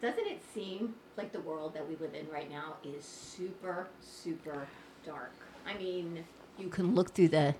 Doesn't 0.00 0.26
it 0.26 0.40
seem 0.54 0.94
like 1.16 1.32
the 1.32 1.40
world 1.40 1.74
that 1.74 1.88
we 1.88 1.96
live 1.96 2.14
in 2.14 2.28
right 2.30 2.48
now 2.48 2.76
is 2.84 3.04
super, 3.04 3.88
super 4.00 4.66
dark? 5.04 5.32
I 5.66 5.76
mean, 5.76 6.24
you 6.56 6.68
can 6.68 6.94
look 6.94 7.12
through 7.12 7.28
the 7.28 7.54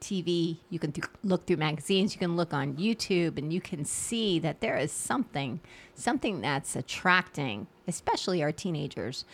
TV, 0.00 0.56
you 0.70 0.78
can 0.78 0.92
th- 0.92 1.06
look 1.22 1.46
through 1.46 1.58
magazines, 1.58 2.14
you 2.14 2.18
can 2.18 2.34
look 2.34 2.54
on 2.54 2.74
YouTube, 2.74 3.36
and 3.36 3.52
you 3.52 3.60
can 3.60 3.84
see 3.84 4.38
that 4.38 4.60
there 4.60 4.78
is 4.78 4.90
something, 4.90 5.60
something 5.94 6.40
that's 6.40 6.74
attracting, 6.74 7.66
especially 7.86 8.42
our 8.42 8.52
teenagers. 8.52 9.26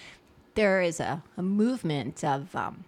There 0.54 0.82
is 0.82 0.98
a, 0.98 1.22
a 1.36 1.42
movement 1.42 2.24
of 2.24 2.54
um, 2.56 2.84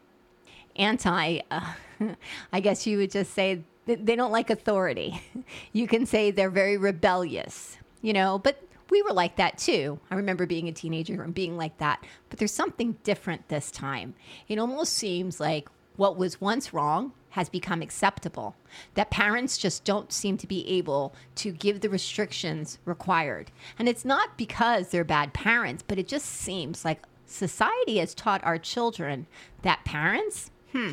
anti, 0.75 1.41
uh, 1.50 1.75
I 2.52 2.61
guess 2.61 2.89
you 2.89 2.98
would 2.98 3.12
just 3.12 3.32
say 3.34 3.62
they 3.87 4.16
don't 4.16 4.32
like 4.32 4.50
authority. 4.50 5.23
You 5.73 5.87
can 5.87 6.07
say 6.07 6.32
they're 6.32 6.50
very 6.50 6.77
rebellious, 6.77 7.79
you 8.02 8.12
know, 8.12 8.39
but 8.39 8.61
we 8.91 9.03
were 9.03 9.13
like 9.13 9.37
that 9.37 9.59
too. 9.59 10.01
I 10.11 10.17
remember 10.17 10.47
being 10.47 10.69
a 10.69 10.73
teenager 10.73 11.23
and 11.23 11.35
being 11.35 11.57
like 11.57 11.79
that. 11.79 12.05
But 12.29 12.39
there's 12.39 12.53
something 12.53 12.97
different 13.05 13.48
this 13.48 13.71
time. 13.71 14.15
It 14.48 14.59
almost 14.59 14.95
seems 14.95 15.41
like 15.41 15.69
what 15.97 16.17
was 16.17 16.41
once 16.41 16.73
wrong 16.73 17.12
has 17.31 17.48
become 17.48 17.83
acceptable. 17.83 18.57
That 18.95 19.11
parents 19.11 19.59
just 19.59 19.84
don't 19.84 20.12
seem 20.12 20.37
to 20.39 20.47
be 20.47 20.67
able 20.69 21.15
to 21.37 21.53
give 21.53 21.81
the 21.81 21.89
restrictions 21.89 22.79
required. 22.84 23.51
And 23.79 23.89
it's 23.89 24.05
not 24.05 24.37
because 24.37 24.89
they're 24.89 25.05
bad 25.05 25.33
parents, 25.33 25.84
but 25.87 25.98
it 25.98 26.09
just 26.09 26.27
seems 26.27 26.84
like 26.84 27.03
society 27.27 27.98
has 27.98 28.15
taught 28.15 28.43
our 28.45 28.59
children 28.59 29.27
that 29.62 29.84
parents, 29.84 30.51
hmm, 30.73 30.93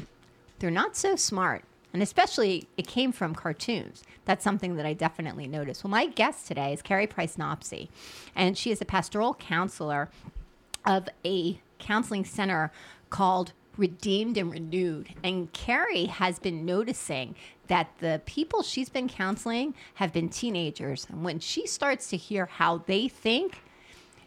they're 0.60 0.70
not 0.70 0.96
so 0.96 1.16
smart. 1.16 1.64
And 1.94 2.04
especially, 2.04 2.68
it 2.77 2.86
came 2.86 3.12
from 3.12 3.34
cartoons. 3.34 4.04
That's 4.26 4.44
something 4.44 4.76
that 4.76 4.86
I 4.86 4.94
definitely 4.94 5.48
noticed. 5.48 5.84
Well, 5.84 5.91
my 5.91 6.05
guest 6.08 6.48
today 6.48 6.73
is 6.73 6.82
Carrie 6.82 7.08
Price 7.08 7.38
Knopse, 7.38 7.88
and 8.36 8.58
she 8.58 8.72
is 8.72 8.82
a 8.82 8.86
pastoral 8.86 9.34
counselor 9.36 10.10
of 10.86 11.08
a 11.26 11.60
counseling 11.80 12.26
center 12.26 12.71
called 13.10 13.54
Redeemed 13.77 14.38
and 14.38 14.52
Renewed. 14.52 15.10
And 15.24 15.52
Carrie 15.54 16.05
has 16.05 16.40
been 16.40 16.65
noticing 16.65 17.35
that 17.68 17.90
the 17.99 18.21
people 18.26 18.63
she's 18.63 18.90
been 18.90 19.08
counseling 19.08 19.74
have 19.96 20.12
been 20.12 20.30
teenagers. 20.30 21.08
And 21.10 21.24
when 21.24 21.40
she 21.40 21.68
starts 21.68 22.10
to 22.10 22.18
hear 22.18 22.46
how 22.46 22.80
they 22.80 23.08
think, 23.08 23.62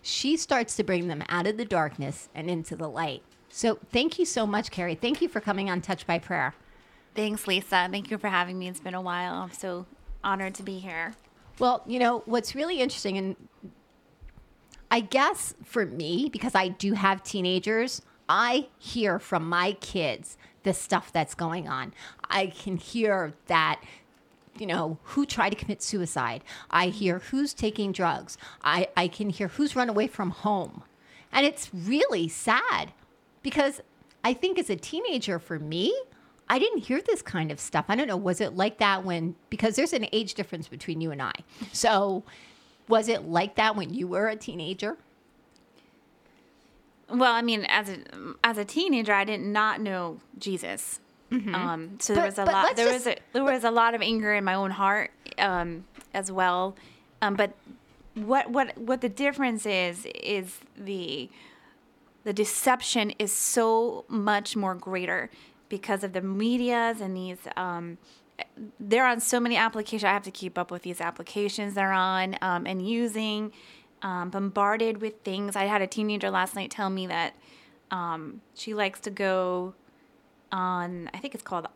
she 0.03 0.37
starts 0.37 0.77
to 0.77 0.85
bring 0.85 1.09
them 1.09 1.23
out 1.29 1.47
of 1.47 1.57
the 1.57 1.65
darkness 1.65 2.29
and 2.35 2.51
into 2.51 2.77
the 2.77 2.89
light. 2.89 3.23
So 3.49 3.79
thank 3.91 4.19
you 4.19 4.25
so 4.25 4.47
much, 4.47 4.71
Carrie. 4.71 4.95
Thank 4.95 5.21
you 5.21 5.29
for 5.29 5.41
coming 5.41 5.69
on 5.69 5.81
Touch 5.81 6.07
by 6.07 6.19
Prayer. 6.19 6.55
Thanks, 7.15 7.47
Lisa. 7.47 7.89
Thank 7.91 8.11
you 8.11 8.19
for 8.19 8.29
having 8.29 8.59
me. 8.59 8.69
It's 8.69 8.81
been 8.81 8.95
a 8.95 9.01
while. 9.01 9.35
I'm 9.35 9.53
so 9.53 9.87
honored 10.23 10.55
to 10.55 10.63
be 10.63 10.79
here. 10.79 11.15
Well, 11.59 11.83
you 11.87 11.99
know, 11.99 12.23
what's 12.27 12.55
really 12.55 12.81
interesting, 12.81 13.19
and 13.19 13.37
I 14.91 15.01
guess 15.01 15.55
for 15.65 15.85
me, 15.85 16.29
because 16.33 16.55
I 16.55 16.69
do 16.69 16.95
have 16.95 17.23
teenagers, 17.23 18.03
I 18.29 18.69
hear 18.79 19.19
from 19.19 19.49
my 19.49 19.73
kids 19.73 20.39
the 20.63 20.73
stuff 20.73 21.13
that's 21.13 21.35
going 21.35 21.69
on. 21.69 21.93
I 22.29 22.47
can 22.47 22.77
hear 22.77 23.35
that 23.47 23.81
you 24.59 24.67
know, 24.67 24.99
who 25.05 25.25
tried 25.25 25.51
to 25.51 25.57
commit 25.57 25.83
suicide. 25.83 26.43
I 26.71 26.89
hear 26.89 27.21
who's 27.21 27.55
taking 27.55 27.93
drugs. 27.93 28.37
I, 28.63 28.89
I 28.97 29.09
can 29.09 29.31
hear 29.31 29.49
who's 29.49 29.75
run 29.75 29.89
away 29.89 30.07
from 30.07 30.31
home. 30.31 30.83
And 31.33 31.47
it's 31.47 31.73
really 31.73 32.29
sad 32.29 32.93
because 33.43 33.81
I 34.23 34.35
think 34.35 34.59
as 34.59 34.69
a 34.69 34.77
teenager 34.77 35.39
for 35.39 35.59
me, 35.59 35.95
I 36.51 36.59
didn't 36.59 36.81
hear 36.81 37.01
this 37.01 37.23
kind 37.23 37.53
of 37.53 37.61
stuff. 37.61 37.85
I 37.89 37.95
don't 37.95 38.09
know. 38.09 38.17
Was 38.17 38.41
it 38.41 38.57
like 38.57 38.79
that 38.79 39.05
when, 39.05 39.37
because 39.51 39.77
there's 39.77 39.93
an 39.93 40.07
age 40.11 40.35
difference 40.35 40.67
between 40.67 41.01
you 41.01 41.13
and 41.13 41.23
I. 41.23 41.33
So 41.73 42.25
was 42.89 43.09
it 43.09 43.29
like 43.29 43.55
that 43.55 43.77
when 43.77 43.95
you 43.95 44.09
were 44.09 44.27
a 44.27 44.35
teenager? 44.35 44.99
Well, 47.09 47.33
I 47.33 47.41
mean, 47.43 47.65
as 47.69 47.89
a 47.89 47.99
as 48.45 48.59
a 48.59 48.65
teenager, 48.65 49.13
I 49.13 49.25
did 49.25 49.41
not 49.41 49.81
know 49.81 50.21
Jesus. 50.39 51.01
Mm-hmm. 51.31 51.55
Um, 51.55 51.97
so 52.01 52.15
there 52.15 52.25
was 52.25 52.39
a 52.39 52.45
lot. 52.45 52.77
There 52.77 52.87
just, 52.87 53.07
was 53.07 53.15
a, 53.15 53.19
there 53.33 53.45
was 53.45 53.65
a 53.65 53.71
lot 53.71 53.95
of 53.95 54.03
anger 54.03 54.35
in 54.35 54.45
my 54.45 54.55
own 54.55 54.71
heart 54.71 55.11
um, 55.39 55.85
as 56.15 56.31
well. 56.31 56.77
Um, 57.23 57.35
but 57.35 57.53
what 58.15 58.51
what 58.51 58.77
what 58.79 59.01
the 59.01 59.09
difference 59.09 59.67
is 59.67 60.07
is 60.15 60.59
the 60.77 61.29
the 62.23 62.33
deception 62.33 63.11
is 63.19 63.33
so 63.33 64.05
much 64.09 64.57
more 64.57 64.75
greater 64.75 65.31
because 65.71 66.05
of 66.05 66.13
the 66.13 66.21
medias 66.21 67.01
and 67.01 67.17
these 67.17 67.39
um, 67.57 67.97
they're 68.79 69.07
on 69.07 69.21
so 69.21 69.41
many 69.41 69.57
applications 69.57 70.05
i 70.05 70.13
have 70.13 70.23
to 70.23 70.31
keep 70.31 70.59
up 70.59 70.71
with 70.71 70.83
these 70.83 71.01
applications 71.01 71.73
they're 71.75 71.93
on 71.93 72.37
um, 72.43 72.67
and 72.67 72.87
using 72.87 73.51
um, 74.03 74.31
bombarded 74.31 75.01
with 75.01 75.21
things. 75.23 75.57
I 75.57 75.65
had 75.65 75.83
a 75.83 75.87
teenager 75.87 76.31
last 76.31 76.55
night 76.55 76.71
tell 76.71 76.91
me 76.91 77.07
that 77.07 77.35
um, 77.91 78.41
she 78.55 78.75
likes 78.75 79.01
to 79.01 79.11
go 79.11 79.75
on 80.53 81.09
i 81.15 81.19
think 81.19 81.33
it's 81.33 81.45
called 81.45 81.69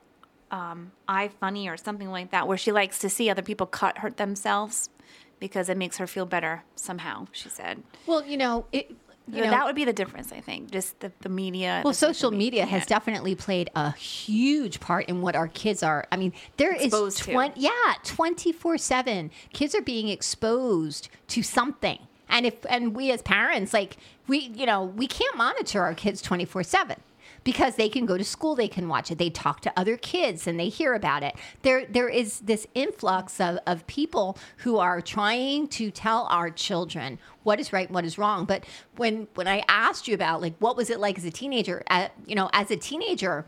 um, 0.51 0.91
ifunny 1.09 1.73
or 1.73 1.77
something 1.77 2.11
like 2.11 2.33
that 2.33 2.49
where 2.49 2.59
she 2.59 2.73
likes 2.73 2.99
to 2.99 3.09
see 3.09 3.31
other 3.31 3.43
people 3.43 3.67
cut 3.67 3.99
hurt 3.99 4.17
themselves 4.17 4.91
because 5.39 5.69
it 5.69 5.77
makes 5.77 5.99
her 5.99 6.07
feel 6.07 6.27
better 6.27 6.65
somehow 6.75 7.27
she 7.31 7.49
said. 7.49 7.83
Well 8.07 8.25
you 8.25 8.37
know 8.37 8.67
it, 8.73 8.91
you 9.27 9.43
know, 9.43 9.51
that 9.51 9.65
would 9.65 9.75
be 9.75 9.85
the 9.85 9.93
difference, 9.93 10.33
I 10.33 10.41
think. 10.41 10.71
Just 10.71 11.01
the, 11.01 11.11
the 11.21 11.29
media. 11.29 11.81
Well, 11.85 11.95
social 11.95 12.31
media, 12.31 12.63
media 12.63 12.67
has 12.67 12.87
definitely 12.87 13.35
played 13.35 13.71
a 13.75 13.93
huge 13.93 14.81
part 14.81 15.07
in 15.07 15.23
what 15.23 15.35
our 15.35 15.49
kids 15.49 15.83
are. 15.83 16.07
I 16.13 16.17
mean, 16.17 16.33
there 16.59 16.75
exposed 16.75 17.21
is 17.21 17.27
20, 17.27 17.61
yeah, 17.61 17.71
24 18.05 18.79
7. 18.79 19.31
Kids 19.53 19.75
are 19.75 19.83
being 19.83 20.09
exposed 20.09 21.09
to 21.29 21.43
something. 21.43 21.99
And 22.29 22.47
if, 22.47 22.55
and 22.69 22.95
we 22.95 23.11
as 23.13 23.23
parents, 23.23 23.73
like, 23.73 23.97
we, 24.27 24.39
you 24.39 24.67
know, 24.67 24.85
we 24.85 25.07
can't 25.07 25.37
monitor 25.37 25.83
our 25.83 25.95
kids 25.95 26.21
24 26.21 26.63
7 26.63 26.97
because 27.45 27.77
they 27.77 27.89
can 27.89 28.07
go 28.07 28.17
to 28.17 28.25
school, 28.25 28.55
they 28.55 28.69
can 28.69 28.89
watch 28.89 29.11
it, 29.11 29.19
they 29.19 29.31
talk 29.31 29.61
to 29.61 29.73
other 29.77 29.97
kids 29.97 30.47
and 30.47 30.59
they 30.59 30.69
hear 30.69 30.95
about 30.95 31.23
it. 31.23 31.37
There, 31.63 31.87
there 31.87 32.09
is 32.09 32.41
this 32.41 32.67
influx 32.75 33.41
of, 33.41 33.59
of 33.67 33.87
people 33.87 34.37
who 34.59 34.79
are 34.79 35.01
trying 35.01 35.69
to 35.69 35.91
tell 35.91 36.27
our 36.31 36.51
children 36.51 37.19
what 37.43 37.61
is 37.61 37.73
right 37.73 37.87
and 37.87 37.95
what 37.95 38.05
is 38.05 38.19
wrong. 38.19 38.47
But 38.47 38.65
when 38.97 39.29
when 39.35 39.47
I 39.47 39.63
asked 39.69 40.09
you 40.09 40.15
about 40.15 40.41
like 40.41 40.55
what 40.59 40.77
was 40.77 40.91
it 40.91 40.99
like 40.99 41.19
as 41.19 41.25
a 41.25 41.31
teenager, 41.31 41.85
at, 41.89 42.13
you 42.27 42.35
know, 42.35 42.49
as 42.53 42.71
a 42.71 42.77
teenager, 42.77 43.47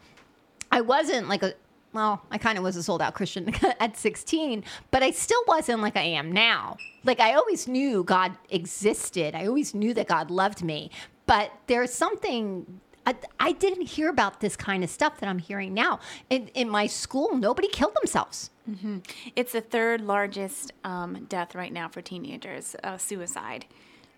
I 0.71 0.83
wasn't 0.83 1.29
like 1.29 1.43
a 1.43 1.55
well, 1.93 2.21
I 2.31 2.37
kind 2.37 2.59
of 2.59 2.65
was 2.65 2.77
a 2.77 2.83
sold 2.83 3.01
out 3.01 3.15
Christian 3.15 3.55
at 3.81 3.97
16, 3.97 4.63
but 4.91 5.03
I 5.03 5.13
still 5.13 5.43
wasn't 5.49 5.81
like 5.81 5.97
I 5.97 6.03
am 6.03 6.31
now. 6.31 6.77
Like 7.05 7.21
I 7.21 7.33
always 7.33 7.67
knew 7.67 8.05
God 8.05 8.37
existed. 8.51 9.35
I 9.35 9.47
always 9.47 9.75
knew 9.75 9.95
that 9.95 10.07
God 10.07 10.31
loved 10.31 10.63
me. 10.63 10.91
But 11.25 11.53
there's 11.67 11.93
something 11.93 12.81
I, 13.07 13.15
I, 13.39 13.53
didn't 13.53 13.87
hear 13.87 14.09
about 14.09 14.41
this 14.41 14.57
kind 14.57 14.83
of 14.83 14.91
stuff 14.91 15.21
that 15.21 15.29
I'm 15.29 15.39
hearing 15.39 15.73
now. 15.73 16.01
In, 16.29 16.49
in 16.49 16.69
my 16.69 16.89
school, 16.89 17.37
nobody 17.37 17.69
killed 17.69 17.95
themselves. 17.95 18.51
Mm-hmm. 18.69 18.99
It's 19.37 19.53
the 19.53 19.61
third 19.61 20.01
largest 20.01 20.73
um, 20.83 21.27
death 21.29 21.55
right 21.55 21.73
now 21.73 21.89
for 21.89 22.03
teenagers, 22.03 22.75
uh, 22.83 22.99
suicide. 22.99 23.67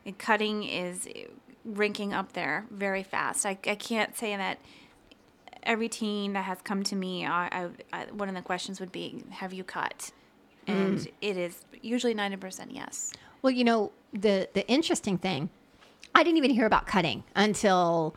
And 0.06 0.16
cutting 0.16 0.65
is 0.65 1.06
ranking 1.65 2.15
up 2.15 2.32
there 2.32 2.65
very 2.71 3.03
fast. 3.03 3.44
I, 3.44 3.59
I 3.66 3.75
can't 3.75 4.16
say 4.16 4.34
that 4.34 4.59
every 5.62 5.88
teen 5.88 6.32
that 6.32 6.44
has 6.44 6.59
come 6.62 6.82
to 6.84 6.97
me, 6.97 7.26
I, 7.26 7.69
I, 7.93 8.06
one 8.12 8.28
of 8.28 8.34
the 8.34 8.43
questions 8.43 8.81
would 8.81 8.93
be, 8.93 9.22
Have 9.31 9.53
you 9.53 9.65
cut? 9.65 10.12
And 10.66 10.99
mm. 10.99 11.12
it 11.20 11.37
is 11.37 11.65
usually 11.82 12.15
90% 12.15 12.69
yes. 12.70 13.12
Well, 13.41 13.50
you 13.50 13.65
know, 13.65 13.93
the, 14.12 14.49
the 14.53 14.66
interesting 14.69 15.16
thing, 15.16 15.49
I 16.15 16.22
didn't 16.22 16.38
even 16.38 16.50
hear 16.50 16.66
about 16.66 16.87
cutting 16.87 17.25
until 17.34 18.16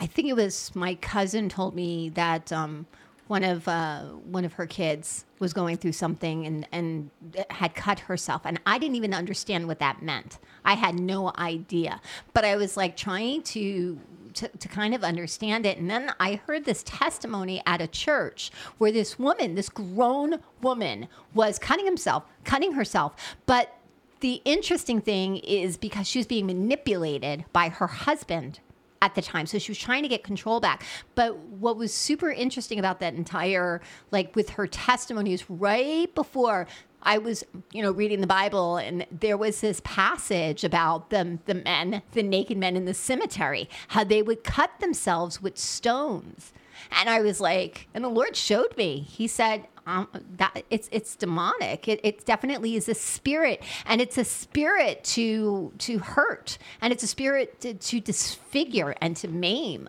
I 0.00 0.06
think 0.06 0.28
it 0.28 0.34
was 0.34 0.74
my 0.74 0.96
cousin 0.96 1.48
told 1.48 1.74
me 1.74 2.08
that 2.10 2.52
um, 2.52 2.86
one 3.26 3.44
of 3.44 3.66
uh, 3.68 4.02
one 4.02 4.44
of 4.44 4.54
her 4.54 4.66
kids 4.66 5.24
was 5.38 5.52
going 5.52 5.76
through 5.76 5.92
something 5.92 6.46
and 6.46 6.68
and 6.72 7.10
had 7.50 7.74
cut 7.74 8.00
herself, 8.00 8.42
and 8.44 8.60
I 8.66 8.78
didn't 8.78 8.96
even 8.96 9.14
understand 9.14 9.66
what 9.66 9.78
that 9.78 10.02
meant. 10.02 10.38
I 10.64 10.74
had 10.74 10.98
no 10.98 11.32
idea, 11.38 12.00
but 12.32 12.44
I 12.44 12.56
was 12.56 12.76
like 12.76 12.96
trying 12.96 13.42
to 13.42 13.98
to, 14.34 14.48
to, 14.48 14.66
kind 14.66 14.96
of 14.96 15.04
understand 15.04 15.64
it. 15.64 15.78
And 15.78 15.88
then 15.88 16.12
I 16.18 16.40
heard 16.46 16.64
this 16.64 16.82
testimony 16.82 17.62
at 17.66 17.80
a 17.80 17.86
church 17.86 18.50
where 18.78 18.90
this 18.90 19.16
woman, 19.16 19.54
this 19.54 19.68
grown 19.68 20.40
woman, 20.60 21.06
was 21.34 21.56
cutting 21.60 21.84
himself, 21.84 22.24
cutting 22.42 22.72
herself. 22.72 23.36
But 23.46 23.76
the 24.18 24.42
interesting 24.44 25.00
thing 25.00 25.36
is 25.36 25.76
because 25.76 26.08
she 26.08 26.18
was 26.18 26.26
being 26.26 26.46
manipulated 26.46 27.44
by 27.52 27.68
her 27.68 27.86
husband 27.86 28.58
at 29.04 29.14
the 29.14 29.22
time. 29.22 29.46
So 29.46 29.58
she 29.58 29.70
was 29.70 29.78
trying 29.78 30.02
to 30.02 30.08
get 30.08 30.24
control 30.24 30.60
back. 30.60 30.82
But 31.14 31.36
what 31.38 31.76
was 31.76 31.92
super 31.92 32.30
interesting 32.30 32.78
about 32.78 33.00
that 33.00 33.14
entire, 33.14 33.82
like 34.10 34.34
with 34.34 34.50
her 34.50 34.66
testimonies 34.66 35.48
right 35.50 36.12
before 36.14 36.66
I 37.02 37.18
was, 37.18 37.44
you 37.70 37.82
know, 37.82 37.92
reading 37.92 38.22
the 38.22 38.26
Bible, 38.26 38.78
and 38.78 39.06
there 39.10 39.36
was 39.36 39.60
this 39.60 39.82
passage 39.84 40.64
about 40.64 41.10
the 41.10 41.38
the 41.44 41.56
men, 41.56 42.00
the 42.12 42.22
naked 42.22 42.56
men 42.56 42.76
in 42.76 42.86
the 42.86 42.94
cemetery, 42.94 43.68
how 43.88 44.04
they 44.04 44.22
would 44.22 44.42
cut 44.42 44.70
themselves 44.80 45.42
with 45.42 45.58
stones. 45.58 46.54
And 46.90 47.10
I 47.10 47.20
was 47.20 47.40
like, 47.40 47.88
and 47.92 48.02
the 48.02 48.08
Lord 48.08 48.36
showed 48.36 48.74
me. 48.78 49.00
He 49.00 49.28
said, 49.28 49.66
um, 49.86 50.08
that 50.36 50.64
it's 50.70 50.88
it's 50.92 51.14
demonic. 51.16 51.88
It, 51.88 52.00
it 52.02 52.24
definitely 52.24 52.76
is 52.76 52.88
a 52.88 52.94
spirit, 52.94 53.62
and 53.86 54.00
it's 54.00 54.18
a 54.18 54.24
spirit 54.24 55.04
to 55.04 55.72
to 55.78 55.98
hurt, 55.98 56.58
and 56.80 56.92
it's 56.92 57.02
a 57.02 57.06
spirit 57.06 57.60
to, 57.60 57.74
to 57.74 58.00
disfigure 58.00 58.94
and 59.00 59.16
to 59.18 59.28
maim. 59.28 59.88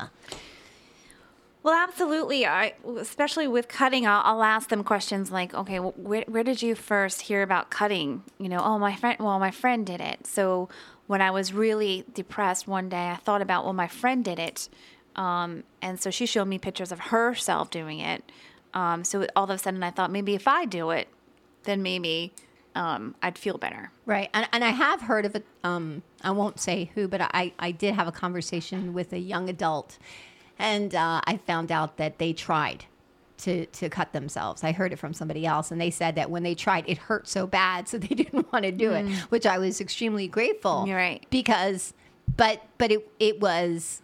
Well, 1.63 1.73
absolutely. 1.73 2.45
I, 2.45 2.75
especially 2.99 3.47
with 3.47 3.67
cutting, 3.67 4.05
I'll, 4.05 4.21
I'll 4.23 4.43
ask 4.43 4.69
them 4.69 4.83
questions 4.83 5.31
like, 5.31 5.53
"Okay, 5.53 5.79
well, 5.79 5.95
where, 5.97 6.23
where 6.27 6.43
did 6.43 6.61
you 6.61 6.75
first 6.75 7.21
hear 7.21 7.41
about 7.41 7.71
cutting?" 7.71 8.23
You 8.37 8.49
know, 8.49 8.59
"Oh, 8.59 8.77
my 8.77 8.95
friend. 8.95 9.17
Well, 9.19 9.39
my 9.39 9.51
friend 9.51 9.85
did 9.85 9.99
it." 10.01 10.27
So 10.27 10.69
when 11.07 11.21
I 11.21 11.31
was 11.31 11.53
really 11.53 12.05
depressed 12.13 12.67
one 12.67 12.89
day, 12.89 13.09
I 13.09 13.15
thought 13.15 13.41
about, 13.41 13.63
"Well, 13.63 13.73
my 13.73 13.87
friend 13.87 14.23
did 14.23 14.37
it," 14.37 14.69
um, 15.15 15.63
and 15.81 15.99
so 15.99 16.11
she 16.11 16.25
showed 16.27 16.45
me 16.45 16.59
pictures 16.59 16.91
of 16.91 16.99
herself 16.99 17.71
doing 17.71 17.99
it. 17.99 18.31
Um, 18.75 19.03
so 19.03 19.25
all 19.35 19.45
of 19.45 19.49
a 19.49 19.57
sudden, 19.57 19.81
I 19.81 19.91
thought 19.91 20.11
maybe 20.11 20.35
if 20.35 20.47
I 20.47 20.65
do 20.65 20.91
it, 20.91 21.07
then 21.63 21.81
maybe 21.81 22.33
um, 22.75 23.15
I'd 23.23 23.37
feel 23.37 23.57
better. 23.57 23.91
Right. 24.05 24.29
And, 24.33 24.47
and 24.51 24.63
I 24.63 24.69
have 24.69 25.01
heard 25.01 25.25
of 25.25 25.35
it. 25.35 25.45
Um, 25.63 26.03
I 26.21 26.31
won't 26.31 26.59
say 26.59 26.91
who, 26.93 27.07
but 27.07 27.21
I, 27.21 27.53
I 27.57 27.71
did 27.71 27.95
have 27.95 28.07
a 28.07 28.11
conversation 28.11 28.93
with 28.93 29.13
a 29.13 29.19
young 29.19 29.49
adult 29.49 29.97
and 30.59 30.93
uh, 30.95 31.21
I 31.25 31.37
found 31.37 31.71
out 31.71 31.97
that 31.97 32.17
they 32.17 32.33
tried 32.33 32.85
to 33.39 33.65
to 33.65 33.89
cut 33.89 34.13
themselves. 34.13 34.63
I 34.63 34.71
heard 34.71 34.93
it 34.93 34.97
from 34.97 35.13
somebody 35.13 35.45
else, 35.45 35.71
and 35.71 35.79
they 35.79 35.91
said 35.91 36.15
that 36.15 36.29
when 36.29 36.43
they 36.43 36.55
tried, 36.55 36.85
it 36.87 36.97
hurt 36.97 37.27
so 37.27 37.45
bad, 37.45 37.87
so 37.87 37.97
they 37.99 38.15
didn't 38.15 38.51
want 38.51 38.63
to 38.65 38.71
do 38.71 38.91
mm. 38.91 39.11
it. 39.11 39.17
Which 39.31 39.45
I 39.45 39.57
was 39.57 39.81
extremely 39.81 40.27
grateful. 40.27 40.85
You're 40.87 40.97
right. 40.97 41.25
Because, 41.29 41.93
but 42.37 42.63
but 42.77 42.91
it 42.91 43.09
it 43.19 43.39
was. 43.39 44.01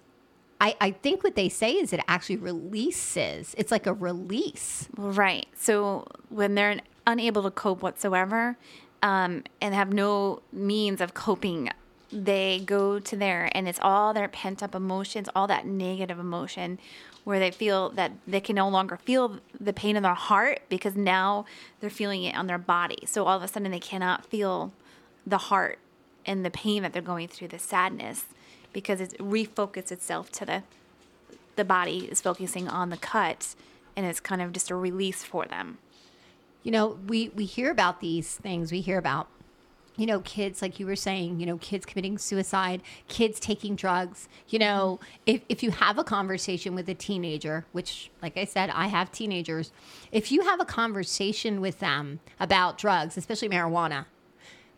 I, 0.62 0.76
I 0.80 0.92
think 0.92 1.24
what 1.24 1.36
they 1.36 1.50
say 1.50 1.72
is 1.74 1.92
it 1.92 2.00
actually 2.08 2.38
releases. 2.38 3.56
It's 3.58 3.72
like 3.72 3.88
a 3.88 3.94
release. 3.94 4.88
Right. 4.96 5.48
So 5.56 6.08
when 6.30 6.56
they're 6.56 6.80
unable 7.08 7.44
to 7.44 7.52
cope 7.52 7.82
whatsoever, 7.82 8.56
um, 9.04 9.44
and 9.60 9.74
have 9.74 9.92
no 9.92 10.42
means 10.54 11.02
of 11.02 11.14
coping 11.14 11.70
they 12.12 12.62
go 12.66 13.00
to 13.00 13.16
there 13.16 13.50
and 13.54 13.68
it's 13.68 13.80
all 13.82 14.14
their 14.14 14.28
pent 14.28 14.62
up 14.62 14.76
emotions, 14.76 15.30
all 15.36 15.48
that 15.48 15.66
negative 15.66 16.20
emotion 16.20 16.78
where 17.24 17.40
they 17.40 17.52
feel 17.52 17.90
that 17.92 18.12
they 18.28 18.42
can 18.42 18.56
no 18.56 18.68
longer 18.68 18.98
feel 18.98 19.40
the 19.60 19.72
pain 19.72 19.96
in 19.96 20.04
their 20.04 20.14
heart 20.14 20.60
because 20.70 20.96
now 20.96 21.46
they're 21.80 21.90
feeling 21.90 22.24
it 22.24 22.36
on 22.36 22.48
their 22.48 22.58
body. 22.58 22.98
So 23.06 23.26
all 23.26 23.38
of 23.38 23.44
a 23.44 23.48
sudden 23.48 23.72
they 23.72 23.80
cannot 23.80 24.26
feel 24.26 24.74
the 25.26 25.38
heart 25.38 25.80
and 26.26 26.44
the 26.44 26.52
pain 26.52 26.84
that 26.84 26.94
they're 26.94 27.02
going 27.02 27.28
through, 27.28 27.48
the 27.48 27.60
sadness, 27.60 28.26
because 28.74 29.02
it 29.02 29.18
refocused 29.18 29.92
itself 29.92 30.32
to 30.34 30.46
the 30.46 30.64
the 31.56 31.66
body 31.66 32.08
is 32.10 32.22
focusing 32.22 32.68
on 32.68 32.90
the 32.90 32.98
cut 32.98 33.56
and 33.96 34.06
it's 34.06 34.20
kind 34.20 34.42
of 34.42 34.54
just 34.54 34.70
a 34.70 34.76
release 34.76 35.24
for 35.24 35.46
them. 35.46 35.78
You 36.64 36.72
know, 36.72 37.00
we 37.08 37.30
we 37.30 37.46
hear 37.46 37.72
about 37.72 38.00
these 38.00 38.36
things. 38.36 38.72
We 38.72 38.82
hear 38.82 38.98
about 38.98 39.28
you 39.98 40.06
know, 40.06 40.22
kids, 40.22 40.62
like 40.62 40.80
you 40.80 40.86
were 40.86 40.96
saying, 40.96 41.40
you 41.40 41.46
know, 41.46 41.58
kids 41.58 41.86
committing 41.86 42.18
suicide, 42.18 42.82
kids 43.08 43.40
taking 43.40 43.76
drugs. 43.76 44.30
You 44.48 44.60
know, 44.60 45.00
if, 45.26 45.42
if 45.50 45.62
you 45.62 45.72
have 45.72 45.98
a 45.98 46.04
conversation 46.04 46.76
with 46.76 46.88
a 46.90 46.94
teenager, 46.94 47.66
which, 47.72 48.10
like 48.22 48.38
I 48.38 48.46
said, 48.46 48.70
I 48.70 48.88
have 48.88 49.12
teenagers, 49.12 49.72
if 50.12 50.32
you 50.32 50.42
have 50.42 50.60
a 50.60 50.66
conversation 50.66 51.60
with 51.62 51.80
them 51.80 52.20
about 52.40 52.78
drugs, 52.78 53.18
especially 53.18 53.50
marijuana, 53.50 54.06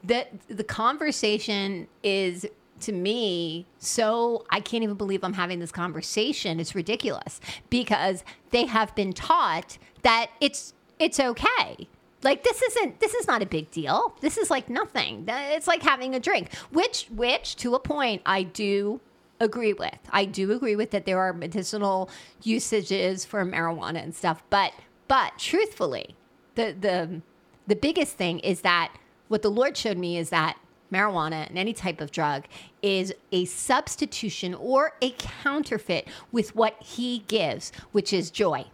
the, 0.03 0.27
the 0.47 0.63
conversation 0.63 1.87
is 2.01 2.47
to 2.83 2.91
me 2.91 3.65
so 3.77 4.45
I 4.49 4.59
can't 4.59 4.83
even 4.83 4.95
believe 4.95 5.23
I'm 5.23 5.33
having 5.33 5.59
this 5.59 5.71
conversation. 5.71 6.59
It's 6.59 6.75
ridiculous 6.75 7.41
because 7.69 8.23
they 8.51 8.65
have 8.65 8.95
been 8.95 9.13
taught 9.13 9.77
that 10.03 10.29
it's 10.39 10.73
it's 10.99 11.19
okay 11.19 11.87
like 12.23 12.43
this 12.43 12.61
isn't 12.61 12.99
this 12.99 13.13
is 13.13 13.27
not 13.27 13.41
a 13.41 13.45
big 13.45 13.69
deal. 13.71 14.15
This 14.21 14.37
is 14.37 14.49
like 14.49 14.69
nothing. 14.69 15.25
It's 15.27 15.67
like 15.67 15.83
having 15.83 16.15
a 16.15 16.19
drink, 16.19 16.53
which 16.71 17.07
which 17.13 17.55
to 17.57 17.75
a 17.75 17.79
point 17.79 18.21
I 18.25 18.43
do 18.43 19.01
agree 19.39 19.73
with. 19.73 19.97
I 20.09 20.25
do 20.25 20.51
agree 20.51 20.75
with 20.75 20.91
that 20.91 21.05
there 21.05 21.19
are 21.19 21.33
medicinal 21.33 22.09
usages 22.41 23.25
for 23.25 23.45
marijuana 23.45 24.01
and 24.01 24.15
stuff, 24.15 24.43
but 24.49 24.73
but 25.07 25.37
truthfully, 25.37 26.15
the 26.55 26.75
the 26.79 27.21
the 27.67 27.75
biggest 27.75 28.15
thing 28.17 28.39
is 28.39 28.61
that 28.61 28.93
what 29.27 29.41
the 29.41 29.51
Lord 29.51 29.75
showed 29.75 29.97
me 29.97 30.17
is 30.17 30.29
that 30.29 30.57
marijuana 30.93 31.47
and 31.47 31.57
any 31.57 31.73
type 31.73 32.01
of 32.01 32.11
drug 32.11 32.45
is 32.81 33.13
a 33.31 33.45
substitution 33.45 34.53
or 34.53 34.93
a 35.01 35.11
counterfeit 35.17 36.07
with 36.31 36.55
what 36.55 36.75
he 36.81 37.23
gives, 37.27 37.71
which 37.91 38.13
is 38.13 38.29
joy. 38.29 38.65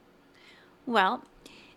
Well, 0.86 1.24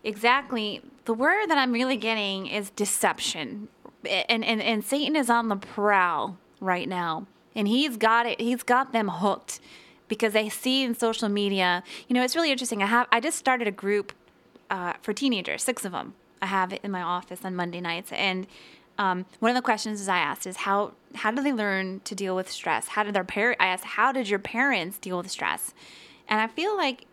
exactly 0.03 0.81
the 1.05 1.13
word 1.13 1.47
that 1.47 1.57
I'm 1.57 1.71
really 1.71 1.97
getting 1.97 2.47
is 2.47 2.69
deception. 2.71 3.67
And, 4.05 4.43
and, 4.43 4.61
and 4.61 4.83
Satan 4.83 5.15
is 5.15 5.29
on 5.29 5.49
the 5.49 5.55
prowl 5.55 6.37
right 6.59 6.87
now. 6.87 7.27
And 7.55 7.67
he's 7.67 7.97
got 7.97 8.25
it, 8.25 8.41
he's 8.41 8.63
got 8.63 8.93
them 8.93 9.07
hooked 9.07 9.59
because 10.07 10.33
they 10.33 10.49
see 10.49 10.83
in 10.83 10.95
social 10.95 11.29
media. 11.29 11.83
You 12.07 12.15
know, 12.15 12.23
it's 12.23 12.35
really 12.35 12.51
interesting. 12.51 12.81
I 12.81 12.87
have 12.87 13.07
I 13.11 13.19
just 13.19 13.37
started 13.37 13.67
a 13.67 13.71
group 13.71 14.11
uh, 14.69 14.93
for 15.01 15.13
teenagers, 15.13 15.63
six 15.63 15.85
of 15.85 15.91
them. 15.91 16.15
I 16.41 16.47
have 16.47 16.73
it 16.73 16.81
in 16.83 16.91
my 16.91 17.01
office 17.01 17.45
on 17.45 17.55
Monday 17.55 17.79
nights, 17.79 18.11
and 18.11 18.47
um, 18.97 19.25
one 19.39 19.51
of 19.51 19.55
the 19.55 19.61
questions 19.61 20.07
I 20.07 20.17
asked 20.17 20.45
is 20.45 20.57
how 20.57 20.93
how 21.15 21.31
do 21.31 21.41
they 21.43 21.53
learn 21.53 22.01
to 22.05 22.15
deal 22.15 22.35
with 22.35 22.49
stress? 22.49 22.89
How 22.89 23.03
did 23.03 23.13
their 23.13 23.23
parent? 23.23 23.61
I 23.61 23.67
asked 23.67 23.83
how 23.83 24.11
did 24.11 24.29
your 24.29 24.39
parents 24.39 24.97
deal 24.97 25.17
with 25.17 25.29
stress? 25.29 25.73
And 26.27 26.39
I 26.39 26.47
feel 26.47 26.75
like 26.77 27.05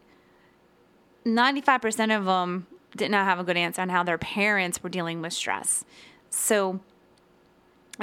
ninety 1.25 1.61
five 1.61 1.81
percent 1.81 2.12
of 2.12 2.25
them 2.25 2.67
did 2.97 3.11
not 3.11 3.25
have 3.25 3.38
a 3.38 3.44
good 3.44 3.56
answer 3.56 3.82
on 3.82 3.88
how 3.88 4.03
their 4.03 4.19
parents 4.19 4.82
were 4.82 4.91
dealing 4.91 5.23
with 5.23 5.32
stress. 5.32 5.85
So 6.29 6.81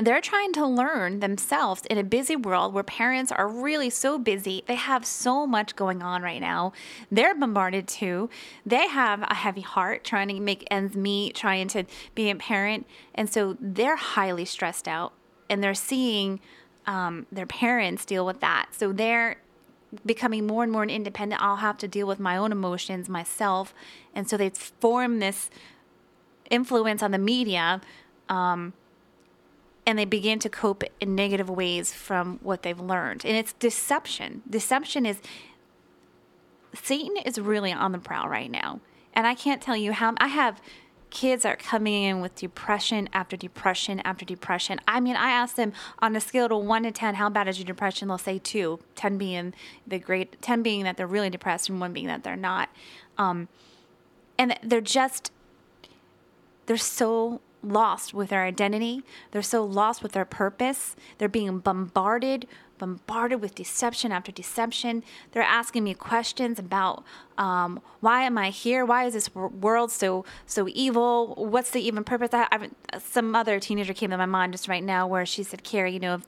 they're 0.05 0.21
trying 0.21 0.53
to 0.53 0.65
learn 0.65 1.21
themselves 1.21 1.83
in 1.89 1.97
a 1.97 2.03
busy 2.03 2.35
world 2.35 2.73
where 2.73 2.83
parents 2.83 3.31
are 3.31 3.47
really 3.47 3.89
so 3.89 4.19
busy. 4.19 4.63
They 4.67 4.75
have 4.75 5.05
so 5.05 5.47
much 5.47 5.75
going 5.75 6.03
on 6.03 6.21
right 6.21 6.41
now. 6.41 6.73
They're 7.11 7.33
bombarded 7.33 7.87
too. 7.87 8.29
They 8.65 8.87
have 8.87 9.23
a 9.23 9.33
heavy 9.33 9.61
heart 9.61 10.03
trying 10.03 10.27
to 10.27 10.39
make 10.39 10.67
ends 10.69 10.95
meet, 10.95 11.35
trying 11.35 11.67
to 11.69 11.85
be 12.13 12.29
a 12.29 12.35
parent. 12.35 12.85
And 13.15 13.29
so 13.29 13.57
they're 13.59 13.95
highly 13.95 14.45
stressed 14.45 14.87
out 14.87 15.13
and 15.49 15.63
they're 15.63 15.73
seeing 15.73 16.39
um, 16.85 17.25
their 17.31 17.47
parents 17.47 18.05
deal 18.05 18.25
with 18.25 18.39
that. 18.41 18.67
So 18.71 18.93
they're 18.93 19.37
becoming 20.05 20.45
more 20.45 20.63
and 20.63 20.71
more 20.71 20.83
independent, 20.83 21.41
I'll 21.41 21.57
have 21.57 21.77
to 21.79 21.87
deal 21.87 22.07
with 22.07 22.19
my 22.19 22.37
own 22.37 22.51
emotions 22.51 23.09
myself. 23.09 23.73
And 24.13 24.29
so 24.29 24.37
they 24.37 24.49
form 24.49 25.19
this 25.19 25.49
influence 26.49 27.01
on 27.01 27.11
the 27.11 27.17
media. 27.17 27.81
Um, 28.29 28.73
and 29.87 29.97
they 29.97 30.05
begin 30.05 30.37
to 30.39 30.49
cope 30.49 30.83
in 30.99 31.15
negative 31.15 31.49
ways 31.49 31.93
from 31.93 32.39
what 32.43 32.61
they've 32.61 32.79
learned. 32.79 33.25
And 33.25 33.37
it's 33.37 33.53
deception. 33.53 34.43
Deception 34.47 35.05
is 35.05 35.21
Satan 36.75 37.15
is 37.25 37.39
really 37.39 37.71
on 37.71 37.93
the 37.93 37.97
prowl 37.97 38.27
right 38.27 38.51
now. 38.51 38.81
And 39.13 39.25
I 39.25 39.33
can't 39.33 39.61
tell 39.61 39.77
you 39.77 39.93
how 39.93 40.13
I 40.17 40.27
have 40.27 40.61
kids 41.09 41.45
are 41.45 41.55
coming 41.55 42.03
in 42.03 42.19
with 42.19 42.35
depression 42.35 43.07
after 43.13 43.37
depression 43.37 44.01
after 44.01 44.25
depression. 44.25 44.77
I 44.85 44.99
mean, 44.99 45.15
I 45.15 45.31
ask 45.31 45.55
them 45.55 45.71
on 45.99 46.13
a 46.17 46.19
scale 46.19 46.45
of 46.47 46.65
1 46.65 46.83
to 46.83 46.91
10, 46.91 47.15
how 47.15 47.29
bad 47.29 47.47
is 47.47 47.57
your 47.57 47.65
depression? 47.65 48.09
They'll 48.09 48.17
say 48.17 48.39
2, 48.39 48.79
10 48.95 49.17
being 49.17 49.53
the 49.87 49.99
great, 49.99 50.41
10 50.41 50.61
being 50.61 50.83
that 50.83 50.97
they're 50.97 51.07
really 51.07 51.29
depressed 51.29 51.69
and 51.69 51.79
1 51.79 51.93
being 51.93 52.07
that 52.07 52.25
they're 52.25 52.35
not. 52.35 52.69
Um, 53.17 53.47
and 54.37 54.59
they're 54.61 54.81
just, 54.81 55.31
they're 56.65 56.75
so 56.75 57.39
lost 57.63 58.13
with 58.13 58.29
their 58.29 58.43
identity. 58.43 59.03
They're 59.31 59.41
so 59.41 59.63
lost 59.63 60.03
with 60.03 60.13
their 60.13 60.25
purpose. 60.25 60.95
They're 61.17 61.29
being 61.29 61.59
bombarded 61.59 62.47
bombarded 62.77 63.41
with 63.41 63.55
deception 63.55 64.11
after 64.11 64.31
deception. 64.31 65.03
They're 65.31 65.43
asking 65.43 65.83
me 65.83 65.93
questions 65.93 66.59
about 66.59 67.03
um, 67.37 67.81
why 67.99 68.23
am 68.23 68.37
I 68.37 68.49
here? 68.49 68.85
Why 68.85 69.05
is 69.05 69.13
this 69.13 69.33
world 69.33 69.91
so 69.91 70.25
so 70.45 70.67
evil? 70.69 71.33
What's 71.35 71.71
the 71.71 71.81
even 71.81 72.03
purpose? 72.03 72.29
I, 72.33 72.47
I, 72.51 72.99
some 72.99 73.35
other 73.35 73.59
teenager 73.59 73.93
came 73.93 74.11
to 74.11 74.17
my 74.17 74.25
mind 74.25 74.53
just 74.53 74.67
right 74.67 74.83
now 74.83 75.07
where 75.07 75.25
she 75.25 75.43
said, 75.43 75.63
"Carrie, 75.63 75.93
you 75.93 75.99
know." 75.99 76.21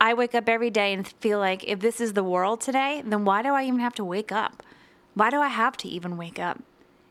I 0.00 0.14
wake 0.14 0.34
up 0.34 0.48
every 0.48 0.70
day 0.70 0.92
and 0.92 1.06
feel 1.06 1.38
like 1.38 1.62
if 1.62 1.78
this 1.78 2.00
is 2.00 2.14
the 2.14 2.24
world 2.24 2.60
today, 2.60 3.04
then 3.06 3.24
why 3.24 3.40
do 3.40 3.50
I 3.50 3.62
even 3.62 3.78
have 3.78 3.94
to 3.94 4.04
wake 4.04 4.32
up? 4.32 4.60
Why 5.14 5.30
do 5.30 5.38
I 5.38 5.46
have 5.46 5.76
to 5.76 5.88
even 5.88 6.16
wake 6.16 6.40
up? 6.40 6.60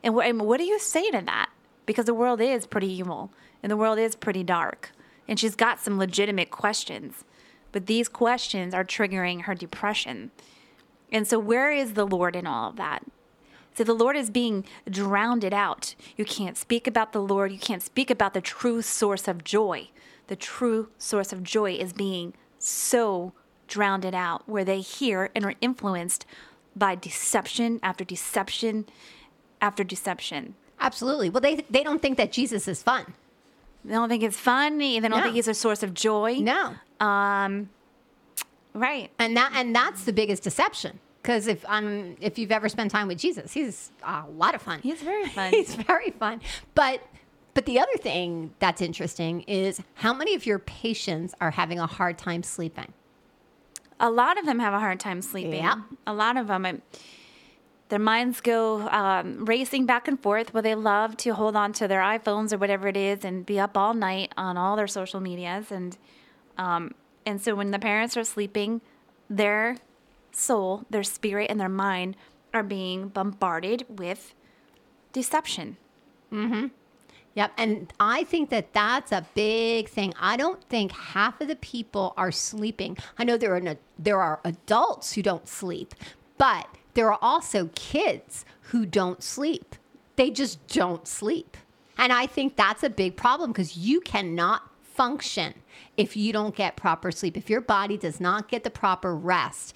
And, 0.04 0.14
wh- 0.14 0.26
and 0.26 0.42
what 0.42 0.58
do 0.58 0.66
you 0.66 0.78
say 0.78 1.10
to 1.12 1.22
that? 1.22 1.52
Because 1.86 2.04
the 2.04 2.14
world 2.14 2.42
is 2.42 2.66
pretty 2.66 2.92
evil 2.92 3.32
and 3.62 3.72
the 3.72 3.78
world 3.78 4.00
is 4.00 4.16
pretty 4.16 4.44
dark. 4.44 4.92
And 5.28 5.40
she's 5.40 5.56
got 5.56 5.80
some 5.80 5.98
legitimate 5.98 6.52
questions. 6.52 7.24
But 7.72 7.86
these 7.86 8.10
questions 8.10 8.74
are 8.74 8.84
triggering 8.84 9.44
her 9.44 9.56
depression. 9.56 10.32
And 11.12 11.28
so, 11.28 11.40
where 11.40 11.72
is 11.72 11.94
the 11.94 12.06
Lord 12.06 12.36
in 12.36 12.48
all 12.48 12.70
of 12.70 12.76
that? 12.78 13.04
So, 13.74 13.84
the 13.84 13.94
Lord 13.94 14.16
is 14.18 14.30
being 14.30 14.66
drowned 14.90 15.46
out. 15.46 15.96
You 16.18 16.26
can't 16.26 16.58
speak 16.58 16.88
about 16.88 17.14
the 17.14 17.22
Lord. 17.22 17.52
You 17.52 17.60
can't 17.60 17.84
speak 17.84 18.10
about 18.10 18.34
the 18.34 18.42
true 18.42 18.82
source 18.82 19.28
of 19.28 19.44
joy. 19.44 19.90
The 20.28 20.36
true 20.36 20.90
source 20.98 21.32
of 21.32 21.44
joy 21.44 21.74
is 21.74 21.94
being 21.94 22.34
so 22.60 23.34
drowned 23.68 24.06
out, 24.06 24.48
where 24.48 24.66
they 24.66 24.82
hear 24.82 25.30
and 25.34 25.46
are 25.46 25.56
influenced 25.62 26.26
by 26.76 26.96
deception 26.96 27.80
after 27.82 28.04
deception 28.04 28.86
after 29.62 29.84
deception. 29.84 30.56
Absolutely. 30.80 31.30
Well, 31.30 31.42
they 31.42 31.66
they 31.70 31.84
don't 31.84 32.02
think 32.02 32.18
that 32.18 32.32
Jesus 32.32 32.68
is 32.68 32.84
fun. 32.84 33.14
They 33.84 33.94
don't 33.94 34.10
think 34.10 34.24
it's 34.24 34.38
funny. 34.38 35.00
They 35.00 35.08
don't 35.08 35.18
no. 35.18 35.24
think 35.24 35.36
he's 35.36 35.48
a 35.48 35.54
source 35.54 35.84
of 35.84 35.94
joy. 35.94 36.36
No. 36.36 36.76
Um, 37.00 37.70
right. 38.74 39.10
And 39.20 39.36
that 39.38 39.54
and 39.56 39.76
that's 39.76 40.04
the 40.04 40.14
biggest 40.14 40.44
deception. 40.44 41.00
Because 41.22 41.48
if 41.48 41.64
um 41.68 42.16
if 42.20 42.38
you've 42.40 42.52
ever 42.52 42.70
spent 42.70 42.92
time 42.92 43.08
with 43.08 43.18
Jesus, 43.18 43.54
he's 43.54 43.92
a 44.04 44.24
lot 44.36 44.56
of 44.56 44.62
fun. 44.62 44.80
He's 44.82 45.02
very 45.02 45.28
fun. 45.28 45.50
he's 45.52 45.76
very 45.76 46.12
fun. 46.12 46.42
But 46.76 47.02
but 47.54 47.66
the 47.66 47.80
other 47.80 47.98
thing 47.98 48.54
that's 48.60 48.82
interesting 48.82 49.42
is 49.42 49.82
how 49.96 50.14
many 50.14 50.36
of 50.36 50.46
your 50.46 50.60
patients 50.60 51.34
are 51.42 51.52
having 51.52 51.80
a 51.80 51.88
hard 51.88 52.18
time 52.18 52.44
sleeping? 52.44 52.94
A 54.00 54.10
lot 54.10 54.40
of 54.40 54.46
them 54.46 54.60
have 54.60 54.74
a 54.74 54.80
hard 54.80 55.00
time 55.00 55.22
sleeping. 55.22 55.56
Yeah. 55.56 55.82
A 56.08 56.14
lot 56.14 56.38
of 56.38 56.48
them. 56.48 56.66
I, 56.66 56.82
their 57.92 58.00
minds 58.00 58.40
go 58.40 58.88
um, 58.88 59.44
racing 59.44 59.86
back 59.86 60.08
and 60.08 60.18
forth 60.18 60.54
where 60.54 60.64
they 60.64 60.76
love 60.76 61.18
to 61.18 61.32
hold 61.32 61.58
on 61.58 61.74
to 61.74 61.90
their 61.90 62.00
iPhones 62.00 62.54
or 62.54 62.58
whatever 62.58 62.88
it 62.88 62.96
is 62.96 63.26
and 63.26 63.46
be 63.46 63.60
up 63.60 63.76
all 63.76 63.94
night 63.94 64.32
on 64.38 64.58
all 64.58 64.78
their 64.78 64.88
social 64.88 65.20
medias. 65.20 65.74
And, 65.74 65.98
um, 66.58 66.96
and 67.26 67.42
so 67.42 67.54
when 67.54 67.72
the 67.72 67.80
parents 67.80 68.16
are 68.16 68.24
sleeping, 68.24 68.80
their 69.30 69.76
soul, 70.32 70.86
their 70.90 71.04
spirit, 71.04 71.52
and 71.52 71.60
their 71.60 71.68
mind 71.68 72.16
are 72.54 72.64
being 72.64 73.10
bombarded 73.10 73.86
with 73.90 74.36
deception. 75.12 75.76
Mm-hmm. 76.32 76.68
Yep. 77.36 77.52
And 77.58 77.94
I 78.00 78.24
think 78.24 78.52
that 78.52 78.72
that's 78.72 79.12
a 79.12 79.26
big 79.36 79.90
thing. 79.90 80.14
I 80.18 80.38
don't 80.38 80.64
think 80.64 80.94
half 80.94 81.42
of 81.42 81.50
the 81.50 81.58
people 81.58 82.14
are 82.16 82.32
sleeping. 82.32 82.98
I 83.18 83.26
know 83.26 83.36
there 83.36 83.54
are, 83.54 83.76
there 84.00 84.22
are 84.22 84.40
adults 84.46 85.12
who 85.12 85.22
don't 85.22 85.46
sleep, 85.46 85.94
but 86.38 86.68
there 86.94 87.12
are 87.12 87.20
also 87.22 87.70
kids 87.76 88.46
who 88.64 88.86
don't 88.86 89.24
sleep. 89.24 89.76
They 90.16 90.30
just 90.30 90.66
don't 90.68 91.08
sleep. 91.08 91.58
And 91.98 92.12
I 92.12 92.26
think 92.26 92.56
that's 92.56 92.84
a 92.84 92.90
big 92.90 93.16
problem 93.16 93.52
because 93.52 93.78
you 93.78 94.02
cannot 94.02 94.64
function 94.84 95.54
if 95.98 96.18
you 96.18 96.34
don't 96.34 96.56
get 96.56 96.76
proper 96.76 97.12
sleep. 97.12 97.38
If 97.38 97.50
your 97.50 97.62
body 97.62 97.98
does 97.98 98.20
not 98.20 98.48
get 98.48 98.64
the 98.64 98.70
proper 98.70 99.16
rest, 99.16 99.76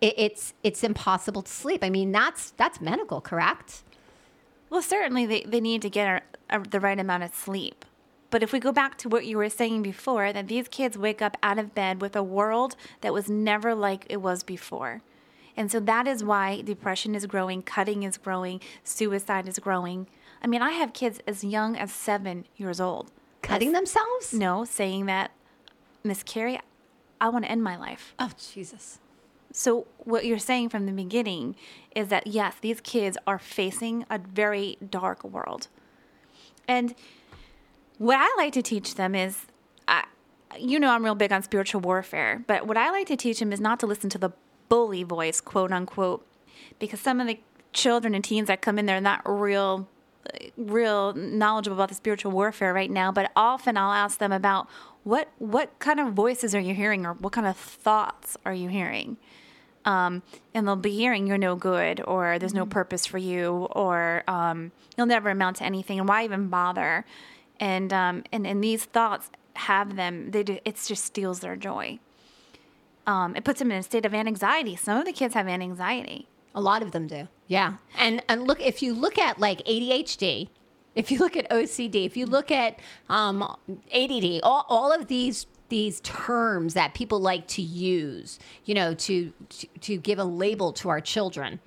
it, 0.00 0.14
it's 0.16 0.54
it's 0.62 0.84
impossible 0.84 1.42
to 1.42 1.50
sleep. 1.50 1.82
I 1.82 1.90
mean, 1.90 2.12
that's 2.12 2.50
that's 2.52 2.80
medical, 2.80 3.20
correct? 3.20 3.82
Well, 4.70 4.82
certainly 4.82 5.26
they, 5.26 5.42
they 5.42 5.60
need 5.60 5.82
to 5.82 5.90
get 5.90 6.22
a, 6.50 6.56
a, 6.56 6.60
the 6.60 6.80
right 6.80 6.98
amount 6.98 7.22
of 7.22 7.34
sleep. 7.34 7.84
But 8.30 8.42
if 8.42 8.52
we 8.52 8.58
go 8.58 8.72
back 8.72 8.98
to 8.98 9.08
what 9.08 9.24
you 9.24 9.36
were 9.36 9.48
saying 9.48 9.82
before, 9.82 10.32
that 10.32 10.48
these 10.48 10.68
kids 10.68 10.98
wake 10.98 11.22
up 11.22 11.36
out 11.42 11.58
of 11.58 11.74
bed 11.74 12.00
with 12.00 12.16
a 12.16 12.22
world 12.22 12.76
that 13.00 13.12
was 13.12 13.30
never 13.30 13.74
like 13.74 14.04
it 14.08 14.18
was 14.18 14.42
before. 14.42 15.02
And 15.56 15.70
so 15.70 15.80
that 15.80 16.06
is 16.06 16.22
why 16.22 16.60
depression 16.60 17.14
is 17.14 17.26
growing, 17.26 17.62
cutting 17.62 18.02
is 18.02 18.18
growing, 18.18 18.60
suicide 18.84 19.48
is 19.48 19.58
growing. 19.58 20.06
I 20.42 20.46
mean, 20.46 20.62
I 20.62 20.72
have 20.72 20.92
kids 20.92 21.20
as 21.26 21.42
young 21.42 21.76
as 21.76 21.92
seven 21.92 22.44
years 22.56 22.80
old. 22.80 23.10
Cutting 23.42 23.72
themselves? 23.72 24.34
No, 24.34 24.64
saying 24.64 25.06
that, 25.06 25.30
Miss 26.04 26.22
Carrie, 26.22 26.60
I 27.20 27.28
want 27.28 27.44
to 27.44 27.50
end 27.50 27.62
my 27.62 27.76
life. 27.76 28.14
Oh, 28.18 28.30
Jesus. 28.52 28.98
So, 29.52 29.86
what 29.98 30.26
you're 30.26 30.38
saying 30.38 30.68
from 30.68 30.84
the 30.84 30.92
beginning 30.92 31.56
is 31.94 32.08
that, 32.08 32.26
yes, 32.26 32.56
these 32.60 32.80
kids 32.80 33.16
are 33.26 33.38
facing 33.38 34.04
a 34.10 34.18
very 34.18 34.76
dark 34.90 35.24
world. 35.24 35.68
And 36.68 36.94
what 37.98 38.18
I 38.18 38.34
like 38.36 38.52
to 38.54 38.62
teach 38.62 38.96
them 38.96 39.14
is, 39.14 39.46
I, 39.88 40.04
you 40.58 40.78
know, 40.78 40.90
I'm 40.90 41.04
real 41.04 41.14
big 41.14 41.32
on 41.32 41.42
spiritual 41.42 41.80
warfare, 41.80 42.44
but 42.46 42.66
what 42.66 42.76
I 42.76 42.90
like 42.90 43.06
to 43.06 43.16
teach 43.16 43.38
them 43.38 43.52
is 43.52 43.60
not 43.60 43.80
to 43.80 43.86
listen 43.86 44.10
to 44.10 44.18
the 44.18 44.32
bully 44.68 45.02
voice, 45.02 45.40
quote 45.40 45.72
unquote, 45.72 46.26
because 46.78 47.00
some 47.00 47.20
of 47.20 47.26
the 47.26 47.38
children 47.72 48.14
and 48.14 48.24
teens 48.24 48.48
that 48.48 48.62
come 48.62 48.78
in 48.78 48.86
there 48.86 48.96
are 48.96 49.00
not 49.00 49.20
real 49.24 49.88
real 50.56 51.12
knowledgeable 51.12 51.76
about 51.76 51.88
the 51.88 51.94
spiritual 51.94 52.32
warfare 52.32 52.72
right 52.72 52.90
now 52.90 53.12
but 53.12 53.30
often 53.36 53.76
i'll 53.76 53.92
ask 53.92 54.18
them 54.18 54.32
about 54.32 54.66
what 55.06 55.28
what 55.38 55.78
kind 55.78 56.00
of 56.00 56.14
voices 56.14 56.52
are 56.52 56.60
you 56.60 56.74
hearing 56.74 57.06
or 57.06 57.12
what 57.14 57.32
kind 57.32 57.46
of 57.46 57.56
thoughts 57.56 58.36
are 58.44 58.52
you 58.52 58.68
hearing? 58.68 59.16
Um, 59.84 60.24
and 60.52 60.66
they'll 60.66 60.74
be 60.74 60.90
hearing 60.90 61.28
you're 61.28 61.38
no 61.38 61.54
good 61.54 62.02
or 62.04 62.40
there's 62.40 62.52
no 62.52 62.64
mm-hmm. 62.64 62.70
purpose 62.70 63.06
for 63.06 63.18
you 63.18 63.68
or 63.70 64.24
um, 64.26 64.72
you'll 64.98 65.06
never 65.06 65.30
amount 65.30 65.58
to 65.58 65.64
anything 65.64 66.00
and 66.00 66.08
why 66.08 66.24
even 66.24 66.48
bother? 66.48 67.04
And 67.60 67.92
um, 67.92 68.24
and, 68.32 68.48
and 68.48 68.64
these 68.64 68.84
thoughts 68.84 69.30
have 69.54 69.94
them 69.94 70.32
they 70.32 70.42
do, 70.42 70.58
it 70.64 70.74
just 70.74 71.04
steals 71.04 71.38
their 71.38 71.54
joy 71.54 72.00
um, 73.06 73.36
it 73.36 73.44
puts 73.44 73.58
them 73.60 73.70
in 73.70 73.78
a 73.78 73.82
state 73.82 74.04
of 74.04 74.14
anxiety. 74.14 74.76
Some 74.76 74.98
of 74.98 75.04
the 75.04 75.12
kids 75.12 75.34
have 75.34 75.46
anxiety. 75.46 76.28
A 76.54 76.60
lot 76.60 76.82
of 76.82 76.92
them 76.92 77.06
do. 77.06 77.28
Yeah. 77.46 77.74
And 77.98 78.22
and 78.28 78.46
look 78.46 78.60
if 78.60 78.82
you 78.82 78.94
look 78.94 79.18
at 79.18 79.38
like 79.38 79.58
ADHD, 79.64 80.48
if 80.94 81.10
you 81.10 81.18
look 81.18 81.36
at 81.36 81.48
OCD, 81.50 82.06
if 82.06 82.16
you 82.16 82.26
look 82.26 82.50
at 82.50 82.80
um, 83.08 83.42
ADD, 83.94 84.40
all, 84.42 84.64
all 84.68 84.92
of 84.92 85.06
these 85.06 85.46
these 85.68 86.00
terms 86.00 86.74
that 86.74 86.94
people 86.94 87.20
like 87.20 87.46
to 87.48 87.62
use, 87.62 88.38
you 88.64 88.74
know, 88.74 88.94
to, 88.94 89.32
to 89.50 89.66
to 89.80 89.96
give 89.96 90.18
a 90.18 90.24
label 90.24 90.72
to 90.72 90.88
our 90.88 91.00
children. 91.00 91.60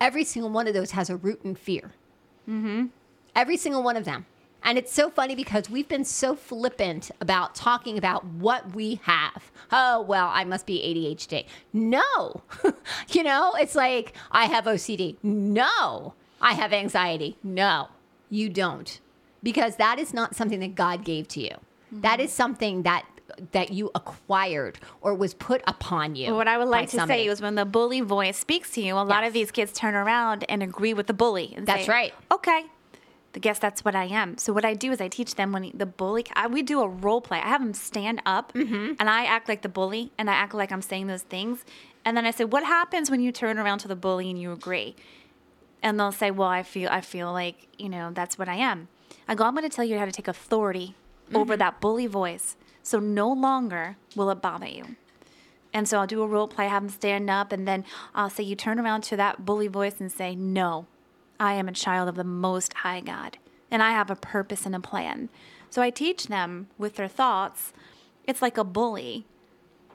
Every 0.00 0.22
single 0.24 0.50
one 0.50 0.68
of 0.68 0.74
those 0.74 0.92
has 0.92 1.10
a 1.10 1.16
root 1.16 1.40
in 1.42 1.56
fear. 1.56 1.92
Mm-hmm. 2.48 2.86
Every 3.34 3.56
single 3.56 3.82
one 3.82 3.96
of 3.96 4.04
them. 4.04 4.26
And 4.62 4.76
it's 4.76 4.92
so 4.92 5.08
funny 5.08 5.34
because 5.34 5.70
we've 5.70 5.88
been 5.88 6.04
so 6.04 6.34
flippant 6.34 7.10
about 7.20 7.54
talking 7.54 7.96
about 7.96 8.24
what 8.24 8.74
we 8.74 9.00
have. 9.04 9.50
Oh, 9.70 10.02
well, 10.02 10.30
I 10.32 10.44
must 10.44 10.66
be 10.66 10.78
ADHD. 10.78 11.46
No. 11.72 12.42
you 13.08 13.22
know, 13.22 13.54
it's 13.58 13.74
like 13.74 14.14
I 14.30 14.46
have 14.46 14.64
OCD. 14.64 15.16
No. 15.22 16.14
I 16.40 16.54
have 16.54 16.72
anxiety. 16.72 17.36
No, 17.42 17.88
you 18.30 18.48
don't. 18.48 19.00
Because 19.42 19.76
that 19.76 19.98
is 19.98 20.12
not 20.12 20.34
something 20.34 20.60
that 20.60 20.74
God 20.74 21.04
gave 21.04 21.28
to 21.28 21.40
you. 21.40 21.50
Mm-hmm. 21.50 22.00
That 22.02 22.20
is 22.20 22.32
something 22.32 22.82
that 22.82 23.04
that 23.52 23.70
you 23.70 23.90
acquired 23.94 24.78
or 25.00 25.14
was 25.14 25.34
put 25.34 25.62
upon 25.66 26.16
you. 26.16 26.34
What 26.34 26.48
I 26.48 26.58
would 26.58 26.68
like 26.68 26.88
to 26.90 26.96
somebody. 26.96 27.24
say 27.24 27.28
is 27.28 27.42
when 27.42 27.54
the 27.54 27.66
bully 27.66 28.00
voice 28.00 28.38
speaks 28.38 28.70
to 28.72 28.80
you, 28.80 28.96
a 28.96 29.02
yes. 29.02 29.08
lot 29.08 29.24
of 29.24 29.32
these 29.32 29.50
kids 29.50 29.72
turn 29.72 29.94
around 29.94 30.44
and 30.48 30.62
agree 30.62 30.94
with 30.94 31.06
the 31.06 31.12
bully. 31.12 31.54
That's 31.58 31.84
say, 31.84 31.92
right. 31.92 32.14
Okay, 32.32 32.64
I 33.34 33.40
guess 33.40 33.58
that's 33.58 33.84
what 33.84 33.94
I 33.94 34.04
am. 34.04 34.38
So 34.38 34.52
what 34.52 34.64
I 34.64 34.74
do 34.74 34.90
is 34.90 35.00
I 35.00 35.08
teach 35.08 35.34
them 35.34 35.52
when 35.52 35.62
he, 35.64 35.72
the 35.72 35.86
bully. 35.86 36.24
I, 36.34 36.46
we 36.46 36.62
do 36.62 36.80
a 36.80 36.88
role 36.88 37.20
play. 37.20 37.38
I 37.38 37.48
have 37.48 37.60
them 37.60 37.74
stand 37.74 38.22
up, 38.24 38.52
mm-hmm. 38.54 38.94
and 38.98 39.10
I 39.10 39.24
act 39.26 39.48
like 39.48 39.62
the 39.62 39.68
bully, 39.68 40.10
and 40.16 40.30
I 40.30 40.34
act 40.34 40.54
like 40.54 40.72
I'm 40.72 40.82
saying 40.82 41.08
those 41.08 41.22
things. 41.22 41.64
And 42.04 42.16
then 42.16 42.24
I 42.24 42.30
say, 42.30 42.44
"What 42.44 42.64
happens 42.64 43.10
when 43.10 43.20
you 43.20 43.30
turn 43.30 43.58
around 43.58 43.80
to 43.80 43.88
the 43.88 43.96
bully 43.96 44.30
and 44.30 44.40
you 44.40 44.50
agree?" 44.50 44.96
And 45.82 46.00
they'll 46.00 46.12
say, 46.12 46.30
"Well, 46.30 46.48
I 46.48 46.62
feel 46.62 46.88
I 46.90 47.00
feel 47.02 47.32
like 47.32 47.68
you 47.78 47.88
know 47.88 48.10
that's 48.12 48.38
what 48.38 48.48
I 48.48 48.54
am." 48.54 48.88
I 49.28 49.34
go, 49.34 49.44
"I'm 49.44 49.54
going 49.54 49.68
to 49.68 49.74
tell 49.74 49.84
you 49.84 49.98
how 49.98 50.06
to 50.06 50.12
take 50.12 50.28
authority 50.28 50.94
mm-hmm. 51.26 51.36
over 51.36 51.56
that 51.56 51.80
bully 51.80 52.06
voice, 52.06 52.56
so 52.82 52.98
no 52.98 53.30
longer 53.30 53.96
will 54.16 54.30
it 54.30 54.40
bother 54.40 54.66
you." 54.66 54.96
And 55.74 55.86
so 55.86 55.98
I'll 55.98 56.06
do 56.06 56.22
a 56.22 56.26
role 56.26 56.48
play, 56.48 56.66
have 56.66 56.82
them 56.82 56.88
stand 56.90 57.28
up, 57.28 57.52
and 57.52 57.68
then 57.68 57.84
I'll 58.14 58.30
say, 58.30 58.42
"You 58.42 58.56
turn 58.56 58.80
around 58.80 59.02
to 59.02 59.16
that 59.16 59.44
bully 59.44 59.68
voice 59.68 60.00
and 60.00 60.10
say 60.10 60.34
no." 60.34 60.86
I 61.40 61.54
am 61.54 61.68
a 61.68 61.72
child 61.72 62.08
of 62.08 62.16
the 62.16 62.24
Most 62.24 62.72
High 62.74 63.00
God, 63.00 63.38
and 63.70 63.82
I 63.82 63.92
have 63.92 64.10
a 64.10 64.16
purpose 64.16 64.66
and 64.66 64.74
a 64.74 64.80
plan. 64.80 65.28
So 65.70 65.82
I 65.82 65.90
teach 65.90 66.26
them 66.26 66.68
with 66.78 66.96
their 66.96 67.08
thoughts. 67.08 67.72
It's 68.26 68.42
like 68.42 68.58
a 68.58 68.64
bully. 68.64 69.26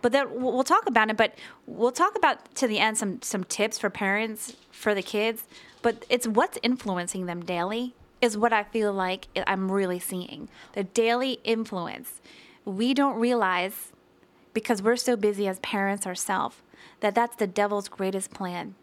But 0.02 0.12
then 0.12 0.42
we'll 0.42 0.64
talk 0.64 0.88
about 0.88 1.10
it, 1.10 1.18
but 1.18 1.36
we'll 1.66 1.92
talk 1.92 2.16
about 2.16 2.54
to 2.56 2.68
the 2.68 2.80
end 2.80 2.98
some, 2.98 3.22
some 3.22 3.44
tips 3.46 3.80
for 3.80 3.90
parents, 3.90 4.56
for 4.72 4.94
the 4.94 5.02
kids. 5.02 5.44
But 5.82 6.06
it's 6.10 6.28
what's 6.28 6.58
influencing 6.62 7.26
them 7.26 7.44
daily 7.44 7.94
is 8.22 8.38
what 8.38 8.54
I 8.54 8.64
feel 8.64 8.94
like 8.94 9.28
I'm 9.48 9.72
really 9.72 10.00
seeing. 10.00 10.50
The 10.74 10.84
daily 10.84 11.40
influence. 11.44 12.22
We 12.66 12.94
don't 12.94 13.20
realize 13.20 13.92
because 14.54 14.82
we're 14.82 14.96
so 14.96 15.16
busy 15.16 15.48
as 15.48 15.60
parents 15.60 16.06
ourselves 16.06 16.58
that 17.03 17.13
that's 17.13 17.36
the 17.36 17.48
devil's 17.48 17.88
greatest 17.88 18.31
plan 18.31 18.74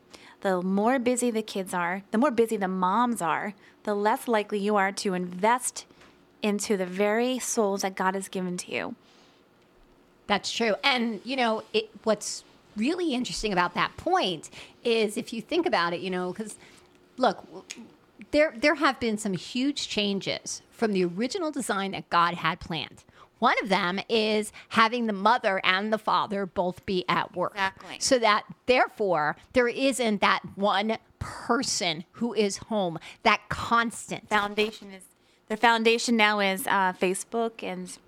the 0.41 0.63
more 0.63 0.99
busy 0.99 1.31
the 1.31 1.43
kids 1.43 1.75
are, 1.75 2.03
the 2.11 2.19
more 2.19 2.31
busy 2.31 2.57
the 2.57 2.69
moms 2.69 3.21
are, 3.21 3.55
the 3.85 3.95
less 3.95 4.29
likely 4.29 4.59
you 4.59 4.77
are 4.77 4.93
to 4.93 5.15
invest 5.15 5.85
into 6.43 6.77
the 6.77 6.87
very 6.87 7.39
souls 7.39 7.83
that 7.83 7.95
God 7.95 8.15
has 8.15 8.29
given 8.29 8.57
to 8.59 8.73
you. 8.73 8.95
That's 10.27 10.51
true. 10.51 10.77
And, 10.83 11.21
you 11.25 11.37
know, 11.37 11.65
it, 11.73 11.91
what's 12.05 12.45
really 12.77 13.15
interesting 13.15 13.53
about 13.53 13.75
that 13.75 13.97
point 13.97 14.49
is 14.85 15.17
if 15.17 15.33
you 15.33 15.43
think 15.43 15.67
about 15.67 15.93
it, 15.93 16.01
you 16.01 16.11
know, 16.11 16.33
because 16.33 16.57
look, 17.17 17.45
there, 18.31 18.55
there 18.57 18.77
have 18.77 18.99
been 19.01 19.19
some 19.19 19.35
huge 19.35 19.89
changes 19.89 20.63
from 20.71 20.93
the 20.93 21.05
original 21.05 21.51
design 21.51 21.91
that 21.93 22.09
God 22.09 22.35
had 22.35 22.61
planned. 22.61 23.05
One 23.41 23.57
of 23.63 23.69
them 23.69 23.99
is 24.09 24.53
having 24.71 25.07
the 25.07 25.13
mother 25.13 25.61
and 25.65 25.93
the 25.93 25.99
father 25.99 26.47
both 26.47 26.87
be 26.87 27.05
at 27.09 27.35
work. 27.35 27.53
Exactly. 27.53 27.97
So 27.99 28.19
that 28.21 28.45
therefore 28.67 29.37
there 29.53 29.69
isn't 29.69 30.21
that 30.21 30.41
one 30.55 30.99
person 31.19 32.05
who 32.13 32.33
is 32.33 32.59
home, 32.59 32.99
that 33.25 33.41
constant 33.49 34.29
foundation 34.29 34.93
is 34.93 35.03
their 35.49 35.57
foundation 35.57 36.17
now 36.17 36.39
is 36.39 36.65
uh, 36.69 36.93
Facebook 36.93 37.65
and 37.65 37.99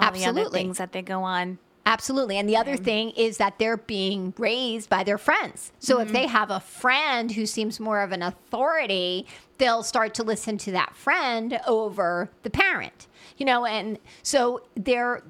all 0.00 0.08
Absolutely. 0.08 0.32
the 0.32 0.40
other 0.48 0.50
things 0.50 0.78
that 0.78 0.90
they 0.90 1.00
go 1.00 1.22
on. 1.22 1.58
Absolutely. 1.86 2.36
And 2.36 2.48
the 2.48 2.56
other 2.56 2.76
thing 2.76 3.10
is 3.10 3.36
that 3.36 3.60
they're 3.60 3.76
being 3.76 4.34
raised 4.36 4.90
by 4.90 5.04
their 5.04 5.18
friends. 5.18 5.70
So 5.78 5.98
mm-hmm. 5.98 6.08
if 6.08 6.12
they 6.12 6.26
have 6.26 6.50
a 6.50 6.58
friend 6.58 7.30
who 7.30 7.46
seems 7.46 7.78
more 7.78 8.00
of 8.02 8.10
an 8.10 8.22
authority, 8.22 9.28
they'll 9.58 9.84
start 9.84 10.12
to 10.14 10.24
listen 10.24 10.58
to 10.58 10.72
that 10.72 10.96
friend 10.96 11.60
over 11.68 12.30
the 12.42 12.50
parent. 12.50 13.06
You 13.36 13.46
know, 13.46 13.66
and 13.66 13.98
so 14.22 14.62
they're 14.74 15.22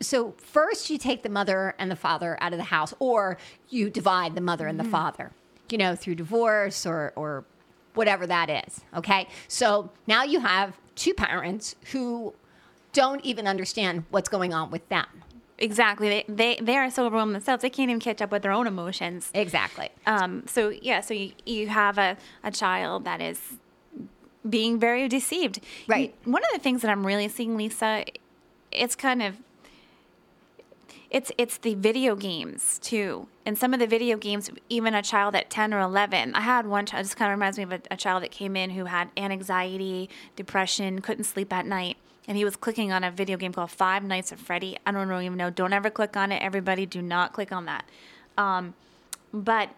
so 0.00 0.34
first 0.38 0.90
you 0.90 0.98
take 0.98 1.22
the 1.22 1.28
mother 1.28 1.74
and 1.78 1.90
the 1.90 1.96
father 1.96 2.36
out 2.40 2.52
of 2.52 2.58
the 2.58 2.64
house 2.64 2.92
or 2.98 3.38
you 3.68 3.88
divide 3.88 4.34
the 4.34 4.40
mother 4.40 4.66
and 4.66 4.78
the 4.78 4.84
mm-hmm. 4.84 4.92
father, 4.92 5.32
you 5.70 5.78
know, 5.78 5.94
through 5.94 6.16
divorce 6.16 6.84
or 6.86 7.12
or 7.16 7.44
whatever 7.94 8.26
that 8.26 8.48
is. 8.66 8.80
Okay? 8.94 9.28
So 9.48 9.90
now 10.06 10.24
you 10.24 10.40
have 10.40 10.76
two 10.94 11.14
parents 11.14 11.76
who 11.92 12.34
don't 12.92 13.24
even 13.24 13.46
understand 13.46 14.04
what's 14.10 14.28
going 14.28 14.52
on 14.52 14.70
with 14.70 14.86
them. 14.88 15.06
Exactly. 15.58 16.08
They, 16.08 16.24
they 16.28 16.58
they 16.60 16.76
are 16.76 16.90
so 16.90 17.06
overwhelmed 17.06 17.34
themselves 17.34 17.62
they 17.62 17.70
can't 17.70 17.88
even 17.88 18.00
catch 18.00 18.20
up 18.20 18.32
with 18.32 18.42
their 18.42 18.52
own 18.52 18.66
emotions. 18.66 19.30
Exactly. 19.32 19.90
Um. 20.06 20.44
So 20.46 20.70
yeah. 20.70 21.00
So 21.00 21.14
you 21.14 21.32
you 21.46 21.68
have 21.68 21.98
a 21.98 22.16
a 22.42 22.50
child 22.50 23.04
that 23.04 23.20
is 23.20 23.40
being 24.48 24.78
very 24.78 25.08
deceived. 25.08 25.60
Right. 25.86 26.14
One 26.24 26.42
of 26.44 26.50
the 26.52 26.58
things 26.58 26.82
that 26.82 26.90
I'm 26.90 27.06
really 27.06 27.28
seeing, 27.28 27.56
Lisa, 27.56 28.04
it's 28.70 28.96
kind 28.96 29.22
of 29.22 29.36
it's 31.10 31.30
it's 31.36 31.58
the 31.58 31.74
video 31.74 32.16
games 32.16 32.78
too. 32.78 33.28
And 33.44 33.58
some 33.58 33.74
of 33.74 33.80
the 33.80 33.86
video 33.86 34.16
games, 34.16 34.50
even 34.68 34.94
a 34.94 35.02
child 35.02 35.34
at 35.34 35.50
ten 35.50 35.74
or 35.74 35.80
eleven. 35.80 36.34
I 36.34 36.40
had 36.40 36.66
one 36.66 36.86
child. 36.86 37.04
This 37.04 37.14
kind 37.14 37.30
of 37.30 37.36
reminds 37.36 37.58
me 37.58 37.64
of 37.64 37.72
a, 37.72 37.80
a 37.90 37.96
child 37.96 38.22
that 38.22 38.30
came 38.30 38.56
in 38.56 38.70
who 38.70 38.86
had 38.86 39.10
anxiety, 39.16 40.08
depression, 40.36 41.00
couldn't 41.00 41.24
sleep 41.24 41.52
at 41.52 41.66
night 41.66 41.96
and 42.28 42.36
he 42.36 42.44
was 42.44 42.56
clicking 42.56 42.92
on 42.92 43.02
a 43.04 43.10
video 43.10 43.36
game 43.36 43.52
called 43.52 43.70
Five 43.70 44.04
Nights 44.04 44.32
at 44.32 44.38
Freddy. 44.38 44.78
I 44.86 44.92
don't 44.92 45.10
even 45.22 45.36
know. 45.36 45.50
Don't 45.50 45.72
ever 45.72 45.90
click 45.90 46.16
on 46.16 46.30
it. 46.30 46.40
Everybody, 46.42 46.86
do 46.86 47.02
not 47.02 47.32
click 47.32 47.52
on 47.52 47.66
that. 47.66 47.84
Um, 48.38 48.74
but 49.32 49.70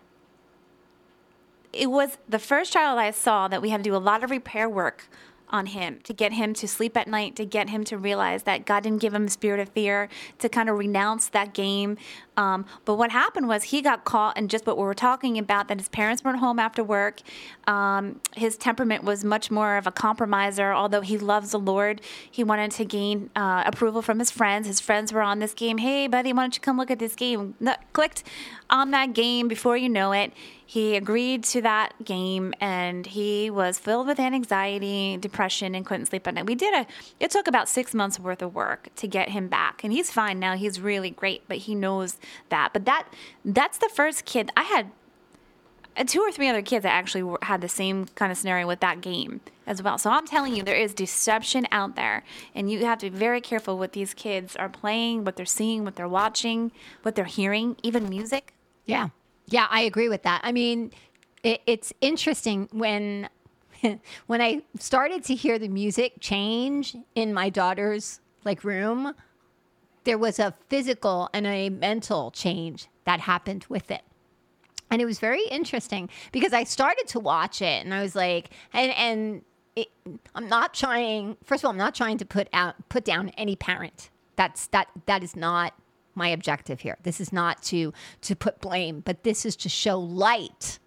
it 1.77 1.91
was 1.91 2.19
the 2.29 2.39
first 2.39 2.73
child 2.73 2.99
I 2.99 3.11
saw 3.11 3.49
that 3.49 3.63
we 3.63 3.71
had 3.71 3.83
to 3.83 3.91
do 3.91 3.97
a 3.97 3.99
lot 3.99 4.25
of 4.25 4.31
repair 4.31 4.69
work 4.69 5.09
on 5.51 5.67
him 5.67 6.01
to 6.03 6.13
get 6.13 6.33
him 6.33 6.55
to 6.55 6.67
sleep 6.67 6.97
at 6.97 7.07
night, 7.07 7.37
to 7.37 7.45
get 7.45 7.69
him 7.69 7.85
to 7.85 7.97
realize 7.97 8.43
that 8.43 8.65
God 8.65 8.83
didn't 8.83 9.01
give 9.01 9.15
him 9.15 9.27
a 9.27 9.31
spirit 9.31 9.61
of 9.61 9.69
fear, 9.69 10.09
to 10.39 10.49
kind 10.49 10.69
of 10.69 10.77
renounce 10.77 11.29
that 11.29 11.55
game. 11.55 11.97
Um, 12.37 12.67
but 12.85 12.97
what 12.97 13.13
happened 13.13 13.47
was 13.47 13.65
he 13.65 13.81
got 13.81 14.05
caught 14.05 14.37
in 14.37 14.49
just 14.49 14.67
what 14.67 14.77
we 14.77 14.83
were 14.83 14.95
talking 14.95 15.39
about 15.39 15.69
that 15.69 15.79
his 15.79 15.89
parents 15.89 16.25
weren't 16.25 16.41
home 16.41 16.59
after 16.59 16.83
work. 16.83 17.21
Um, 17.69 18.21
his 18.35 18.57
temperament 18.57 19.05
was 19.05 19.23
much 19.23 19.51
more 19.51 19.77
of 19.77 19.87
a 19.87 19.93
compromiser, 19.93 20.73
although 20.73 21.03
he 21.03 21.19
loves 21.19 21.53
the 21.53 21.61
Lord. 21.61 22.01
He 22.29 22.43
wanted 22.43 22.73
to 22.73 22.85
gain 22.85 23.31
uh, 23.37 23.63
approval 23.65 24.03
from 24.03 24.19
his 24.19 24.33
friends. 24.33 24.67
His 24.67 24.81
friends 24.81 25.13
were 25.13 25.23
on 25.23 25.39
this 25.39 25.55
game. 25.55 25.79
Hey, 25.79 26.09
buddy, 26.09 26.33
why 26.33 26.43
don't 26.43 26.57
you 26.57 26.61
come 26.61 26.77
look 26.79 26.91
at 26.91 26.99
this 26.99 27.15
game? 27.15 27.55
No, 27.61 27.77
clicked 27.93 28.25
on 28.75 28.91
that 28.91 29.13
game 29.13 29.49
before 29.49 29.77
you 29.77 29.89
know 29.89 30.13
it 30.13 30.33
he 30.67 30.97
agreed 30.97 31.45
to 31.45 31.61
that 31.63 31.93
game 32.05 32.55
and 32.61 33.07
he 33.07 33.51
was 33.51 33.79
filled 33.79 34.07
with 34.07 34.19
anxiety, 34.19 35.17
depression, 35.19 35.75
and 35.75 35.85
couldn't 35.85 36.07
sleep 36.07 36.27
at 36.27 36.35
night. 36.35 36.47
We 36.47 36.55
did 36.55 36.75
a, 36.75 36.87
it 37.21 37.31
took 37.31 37.47
about 37.47 37.69
six 37.69 37.95
months 37.95 38.19
worth 38.19 38.41
of 38.41 38.55
work 38.55 38.89
to 38.97 39.07
get 39.07 39.29
him 39.29 39.49
back. 39.49 39.85
And 39.85 39.93
he's 39.93 40.11
fine 40.11 40.39
now. 40.39 40.57
He's 40.57 40.81
really 40.81 41.11
great, 41.11 41.43
but 41.49 41.59
he 41.59 41.75
knows 41.75 42.17
that. 42.49 42.71
But 42.73 42.87
that, 42.87 43.07
that's 43.45 43.79
the 43.79 43.91
first 43.91 44.25
kid. 44.25 44.51
I 44.57 44.63
had 44.63 44.91
uh, 45.97 46.05
two 46.05 46.21
or 46.21 46.33
three 46.33 46.49
other 46.49 46.63
kids 46.63 46.83
that 46.83 46.93
actually 46.93 47.37
had 47.43 47.61
the 47.61 47.69
same 47.69 48.07
kind 48.15 48.33
of 48.33 48.39
scenario 48.39 48.67
with 48.67 48.81
that 48.81 49.03
game 49.03 49.43
as 49.67 49.83
well. 49.83 49.99
So 49.99 50.11
I'm 50.11 50.27
telling 50.27 50.57
you, 50.57 50.63
there 50.63 50.75
is 50.75 50.95
deception 50.95 51.67
out 51.71 51.95
there, 51.95 52.25
and 52.55 52.71
you 52.71 52.85
have 52.87 52.99
to 53.01 53.11
be 53.11 53.17
very 53.17 53.43
careful 53.43 53.79
what 53.79 53.93
these 53.93 54.15
kids 54.15 54.57
are 54.57 54.71
playing, 54.71 55.25
what 55.25 55.37
they're 55.37 55.47
seeing, 55.47 55.85
what 55.85 55.97
they're 55.97 56.09
watching, 56.09 56.73
what 57.03 57.15
they're 57.15 57.27
hearing, 57.27 57.77
even 57.83 58.09
music. 58.09 58.54
Yeah. 58.87 59.09
Yeah, 59.47 59.67
I 59.71 59.83
agree 59.83 60.09
with 60.09 60.23
that. 60.23 60.41
I 60.43 60.53
mean, 60.53 60.91
it, 61.43 61.61
it's 61.67 61.93
interesting 62.01 62.69
when 62.73 63.29
when 64.27 64.41
I 64.41 64.63
started 64.79 65.25
to 65.25 65.35
hear 65.35 65.59
the 65.59 65.69
music 65.69 66.15
change 66.21 66.97
in 67.15 67.35
my 67.35 67.51
daughter's 67.51 68.21
like 68.45 68.65
room, 68.65 69.15
there 70.05 70.19
was 70.19 70.39
a 70.39 70.55
physical 70.69 71.29
and 71.33 71.47
a 71.47 71.71
mental 71.71 72.31
change 72.31 72.89
that 73.05 73.21
happened 73.21 73.67
with 73.69 73.91
it. 73.91 74.03
And 74.91 75.01
it 75.03 75.07
was 75.07 75.19
very 75.19 75.45
interesting 75.51 76.09
because 76.31 76.53
I 76.53 76.65
started 76.65 77.09
to 77.09 77.21
watch 77.21 77.63
it 77.63 77.85
and 77.85 77.93
I 77.93 78.03
was 78.03 78.15
like, 78.15 78.51
and, 78.73 78.93
and 78.93 79.43
it, 79.75 79.89
I'm 80.35 80.49
not 80.49 80.75
trying, 80.75 81.37
first 81.43 81.63
of 81.63 81.67
all, 81.67 81.73
I'm 81.73 81.79
not 81.79 81.95
trying 81.95 82.19
to 82.19 82.25
put 82.25 82.49
out, 82.53 82.77
put 82.91 83.05
down 83.05 83.31
any 83.31 83.57
parent. 83.57 84.11
That's, 84.37 84.67
that, 84.69 84.89
that 85.07 85.25
is 85.25 85.35
not 85.35 85.75
my 86.15 86.29
objective 86.29 86.81
here. 86.81 86.97
This 87.03 87.21
is 87.21 87.33
not 87.33 87.63
to 87.65 87.93
to 88.23 88.37
put 88.37 88.61
blame, 88.61 89.01
but 89.01 89.23
this 89.25 89.45
is 89.45 89.57
to 89.57 89.69
show 89.69 89.99
light 89.99 90.79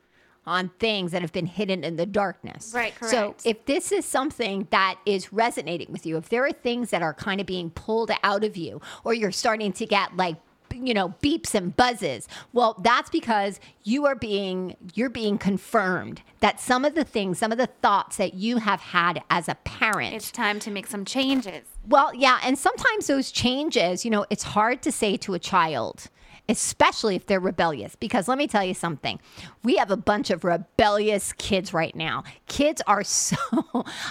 on 0.45 0.69
things 0.79 1.11
that 1.11 1.21
have 1.21 1.33
been 1.33 1.45
hidden 1.45 1.83
in 1.83 1.97
the 1.97 2.05
darkness. 2.05 2.71
Right, 2.73 2.95
correct. 2.95 3.11
So 3.11 3.35
if 3.43 3.65
this 3.65 3.91
is 3.91 4.05
something 4.05 4.67
that 4.71 4.97
is 5.05 5.33
resonating 5.33 5.91
with 5.91 6.05
you, 6.05 6.15
if 6.15 6.29
there 6.29 6.45
are 6.45 6.53
things 6.53 6.89
that 6.91 7.01
are 7.01 7.13
kind 7.13 7.41
of 7.41 7.45
being 7.45 7.69
pulled 7.69 8.11
out 8.23 8.45
of 8.45 8.55
you, 8.55 8.79
or 9.03 9.13
you're 9.13 9.33
starting 9.33 9.73
to 9.73 9.85
get 9.85 10.15
like 10.15 10.37
you 10.73 10.93
know 10.93 11.09
beeps 11.21 11.53
and 11.53 11.75
buzzes 11.75 12.27
well 12.53 12.75
that's 12.83 13.09
because 13.09 13.59
you 13.83 14.05
are 14.05 14.15
being 14.15 14.75
you're 14.93 15.09
being 15.09 15.37
confirmed 15.37 16.21
that 16.39 16.59
some 16.59 16.85
of 16.85 16.95
the 16.95 17.03
things 17.03 17.39
some 17.39 17.51
of 17.51 17.57
the 17.57 17.67
thoughts 17.81 18.17
that 18.17 18.33
you 18.33 18.57
have 18.57 18.79
had 18.79 19.21
as 19.29 19.47
a 19.47 19.55
parent 19.63 20.13
it's 20.13 20.31
time 20.31 20.59
to 20.59 20.71
make 20.71 20.87
some 20.87 21.05
changes 21.05 21.65
well 21.87 22.13
yeah 22.13 22.39
and 22.43 22.57
sometimes 22.57 23.07
those 23.07 23.31
changes 23.31 24.05
you 24.05 24.11
know 24.11 24.25
it's 24.29 24.43
hard 24.43 24.81
to 24.81 24.91
say 24.91 25.17
to 25.17 25.33
a 25.33 25.39
child 25.39 26.09
especially 26.49 27.15
if 27.15 27.25
they're 27.25 27.39
rebellious. 27.39 27.95
Because 27.95 28.27
let 28.27 28.37
me 28.37 28.47
tell 28.47 28.63
you 28.63 28.73
something, 28.73 29.19
we 29.63 29.75
have 29.75 29.91
a 29.91 29.97
bunch 29.97 30.29
of 30.29 30.43
rebellious 30.43 31.33
kids 31.33 31.73
right 31.73 31.95
now. 31.95 32.23
Kids 32.47 32.81
are 32.87 33.03
so, 33.03 33.35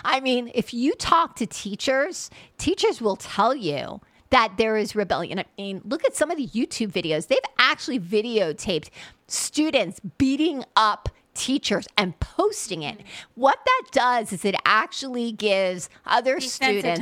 I 0.05 0.21
mean, 0.21 0.51
if 0.55 0.75
you 0.75 0.95
talk 0.95 1.37
to 1.37 1.47
teachers, 1.47 2.31
teachers 2.59 3.01
will 3.01 3.17
tell 3.17 3.55
you 3.55 4.01
that 4.31 4.55
there 4.57 4.77
is 4.77 4.95
rebellion. 4.97 5.39
I 5.39 5.45
mean, 5.59 5.83
look 5.85 6.05
at 6.05 6.17
some 6.17 6.31
of 6.31 6.37
the 6.37 6.47
YouTube 6.49 6.93
videos. 6.93 7.29
They've 7.29 7.39
actually 7.59 8.01
videotaped 8.01 8.91
students 9.29 10.01
beating 10.19 10.65
up 10.77 11.09
teachers 11.35 11.87
and 11.97 12.19
posting 12.19 12.83
it. 12.83 12.99
What 13.35 13.59
that 13.65 13.83
does 13.93 14.33
is 14.33 14.45
it 14.45 14.57
actually 14.65 15.33
gives 15.33 15.89
other 16.07 16.41
students 16.41 16.99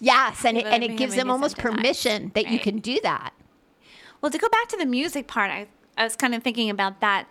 Yes, 0.00 0.44
and 0.44 0.56
it, 0.56 0.66
and 0.66 0.82
it 0.82 0.96
gives 0.96 1.14
them 1.14 1.30
almost 1.30 1.58
permission 1.58 2.32
that 2.34 2.44
right. 2.44 2.52
you 2.52 2.58
can 2.58 2.78
do 2.78 2.98
that. 3.02 3.32
Well, 4.20 4.30
to 4.30 4.38
go 4.38 4.48
back 4.48 4.68
to 4.68 4.76
the 4.76 4.86
music 4.86 5.26
part, 5.26 5.50
I, 5.50 5.66
I 5.96 6.04
was 6.04 6.16
kind 6.16 6.34
of 6.34 6.42
thinking 6.42 6.70
about 6.70 7.00
that. 7.00 7.28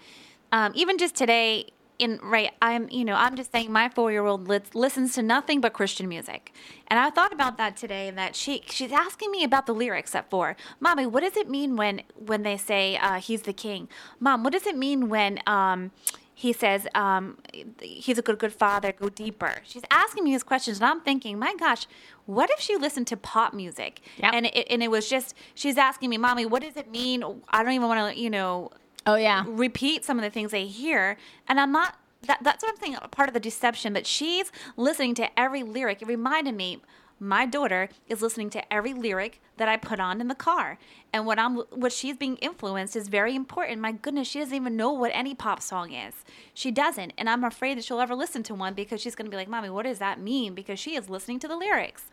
Um, 0.52 0.72
even 0.76 0.98
just 0.98 1.16
today, 1.16 1.68
in 2.00 2.20
right 2.24 2.52
i'm 2.62 2.90
you 2.90 3.06
know 3.06 3.14
i'm 3.14 3.36
just 3.36 3.52
saying 3.52 3.72
my 3.72 3.90
four 3.90 4.12
year 4.12 4.26
old 4.26 4.48
li- 4.48 4.60
listens 4.74 5.14
to 5.14 5.22
nothing 5.22 5.62
but 5.62 5.74
christian 5.74 6.08
music. 6.08 6.54
And 6.88 7.00
i 7.00 7.10
thought 7.10 7.34
about 7.34 7.58
that 7.58 7.78
today 7.78 8.10
that 8.12 8.36
she 8.36 8.64
she's 8.68 8.92
asking 8.92 9.30
me 9.32 9.44
about 9.44 9.66
the 9.68 9.74
lyrics 9.74 10.16
at 10.16 10.30
four. 10.30 10.56
Mommy 10.80 11.06
what 11.06 11.22
does 11.22 11.38
it 11.38 11.50
mean 11.50 11.76
when 11.76 12.02
when 12.16 12.44
they 12.44 12.58
say 12.58 12.98
uh, 12.98 13.20
he's 13.20 13.44
the 13.44 13.54
king? 13.54 13.88
Mom 14.20 14.44
what 14.44 14.54
does 14.54 14.66
it 14.66 14.78
mean 14.78 15.10
when 15.10 15.40
um, 15.46 15.92
he 16.34 16.54
says 16.54 16.88
um, 16.96 17.38
he's 17.82 18.18
a 18.18 18.22
good 18.22 18.40
good 18.40 18.54
father? 18.54 18.92
Go 18.94 19.10
deeper. 19.10 19.56
She's 19.64 19.84
asking 19.92 20.24
me 20.24 20.32
these 20.32 20.44
questions 20.44 20.78
and 20.78 20.86
i'm 20.86 21.02
thinking 21.02 21.38
my 21.38 21.54
gosh 21.56 21.86
what 22.26 22.50
if 22.52 22.60
she 22.60 22.78
listened 22.78 23.08
to 23.08 23.18
pop 23.18 23.54
music? 23.54 24.02
Yep. 24.18 24.34
and 24.36 24.46
it, 24.46 24.68
and 24.70 24.84
it 24.84 24.92
was 24.92 25.10
just 25.10 25.34
she's 25.54 25.78
asking 25.78 26.10
me 26.10 26.18
mommy 26.18 26.46
what 26.46 26.62
does 26.62 26.78
it 26.78 26.90
mean? 26.90 27.24
I 27.50 27.64
don't 27.64 27.74
even 27.74 27.88
want 27.88 28.16
to 28.16 28.20
you 28.20 28.30
know 28.30 28.72
Oh 29.10 29.16
yeah. 29.16 29.44
Repeat 29.48 30.06
some 30.06 30.20
of 30.20 30.24
the 30.24 30.30
things 30.30 30.52
they 30.52 30.68
hear, 30.68 31.18
and 31.48 31.60
I'm 31.60 31.72
not. 31.72 31.96
That, 32.28 32.40
that's 32.44 32.64
what 32.64 32.72
I'm 32.74 32.78
saying. 32.78 32.98
Part 33.12 33.30
of 33.30 33.34
the 33.34 33.40
deception, 33.40 33.94
but 33.94 34.06
she's 34.06 34.52
listening 34.78 35.16
to 35.16 35.40
every 35.40 35.64
lyric. 35.64 36.02
It 36.02 36.08
reminded 36.08 36.54
me 36.54 36.82
my 37.20 37.48
daughter 37.48 37.90
is 38.08 38.22
listening 38.22 38.52
to 38.52 38.74
every 38.74 38.94
lyric 38.94 39.42
that 39.58 39.68
I 39.68 39.78
put 39.78 40.00
on 40.00 40.22
in 40.22 40.28
the 40.28 40.36
car. 40.36 40.78
And 41.12 41.26
what 41.26 41.40
I'm 41.40 41.58
what 41.72 41.92
she's 41.92 42.18
being 42.18 42.36
influenced 42.38 42.96
is 42.96 43.08
very 43.08 43.36
important. 43.36 43.82
My 43.82 43.94
goodness, 43.94 44.28
she 44.28 44.40
doesn't 44.40 44.56
even 44.56 44.76
know 44.76 44.92
what 44.92 45.12
any 45.16 45.34
pop 45.34 45.62
song 45.62 45.92
is. 45.92 46.14
She 46.54 46.70
doesn't. 46.70 47.14
And 47.18 47.28
I'm 47.28 47.44
afraid 47.44 47.78
that 47.78 47.86
she'll 47.86 48.02
ever 48.02 48.16
listen 48.16 48.44
to 48.44 48.54
one 48.54 48.76
because 48.76 49.02
she's 49.02 49.16
going 49.16 49.26
to 49.26 49.32
be 49.32 49.38
like, 49.38 49.50
"Mommy, 49.50 49.72
what 49.72 49.84
does 49.84 49.98
that 49.98 50.20
mean?" 50.20 50.54
because 50.54 50.80
she 50.80 50.96
is 50.96 51.10
listening 51.10 51.40
to 51.40 51.48
the 51.48 51.58
lyrics. 51.58 52.04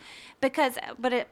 Because 0.40 0.78
but 0.98 1.12
it 1.12 1.28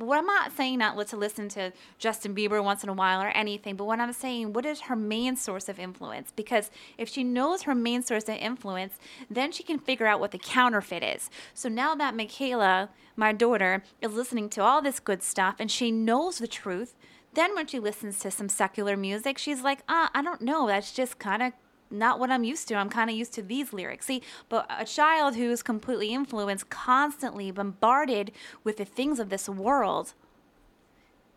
but 0.00 0.06
what 0.06 0.18
I'm 0.18 0.24
not 0.24 0.56
saying 0.56 0.78
not 0.78 1.06
to 1.08 1.16
listen 1.16 1.50
to 1.50 1.74
Justin 1.98 2.34
Bieber 2.34 2.64
once 2.64 2.82
in 2.82 2.88
a 2.88 2.94
while 2.94 3.20
or 3.20 3.28
anything, 3.28 3.76
but 3.76 3.84
what 3.84 4.00
I'm 4.00 4.14
saying, 4.14 4.54
what 4.54 4.64
is 4.64 4.80
her 4.82 4.96
main 4.96 5.36
source 5.36 5.68
of 5.68 5.78
influence? 5.78 6.32
Because 6.34 6.70
if 6.96 7.06
she 7.10 7.22
knows 7.22 7.62
her 7.62 7.74
main 7.74 8.02
source 8.02 8.24
of 8.24 8.36
influence, 8.36 8.98
then 9.28 9.52
she 9.52 9.62
can 9.62 9.78
figure 9.78 10.06
out 10.06 10.18
what 10.18 10.30
the 10.30 10.38
counterfeit 10.38 11.02
is. 11.02 11.28
So 11.52 11.68
now 11.68 11.94
that 11.96 12.16
Michaela, 12.16 12.88
my 13.14 13.34
daughter, 13.34 13.82
is 14.00 14.14
listening 14.14 14.48
to 14.50 14.62
all 14.62 14.80
this 14.80 15.00
good 15.00 15.22
stuff 15.22 15.56
and 15.58 15.70
she 15.70 15.90
knows 15.90 16.38
the 16.38 16.48
truth, 16.48 16.94
then 17.34 17.54
when 17.54 17.66
she 17.66 17.78
listens 17.78 18.18
to 18.20 18.30
some 18.30 18.48
secular 18.48 18.96
music, 18.96 19.36
she's 19.36 19.60
like, 19.60 19.80
ah, 19.86 20.10
I 20.14 20.22
don't 20.22 20.40
know. 20.40 20.66
That's 20.66 20.92
just 20.92 21.18
kind 21.18 21.42
of 21.42 21.52
not 21.90 22.18
what 22.18 22.30
I'm 22.30 22.44
used 22.44 22.68
to. 22.68 22.74
I'm 22.74 22.90
kind 22.90 23.10
of 23.10 23.16
used 23.16 23.32
to 23.34 23.42
these 23.42 23.72
lyrics. 23.72 24.06
See, 24.06 24.22
but 24.48 24.66
a 24.70 24.84
child 24.84 25.36
who's 25.36 25.62
completely 25.62 26.14
influenced, 26.14 26.70
constantly 26.70 27.50
bombarded 27.50 28.32
with 28.64 28.76
the 28.76 28.84
things 28.84 29.18
of 29.18 29.28
this 29.28 29.48
world, 29.48 30.14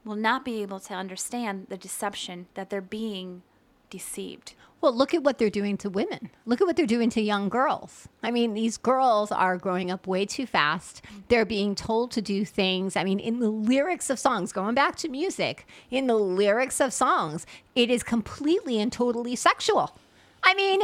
will 0.05 0.15
not 0.15 0.43
be 0.43 0.61
able 0.61 0.79
to 0.81 0.93
understand 0.93 1.67
the 1.69 1.77
deception 1.77 2.47
that 2.53 2.69
they're 2.69 2.81
being 2.81 3.41
deceived. 3.89 4.53
Well, 4.81 4.93
look 4.93 5.13
at 5.13 5.23
what 5.23 5.37
they're 5.37 5.49
doing 5.49 5.77
to 5.77 5.89
women. 5.89 6.29
Look 6.45 6.59
at 6.59 6.67
what 6.67 6.75
they're 6.75 6.85
doing 6.85 7.09
to 7.11 7.21
young 7.21 7.47
girls. 7.47 8.09
I 8.21 8.31
mean, 8.31 8.53
these 8.53 8.75
girls 8.75 9.31
are 9.31 9.55
growing 9.55 9.89
up 9.89 10.07
way 10.07 10.25
too 10.25 10.45
fast. 10.45 11.01
They're 11.29 11.45
being 11.45 11.73
told 11.73 12.11
to 12.11 12.21
do 12.21 12.43
things. 12.43 12.97
I 12.97 13.05
mean, 13.05 13.17
in 13.17 13.39
the 13.39 13.49
lyrics 13.49 14.09
of 14.09 14.19
songs, 14.19 14.51
going 14.51 14.75
back 14.75 14.97
to 14.97 15.07
music, 15.07 15.65
in 15.89 16.07
the 16.07 16.17
lyrics 16.17 16.81
of 16.81 16.91
songs, 16.91 17.45
it 17.75 17.89
is 17.89 18.03
completely 18.03 18.77
and 18.81 18.91
totally 18.91 19.37
sexual. 19.37 19.95
I 20.43 20.53
mean, 20.55 20.81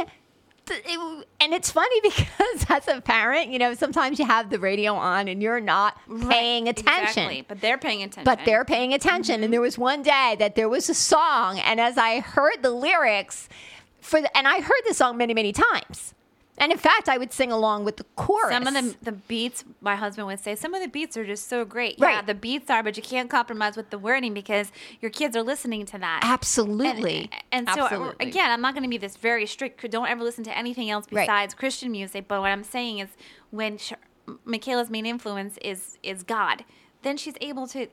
it, 0.70 1.26
and 1.40 1.52
it's 1.52 1.70
funny 1.70 2.00
because 2.02 2.66
as 2.68 2.88
a 2.88 3.00
parent, 3.00 3.50
you 3.50 3.58
know, 3.58 3.74
sometimes 3.74 4.18
you 4.18 4.26
have 4.26 4.50
the 4.50 4.58
radio 4.58 4.94
on 4.94 5.28
and 5.28 5.42
you're 5.42 5.60
not 5.60 5.98
paying 6.28 6.66
right, 6.66 6.78
attention. 6.78 7.04
Exactly, 7.04 7.44
but 7.46 7.60
they're 7.60 7.78
paying 7.78 8.02
attention. 8.02 8.24
But 8.24 8.44
they're 8.44 8.64
paying 8.64 8.94
attention. 8.94 9.36
Mm-hmm. 9.36 9.44
And 9.44 9.52
there 9.52 9.60
was 9.60 9.78
one 9.78 10.02
day 10.02 10.36
that 10.38 10.54
there 10.54 10.68
was 10.68 10.88
a 10.88 10.94
song, 10.94 11.58
and 11.58 11.80
as 11.80 11.98
I 11.98 12.20
heard 12.20 12.62
the 12.62 12.70
lyrics, 12.70 13.48
for 14.00 14.20
the, 14.20 14.36
and 14.36 14.48
I 14.48 14.60
heard 14.60 14.82
the 14.88 14.94
song 14.94 15.16
many, 15.16 15.34
many 15.34 15.52
times. 15.52 16.14
And 16.60 16.70
in 16.70 16.78
fact, 16.78 17.08
I 17.08 17.18
would 17.18 17.32
sing 17.32 17.50
along 17.50 17.84
with 17.84 17.96
the 17.96 18.04
chorus. 18.16 18.52
Some 18.52 18.66
of 18.66 18.74
the, 18.74 18.94
the 19.02 19.12
beats, 19.12 19.64
my 19.80 19.96
husband 19.96 20.26
would 20.26 20.38
say, 20.38 20.54
some 20.54 20.74
of 20.74 20.82
the 20.82 20.88
beats 20.88 21.16
are 21.16 21.24
just 21.24 21.48
so 21.48 21.64
great. 21.64 21.96
Right. 21.98 22.16
Yeah, 22.16 22.22
the 22.22 22.34
beats 22.34 22.70
are, 22.70 22.82
but 22.82 22.96
you 22.98 23.02
can't 23.02 23.30
compromise 23.30 23.76
with 23.76 23.88
the 23.88 23.98
wording 23.98 24.34
because 24.34 24.70
your 25.00 25.10
kids 25.10 25.34
are 25.36 25.42
listening 25.42 25.86
to 25.86 25.98
that. 25.98 26.20
Absolutely. 26.22 27.30
And, 27.50 27.66
and 27.66 27.68
Absolutely. 27.70 28.08
so, 28.10 28.14
again, 28.20 28.50
I'm 28.50 28.60
not 28.60 28.74
going 28.74 28.84
to 28.84 28.90
be 28.90 28.98
this 28.98 29.16
very 29.16 29.46
strict. 29.46 29.90
Don't 29.90 30.06
ever 30.06 30.22
listen 30.22 30.44
to 30.44 30.56
anything 30.56 30.90
else 30.90 31.06
besides 31.06 31.54
right. 31.54 31.58
Christian 31.58 31.90
music. 31.90 32.28
But 32.28 32.42
what 32.42 32.50
I'm 32.50 32.64
saying 32.64 32.98
is, 32.98 33.08
when 33.50 33.78
Michaela's 34.44 34.90
main 34.90 35.06
influence 35.06 35.58
is 35.62 35.98
is 36.02 36.22
God, 36.22 36.64
then 37.02 37.16
she's 37.16 37.34
able 37.40 37.66
to 37.68 37.88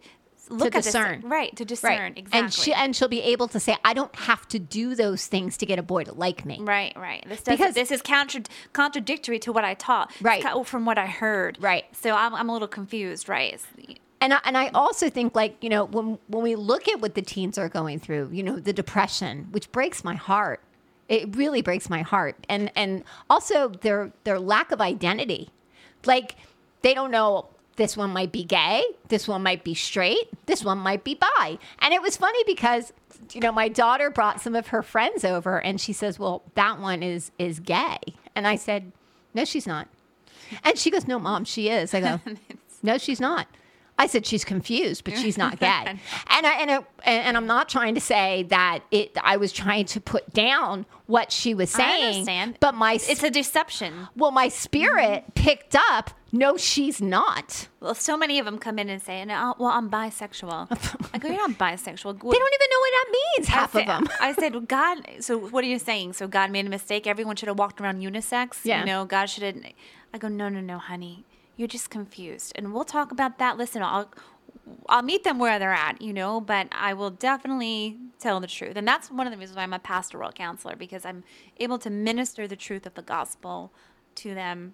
look 0.50 0.72
to 0.72 0.82
discern. 0.82 1.22
This, 1.22 1.30
right, 1.30 1.56
to 1.56 1.66
discern. 1.66 2.00
Right. 2.00 2.18
Exactly. 2.18 2.40
And 2.40 2.54
she 2.54 2.74
and 2.74 2.96
she'll 2.96 3.08
be 3.08 3.22
able 3.22 3.48
to 3.50 3.60
say, 3.60 3.78
I 3.84 3.94
don't 3.94 4.16
have 4.16 4.48
to 4.50 4.60
do 4.60 4.96
those 4.96 5.28
things 5.28 5.58
to 5.58 5.66
get 5.66 5.80
a 5.80 5.84
boy 5.84 6.04
to 6.06 6.14
like 6.14 6.46
me. 6.46 6.60
Right, 6.62 6.94
right. 6.96 7.24
This 7.28 7.42
because 7.42 7.76
this 7.76 7.92
is 7.92 8.02
contra- 8.02 8.44
contradictory 8.74 9.40
to 9.40 9.52
what 9.52 9.66
I 9.66 9.74
taught. 9.74 10.12
Right. 10.22 10.44
From 10.66 10.86
what 10.86 10.98
I 10.98 11.08
heard. 11.08 11.58
Right. 11.62 11.86
So 11.94 12.16
I'm, 12.16 12.34
I'm 12.34 12.50
a 12.50 12.54
little 12.54 12.68
confused, 12.68 13.30
right? 13.30 13.62
And 14.20 14.34
I, 14.34 14.40
and 14.46 14.58
I 14.58 14.70
also 14.70 15.10
think 15.10 15.36
like 15.36 15.58
you 15.62 15.70
know 15.70 15.86
when 15.86 16.18
when 16.28 16.44
we 16.44 16.56
look 16.56 16.88
at 16.88 17.02
what 17.02 17.16
the 17.16 17.22
teens 17.22 17.58
are 17.58 17.70
going 17.70 18.00
through, 18.00 18.30
you 18.32 18.44
know 18.44 18.60
the 18.60 18.74
depression, 18.74 19.48
which 19.52 19.72
breaks 19.72 20.04
my 20.04 20.16
heart. 20.16 20.62
It 21.08 21.36
really 21.36 21.62
breaks 21.62 21.90
my 21.90 22.02
heart, 22.02 22.36
and 22.50 22.72
and 22.76 23.04
also 23.30 23.70
their 23.70 24.12
their 24.24 24.40
lack 24.40 24.72
of 24.72 24.82
identity, 24.82 25.50
like 26.06 26.36
they 26.82 26.94
don't 26.94 27.12
know 27.12 27.50
this 27.78 27.96
one 27.96 28.12
might 28.12 28.32
be 28.32 28.44
gay, 28.44 28.84
this 29.08 29.28
one 29.28 29.42
might 29.42 29.64
be 29.64 29.74
straight, 29.74 30.30
this 30.46 30.64
one 30.64 30.80
might 30.80 31.04
be 31.04 31.16
bi. 31.16 31.58
And 31.80 31.94
it 31.94 32.02
was 32.02 32.18
funny 32.18 32.44
because 32.46 32.92
you 33.34 33.42
know, 33.42 33.52
my 33.52 33.68
daughter 33.68 34.10
brought 34.10 34.42
some 34.42 34.56
of 34.56 34.68
her 34.68 34.84
friends 34.84 35.24
over 35.24 35.60
and 35.60 35.80
she 35.80 35.94
says, 35.94 36.20
"Well, 36.20 36.44
that 36.56 36.80
one 36.80 37.02
is 37.04 37.32
is 37.40 37.60
gay." 37.60 37.98
And 38.36 38.48
I 38.48 38.56
said, 38.56 38.92
"No, 39.34 39.46
she's 39.46 39.66
not." 39.66 39.88
And 40.64 40.78
she 40.78 40.92
goes, 40.92 41.08
"No, 41.08 41.20
mom, 41.20 41.46
she 41.46 41.70
is." 41.70 41.94
I 41.94 42.02
go, 42.02 42.20
"No, 42.84 42.98
she's 42.98 43.20
not." 43.20 43.48
I 44.00 44.06
said 44.06 44.28
she's 44.28 44.46
confused, 44.46 45.04
but 45.04 45.18
she's 45.18 45.38
not 45.38 45.60
gay. 45.60 45.68
and 46.28 46.46
I 46.46 46.54
and, 46.62 46.70
it, 46.70 46.86
and 47.04 47.36
I'm 47.36 47.48
not 47.48 47.68
trying 47.68 47.96
to 47.96 48.02
say 48.02 48.44
that 48.44 48.84
it. 48.92 49.18
I 49.22 49.38
was 49.38 49.52
trying 49.52 49.86
to 49.86 50.00
put 50.00 50.32
down 50.34 50.86
what 51.08 51.32
she 51.32 51.56
was 51.56 51.72
saying. 51.72 52.56
But 52.60 52.76
my 52.76 52.94
it's 52.94 53.24
a 53.24 53.32
deception. 53.32 54.08
Well, 54.16 54.32
my 54.32 54.50
spirit 54.50 55.24
mm-hmm. 55.24 55.32
picked 55.34 55.76
up. 55.76 56.12
No, 56.32 56.58
she's 56.58 57.02
not. 57.02 57.70
Well, 57.80 57.96
so 57.96 58.18
many 58.18 58.38
of 58.38 58.46
them 58.46 58.58
come 58.58 58.80
in 58.80 58.90
and 58.90 59.02
say, 59.02 59.24
"No, 59.24 59.34
uh, 59.34 59.54
well, 59.58 59.70
I'm 59.70 59.90
bisexual." 59.90 60.68
I 61.14 61.18
go, 61.18 61.30
"You're 61.30 61.38
not 61.38 61.58
bisexual." 61.58 62.14
They 62.14 62.40
don't 62.40 62.54
even 62.60 62.70
know 62.74 62.80
what 62.80 62.92
that 62.92 63.08
means. 63.12 63.48
Half 63.48 63.76
I 63.76 63.80
of 63.80 63.88
them. 63.88 64.08
I 64.20 64.34
said, 64.34 64.68
"God." 64.68 64.98
So 65.22 65.38
what 65.38 65.64
are 65.64 65.68
you 65.68 65.80
saying? 65.80 66.14
So 66.14 66.28
God 66.28 66.52
made 66.52 66.66
a 66.66 66.70
mistake. 66.70 67.08
Everyone 67.08 67.36
should 67.36 67.48
have 67.48 67.58
walked 67.58 67.80
around 67.80 68.02
unisex. 68.02 68.60
Yeah. 68.64 68.82
You 68.82 68.86
know, 68.86 69.06
God 69.06 69.28
should 69.28 69.44
have. 69.44 69.56
I 70.14 70.18
go, 70.18 70.28
"No, 70.28 70.50
no, 70.50 70.60
no, 70.60 70.78
honey." 70.78 71.24
you're 71.58 71.68
just 71.68 71.90
confused. 71.90 72.54
And 72.56 72.74
we'll 72.74 72.86
talk 72.86 73.12
about 73.12 73.40
that. 73.40 73.58
Listen, 73.58 73.82
I'll 73.82 74.10
I'll 74.88 75.02
meet 75.02 75.24
them 75.24 75.40
where 75.40 75.60
they're 75.60 75.74
at, 75.74 76.02
you 76.02 76.14
know, 76.14 76.40
but 76.40 76.68
I 76.72 76.94
will 76.94 77.10
definitely 77.10 77.98
tell 78.20 78.40
the 78.40 78.48
truth. 78.48 78.76
And 78.76 78.88
that's 78.88 79.10
one 79.10 79.26
of 79.26 79.32
the 79.32 79.38
reasons 79.38 79.58
why 79.58 79.64
I'm 79.64 79.74
a 79.74 79.80
pastoral 79.80 80.32
counselor 80.32 80.76
because 80.76 81.06
I'm 81.06 81.24
able 81.58 81.78
to 81.80 81.90
minister 81.90 82.48
the 82.48 82.56
truth 82.56 82.86
of 82.86 82.94
the 82.94 83.02
gospel 83.02 83.72
to 84.16 84.34
them 84.34 84.74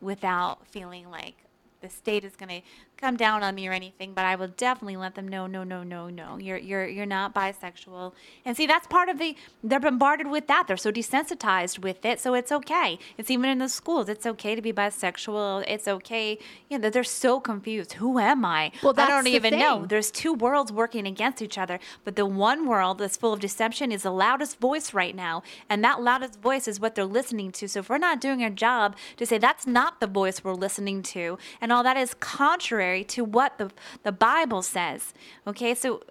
without 0.00 0.66
feeling 0.66 1.10
like 1.10 1.34
the 1.80 1.88
state 1.88 2.24
is 2.24 2.36
going 2.36 2.48
to 2.48 2.62
come 2.98 3.16
down 3.16 3.42
on 3.42 3.54
me 3.54 3.68
or 3.68 3.72
anything, 3.72 4.14
but 4.14 4.24
I 4.24 4.36
will 4.36 4.48
definitely 4.48 4.96
let 4.96 5.14
them 5.14 5.28
know, 5.28 5.46
no, 5.46 5.64
no, 5.64 5.82
no, 5.82 6.08
no, 6.08 6.38
you're 6.38 6.56
you're 6.56 6.86
you're 6.86 7.06
not 7.06 7.34
bisexual. 7.34 8.12
And 8.44 8.56
see, 8.56 8.66
that's 8.66 8.86
part 8.86 9.08
of 9.08 9.18
the 9.18 9.36
they're 9.62 9.80
bombarded 9.80 10.28
with 10.28 10.46
that. 10.46 10.66
They're 10.66 10.76
so 10.76 10.90
desensitized 10.90 11.78
with 11.78 12.04
it, 12.04 12.20
so 12.20 12.34
it's 12.34 12.50
okay. 12.50 12.98
It's 13.18 13.30
even 13.30 13.50
in 13.50 13.58
the 13.58 13.68
schools. 13.68 14.08
It's 14.08 14.24
okay 14.24 14.54
to 14.54 14.62
be 14.62 14.72
bisexual. 14.72 15.64
It's 15.68 15.86
okay. 15.86 16.38
You 16.70 16.78
know, 16.78 16.88
they're 16.88 17.04
so 17.04 17.38
confused. 17.38 17.94
Who 17.94 18.18
am 18.18 18.44
I? 18.44 18.72
Well, 18.82 18.94
I 18.96 19.08
don't 19.08 19.26
even 19.26 19.50
thing. 19.50 19.60
know. 19.60 19.84
There's 19.84 20.10
two 20.10 20.32
worlds 20.32 20.72
working 20.72 21.06
against 21.06 21.42
each 21.42 21.58
other, 21.58 21.78
but 22.04 22.16
the 22.16 22.26
one 22.26 22.66
world 22.66 22.98
that's 22.98 23.16
full 23.16 23.34
of 23.34 23.40
deception 23.40 23.92
is 23.92 24.04
the 24.04 24.10
loudest 24.10 24.58
voice 24.58 24.94
right 24.94 25.14
now, 25.14 25.42
and 25.68 25.84
that 25.84 26.00
loudest 26.00 26.40
voice 26.40 26.66
is 26.66 26.80
what 26.80 26.94
they're 26.94 27.04
listening 27.04 27.52
to. 27.52 27.68
So 27.68 27.80
if 27.80 27.90
we're 27.90 27.98
not 27.98 28.20
doing 28.20 28.42
our 28.42 28.50
job 28.50 28.96
to 29.18 29.26
say 29.26 29.36
that's 29.36 29.66
not 29.66 30.00
the 30.00 30.06
voice 30.06 30.42
we're 30.42 30.54
listening 30.54 31.02
to, 31.02 31.38
and 31.60 31.72
all 31.72 31.82
that 31.82 31.98
is 31.98 32.14
contrary 32.14 32.85
contrary 32.86 33.04
to 33.04 33.24
what 33.24 33.58
the, 33.58 33.70
the 34.02 34.12
Bible 34.12 34.62
says. 34.62 35.12
Okay, 35.46 35.74
so 35.74 36.02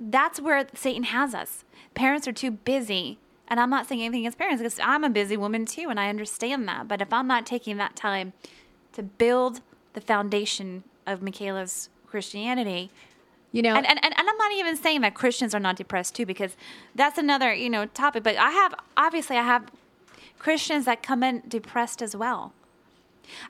that's 0.00 0.40
where 0.40 0.66
Satan 0.74 1.04
has 1.04 1.34
us. 1.34 1.64
Parents 1.94 2.26
are 2.28 2.32
too 2.32 2.50
busy. 2.50 3.18
And 3.48 3.60
I'm 3.60 3.70
not 3.70 3.86
saying 3.86 4.02
anything 4.02 4.22
against 4.22 4.38
parents 4.38 4.60
because 4.60 4.80
I'm 4.82 5.04
a 5.04 5.10
busy 5.10 5.36
woman 5.36 5.66
too, 5.66 5.86
and 5.88 6.00
I 6.00 6.08
understand 6.08 6.66
that. 6.68 6.88
But 6.88 7.00
if 7.00 7.12
I'm 7.12 7.28
not 7.28 7.46
taking 7.46 7.76
that 7.76 7.94
time 7.94 8.32
to 8.92 9.02
build 9.02 9.60
the 9.92 10.00
foundation 10.00 10.82
of 11.06 11.22
Michaela's 11.22 11.88
Christianity, 12.08 12.90
you 13.52 13.62
know, 13.62 13.76
and, 13.76 13.86
and, 13.86 14.00
and 14.02 14.14
I'm 14.16 14.36
not 14.36 14.52
even 14.52 14.76
saying 14.76 15.02
that 15.02 15.14
Christians 15.14 15.54
are 15.54 15.60
not 15.60 15.76
depressed 15.76 16.16
too, 16.16 16.26
because 16.26 16.56
that's 16.94 17.18
another, 17.18 17.54
you 17.54 17.70
know, 17.70 17.86
topic. 17.86 18.24
But 18.24 18.36
I 18.36 18.50
have, 18.50 18.74
obviously, 18.96 19.36
I 19.36 19.44
have 19.44 19.70
Christians 20.38 20.84
that 20.86 21.02
come 21.02 21.22
in 21.22 21.42
depressed 21.46 22.02
as 22.02 22.16
well. 22.16 22.52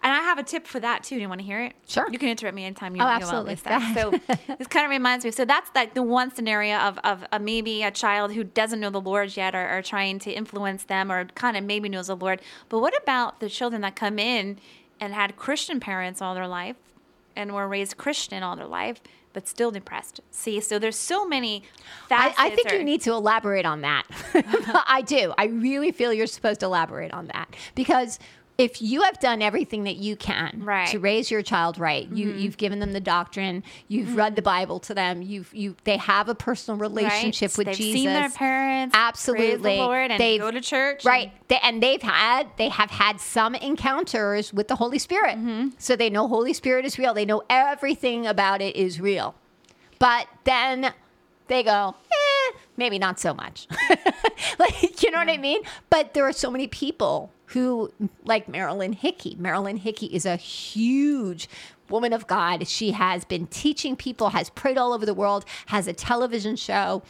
And 0.03 0.12
I 0.12 0.21
have 0.21 0.39
a 0.39 0.43
tip 0.43 0.67
for 0.67 0.81
that 0.81 1.05
too. 1.05 1.17
Do 1.17 1.21
you 1.21 1.29
want 1.29 1.41
to 1.41 1.47
hear 1.47 1.61
it? 1.61 1.75
Sure. 1.87 2.07
You 2.11 2.19
can 2.19 2.29
interrupt 2.29 2.55
me 2.55 2.65
anytime 2.65 2.97
you, 2.97 3.03
oh, 3.03 3.07
absolutely. 3.07 3.57
you 3.65 3.71
want. 3.71 3.95
So 3.95 4.37
this 4.59 4.67
kind 4.67 4.85
of 4.85 4.91
reminds 4.91 5.25
me. 5.25 5.31
So 5.31 5.45
that's 5.45 5.71
like 5.75 5.95
the 5.95 6.03
one 6.03 6.35
scenario 6.35 6.77
of, 6.79 6.99
of 7.05 7.25
a, 7.33 7.39
maybe 7.39 7.83
a 7.83 7.91
child 7.91 8.33
who 8.33 8.45
doesn't 8.45 8.81
know 8.81 8.91
the 8.91 9.01
Lord 9.01 9.37
yet 9.37 9.55
or, 9.55 9.79
or 9.79 9.83
trying 9.83 10.19
to 10.21 10.33
influence 10.33 10.85
them 10.85 11.11
or 11.11 11.27
kind 11.27 11.57
of 11.57 11.65
maybe 11.65 11.89
knows 11.89 12.09
the 12.09 12.17
Lord. 12.17 12.41
But 12.69 12.81
what 12.81 13.01
about 13.03 13.41
the 13.41 13.49
children 13.49 13.83
that 13.83 13.97
come 13.97 14.19
in 14.19 14.59
and 15.01 15.15
had 15.15 15.37
Christian 15.37 15.81
parents 15.81 16.23
all 16.23 16.35
their 16.35 16.49
life 16.49 16.77
and 17.35 17.53
were 17.53 17.69
raised 17.69 17.97
Christian 17.97 18.43
all 18.43 18.57
their 18.57 18.67
life? 18.67 19.01
but 19.37 19.47
still 19.47 19.71
depressed. 19.71 20.19
See, 20.31 20.62
so 20.62 20.79
there's 20.79 20.97
so 20.97 21.29
many. 21.29 21.62
I, 22.11 22.35
I 22.39 22.51
think 22.57 22.73
or, 22.73 22.77
you 22.77 22.83
need 22.83 23.03
to 23.03 23.12
elaborate 23.12 23.67
on 23.67 23.83
that. 23.83 24.05
I 24.87 25.03
do. 25.03 25.35
I 25.37 25.45
really 25.45 25.93
feel 25.93 26.11
you're 26.11 26.27
supposed 26.27 26.61
to 26.61 26.67
elaborate 26.67 27.12
on 27.12 27.27
that 27.27 27.55
because 27.75 28.19
if 28.59 28.81
you 28.81 29.03
have 29.03 29.21
done 29.21 29.42
everything 29.42 29.85
that 29.85 29.97
you 29.97 30.16
can 30.16 30.62
right. 30.64 30.88
to 30.88 30.99
raise 30.99 31.31
your 31.31 31.42
child 31.42 31.79
right, 31.79 32.07
mm-hmm. 32.07 32.16
you 32.16 32.33
you've 32.33 32.57
given 32.57 32.79
them 32.79 32.92
the 32.92 33.01
doctrine, 33.01 33.62
you've 33.88 34.09
mm-hmm. 34.09 34.16
read 34.16 34.37
the 34.37 34.42
Bible 34.42 34.81
to 34.81 34.95
them, 34.95 35.23
you've 35.23 35.55
you 35.55 35.77
they 35.85 35.97
have 35.99 36.29
a 36.29 36.35
personal 36.35 36.79
relationship 36.79 37.51
right. 37.53 37.59
with 37.59 37.66
they've 37.66 37.77
Jesus. 37.77 38.01
Seen 38.01 38.07
their 38.07 38.31
parents, 38.31 38.97
absolutely, 38.97 39.77
the 39.77 39.83
Lord, 39.83 40.11
and 40.11 40.21
they 40.21 40.38
go 40.38 40.51
to 40.51 40.61
church, 40.61 41.05
right? 41.05 41.29
And, 41.29 41.49
they, 41.49 41.59
and 41.62 41.83
they've 41.83 42.03
had 42.03 42.49
they 42.57 42.69
have 42.69 42.90
had 42.90 43.21
some 43.21 43.55
encounters 43.55 44.53
with 44.53 44.69
the 44.69 44.77
Holy 44.77 44.99
Spirit, 44.99 45.37
mm-hmm. 45.37 45.69
so 45.79 45.95
they 45.95 46.09
know 46.09 46.27
Holy 46.27 46.53
Spirit 46.53 46.85
is 46.85 46.99
real. 46.99 47.12
They 47.12 47.27
know 47.27 47.42
everything 47.51 48.27
about 48.27 48.62
it 48.62 48.75
is 48.75 49.01
real, 49.01 49.35
but 49.99 50.29
then 50.45 50.95
they 51.49 51.62
go. 51.62 51.95
Eh, 52.11 52.57
maybe 52.77 52.99
not 52.99 53.21
so 53.21 53.35
much. 53.35 53.66
like, 54.59 55.03
you 55.03 55.11
know 55.11 55.19
yeah. 55.19 55.25
what 55.25 55.33
I 55.33 55.38
mean? 55.38 55.62
But 55.90 56.14
there 56.14 56.27
are 56.27 56.33
so 56.33 56.51
many 56.51 56.66
people 56.66 57.33
who, 57.46 57.92
like 58.24 58.48
Marilyn 58.48 58.92
Hickey, 58.92 59.37
Marilyn 59.38 59.76
Hickey 59.76 60.06
is 60.06 60.26
a 60.26 60.37
huge 60.37 61.48
woman 61.88 62.12
of 62.12 62.26
God. 62.26 62.66
She 62.66 62.92
has 62.92 63.24
been 63.24 63.46
teaching 63.46 63.96
people, 63.96 64.30
has 64.30 64.50
prayed 64.50 64.78
all 64.78 64.92
over 64.92 65.06
the 65.06 65.14
world, 65.14 65.44
has 65.66 65.87
a 65.87 65.92
television 65.92 66.56
show. 66.56 67.02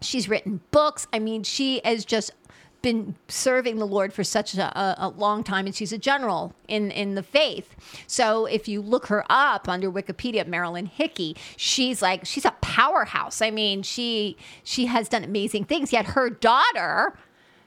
She's 0.00 0.28
written 0.28 0.60
books. 0.70 1.06
I 1.12 1.18
mean, 1.18 1.42
she 1.42 1.78
is 1.78 2.04
just 2.04 2.32
been 2.84 3.16
serving 3.28 3.78
the 3.78 3.86
Lord 3.86 4.12
for 4.12 4.22
such 4.22 4.54
a, 4.56 4.94
a, 4.98 5.08
long 5.08 5.42
time, 5.42 5.64
and 5.64 5.74
she's 5.74 5.90
a 5.90 5.96
general 5.96 6.54
in, 6.68 6.90
in 6.90 7.14
the 7.14 7.22
faith. 7.22 7.74
So 8.06 8.44
if 8.44 8.68
you 8.68 8.82
look 8.82 9.06
her 9.06 9.24
up 9.30 9.70
under 9.70 9.90
Wikipedia, 9.90 10.46
Marilyn 10.46 10.84
Hickey, 10.84 11.34
she's 11.56 12.02
like 12.02 12.26
she's 12.26 12.44
a 12.44 12.50
powerhouse. 12.60 13.40
I 13.40 13.50
mean, 13.50 13.82
she 13.82 14.36
she 14.62 14.84
has 14.84 15.08
done 15.08 15.24
amazing 15.24 15.64
things. 15.64 15.94
Yet 15.94 16.04
her 16.08 16.28
daughter 16.28 17.16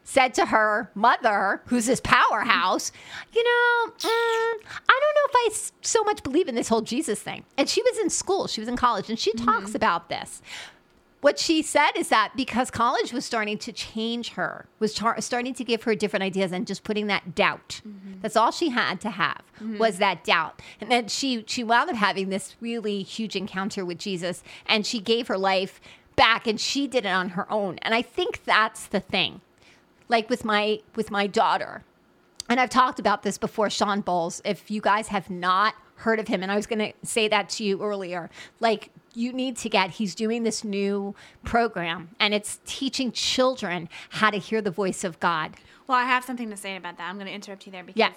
said 0.08 0.34
to 0.34 0.46
her 0.46 0.89
mother, 0.96 1.62
who's 1.65 1.86
this 1.86 2.00
powerhouse, 2.00 2.93
you 3.36 3.43
know, 3.43 3.91
mm, 3.91 4.08
I 4.08 5.00
don't 5.02 5.15
know 5.15 5.26
if 5.26 5.36
I 5.36 5.50
so 5.82 6.02
much 6.04 6.24
believe 6.24 6.48
in 6.48 6.56
this 6.56 6.70
whole 6.70 6.80
Jesus 6.80 7.22
thing. 7.22 7.43
And 7.58 7.67
she 7.67 7.82
was 7.82 8.00
in 8.00 8.10
school, 8.10 8.48
she 8.48 8.62
was 8.62 8.70
in 8.70 8.78
college, 8.78 9.10
and 9.10 9.20
she 9.20 9.34
mm-hmm. 9.34 9.43
talks 9.43 9.76
about 9.76 10.08
this. 10.08 10.41
What 11.20 11.38
she 11.38 11.62
said 11.62 11.91
is 11.98 12.08
that 12.08 12.32
because 12.38 12.72
college 12.72 13.12
was 13.12 13.26
starting 13.26 13.58
to 13.58 13.74
change 13.74 14.30
her, 14.30 14.67
was 14.80 14.93
tar- 14.93 15.20
starting 15.20 15.54
to 15.56 15.65
give 15.65 15.84
her 15.84 15.93
different 15.93 16.24
ideas 16.24 16.54
and 16.54 16.65
just 16.65 16.86
putting 16.86 17.08
that 17.08 17.36
doubt. 17.36 17.82
Mm-hmm. 17.86 18.22
That's 18.22 18.38
all 18.38 18.52
she 18.52 18.70
had 18.70 19.02
to 19.02 19.10
have 19.10 19.43
mm-hmm. 19.62 19.78
was 19.78 19.98
that 19.98 20.24
doubt. 20.24 20.62
And 20.80 20.89
then 20.89 21.10
she 21.10 21.43
she 21.48 21.65
wound 21.65 21.89
up 21.89 21.98
having 21.98 22.30
this 22.30 22.56
really 22.62 23.04
huge 23.04 23.36
encounter 23.36 23.84
with 23.84 23.98
Jesus 23.98 24.41
and 24.67 24.86
she 24.86 25.02
gave 25.02 25.28
her 25.28 25.38
life 25.38 25.82
back 26.15 26.48
and 26.48 26.62
she 26.62 26.88
did 26.88 27.06
it 27.06 27.10
on 27.10 27.30
her 27.30 27.52
own. 27.52 27.78
And 27.82 27.93
I 27.93 28.02
think 28.02 28.46
that's 28.46 28.88
the 28.88 29.02
thing 29.02 29.41
like 30.10 30.30
with 30.30 30.46
my 30.46 30.82
with 30.96 31.12
my 31.12 31.28
daughter. 31.28 31.84
And 32.50 32.60
I've 32.60 32.70
talked 32.70 33.00
about 33.00 33.24
this 33.24 33.38
before, 33.38 33.70
Shawn 33.70 34.02
Bolz. 34.02 34.41
If 34.46 34.72
you 34.72 34.80
guys 34.80 35.10
have 35.10 35.30
not 35.30 35.76
heard 35.96 36.20
of 36.20 36.28
him, 36.28 36.43
and 36.43 36.52
I 36.52 36.56
was 36.56 36.65
going 36.65 36.80
to 36.80 36.93
say 37.06 37.28
that 37.28 37.50
to 37.50 37.63
you 37.63 37.82
earlier, 37.82 38.30
like 38.60 38.89
you 39.13 39.34
need 39.34 39.58
to 39.58 39.70
get, 39.70 39.91
he's 39.91 40.13
doing 40.13 40.43
this 40.43 40.63
new 40.63 41.15
program 41.43 42.10
and 42.20 42.34
it's 42.34 42.60
teaching 42.65 43.12
children 43.12 43.89
how 44.10 44.30
to 44.30 44.38
hear 44.38 44.62
the 44.62 44.72
voice 44.72 45.04
of 45.04 45.20
God. 45.20 45.56
Well, 45.88 45.98
I 45.98 46.04
have 46.04 46.24
something 46.24 46.50
to 46.52 46.58
say 46.58 46.76
about 46.76 46.98
that. 47.00 47.10
I'm 47.10 47.15
going 47.15 47.28
to 47.28 47.34
interrupt 47.34 47.65
you 47.65 47.72
there 47.72 47.84
because 47.84 48.00
yeah. 48.00 48.12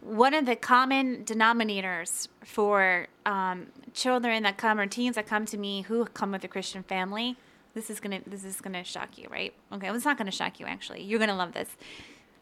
one 0.00 0.34
of 0.34 0.44
the 0.44 0.56
common 0.56 1.24
denominators 1.24 2.26
for 2.44 3.06
um, 3.24 3.68
children 3.94 4.42
that 4.42 4.56
come 4.56 4.80
or 4.80 4.86
teens 4.86 5.14
that 5.14 5.26
come 5.26 5.46
to 5.46 5.56
me 5.56 5.82
who 5.82 6.04
come 6.06 6.32
with 6.32 6.42
a 6.42 6.48
Christian 6.48 6.82
family 6.82 7.36
this 7.74 7.90
is 7.90 8.00
gonna 8.00 8.20
this 8.26 8.44
is 8.44 8.60
gonna 8.60 8.84
shock 8.84 9.16
you, 9.18 9.28
right? 9.30 9.54
Okay, 9.72 9.86
well, 9.86 9.96
it's 9.96 10.04
not 10.04 10.18
gonna 10.18 10.30
shock 10.30 10.60
you 10.60 10.66
actually. 10.66 11.02
You're 11.02 11.18
gonna 11.18 11.36
love 11.36 11.52
this. 11.52 11.70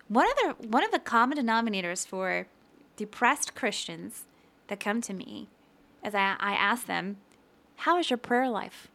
One 0.08 0.26
of 0.26 0.36
the 0.36 0.68
one 0.68 0.84
of 0.84 0.90
the 0.90 0.98
common 0.98 1.38
denominators 1.38 2.06
for 2.06 2.46
depressed 2.96 3.54
Christians 3.54 4.24
that 4.68 4.80
come 4.80 5.00
to 5.02 5.14
me 5.14 5.48
is 6.04 6.14
I, 6.14 6.36
I 6.38 6.52
ask 6.52 6.86
them, 6.86 7.18
How 7.76 7.98
is 7.98 8.10
your 8.10 8.16
prayer 8.16 8.48
life? 8.48 8.88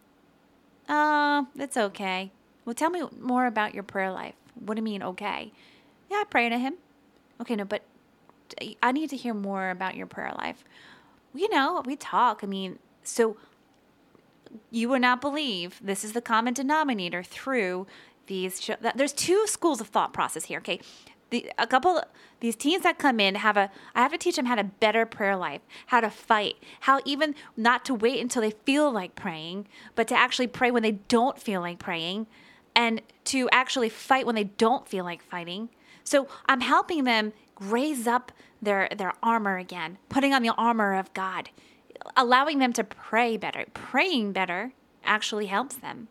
Oh, 0.90 1.48
it's 1.56 1.78
okay. 1.78 2.32
Well, 2.64 2.74
tell 2.74 2.90
me 2.90 3.04
more 3.20 3.46
about 3.46 3.74
your 3.74 3.84
prayer 3.84 4.12
life. 4.12 4.36
What 4.56 4.76
do 4.76 4.80
you 4.80 4.84
mean, 4.84 5.04
okay? 5.04 5.52
Yeah, 6.10 6.18
I 6.18 6.24
pray 6.30 6.50
to 6.50 6.58
him. 6.58 6.76
Okay, 7.42 7.56
no, 7.56 7.66
but 7.66 7.84
I 8.82 8.92
need 8.92 9.10
to 9.10 9.18
hear 9.18 9.34
more 9.34 9.70
about 9.70 9.96
your 9.96 10.08
prayer 10.08 10.34
life. 10.38 10.64
You 11.34 11.50
know, 11.50 11.82
we 11.86 11.96
talk. 11.96 12.42
I 12.44 12.48
mean, 12.48 12.80
so 13.04 13.38
you 14.72 14.90
would 14.90 15.02
not 15.02 15.22
believe 15.22 15.80
this 15.84 16.04
is 16.04 16.14
the 16.14 16.22
common 16.22 16.54
denominator 16.54 17.24
through 17.24 17.88
these. 18.28 18.70
There's 18.96 19.14
two 19.14 19.46
schools 19.48 19.82
of 19.82 19.88
thought 19.88 20.14
process 20.14 20.46
here. 20.46 20.60
Okay, 20.60 20.80
the, 21.30 21.52
a 21.58 21.68
couple 21.68 22.02
these 22.40 22.56
teens 22.56 22.84
that 22.84 22.98
come 22.98 23.20
in 23.20 23.36
have 23.36 23.58
a 23.58 23.70
i 23.96 24.02
have 24.02 24.12
to 24.12 24.18
teach 24.18 24.36
them 24.36 24.46
how 24.46 24.56
to 24.56 24.64
better 24.64 25.06
prayer 25.06 25.36
life 25.36 25.62
how 25.88 26.00
to 26.00 26.10
fight 26.10 26.56
how 26.82 27.00
even 27.06 27.34
not 27.58 27.84
to 27.86 27.94
wait 27.94 28.22
until 28.22 28.42
they 28.42 28.52
feel 28.52 28.92
like 28.92 29.16
praying 29.16 29.68
but 29.96 30.08
to 30.08 30.16
actually 30.16 30.48
pray 30.48 30.72
when 30.72 30.84
they 30.84 30.94
don't 30.94 31.40
feel 31.40 31.62
like 31.62 31.80
praying 31.80 32.28
and 32.76 33.02
to 33.24 33.50
actually 33.52 33.90
fight 33.90 34.26
when 34.26 34.36
they 34.36 34.44
don't 34.44 34.88
feel 34.88 35.04
like 35.04 35.22
fighting 35.22 35.70
so 36.04 36.28
i'm 36.48 36.62
helping 36.62 37.04
them 37.04 37.34
raise 37.60 38.06
up 38.06 38.32
their 38.62 38.88
their 38.96 39.14
armor 39.24 39.58
again 39.58 39.98
putting 40.10 40.34
on 40.34 40.42
the 40.44 40.54
armor 40.58 40.94
of 40.94 41.14
god 41.14 41.50
allowing 42.16 42.60
them 42.60 42.74
to 42.74 42.84
pray 42.84 43.38
better. 43.38 43.66
Praying 43.74 44.32
better 44.32 44.74
actually 45.04 45.48
helps 45.48 45.76
them. 45.76 46.08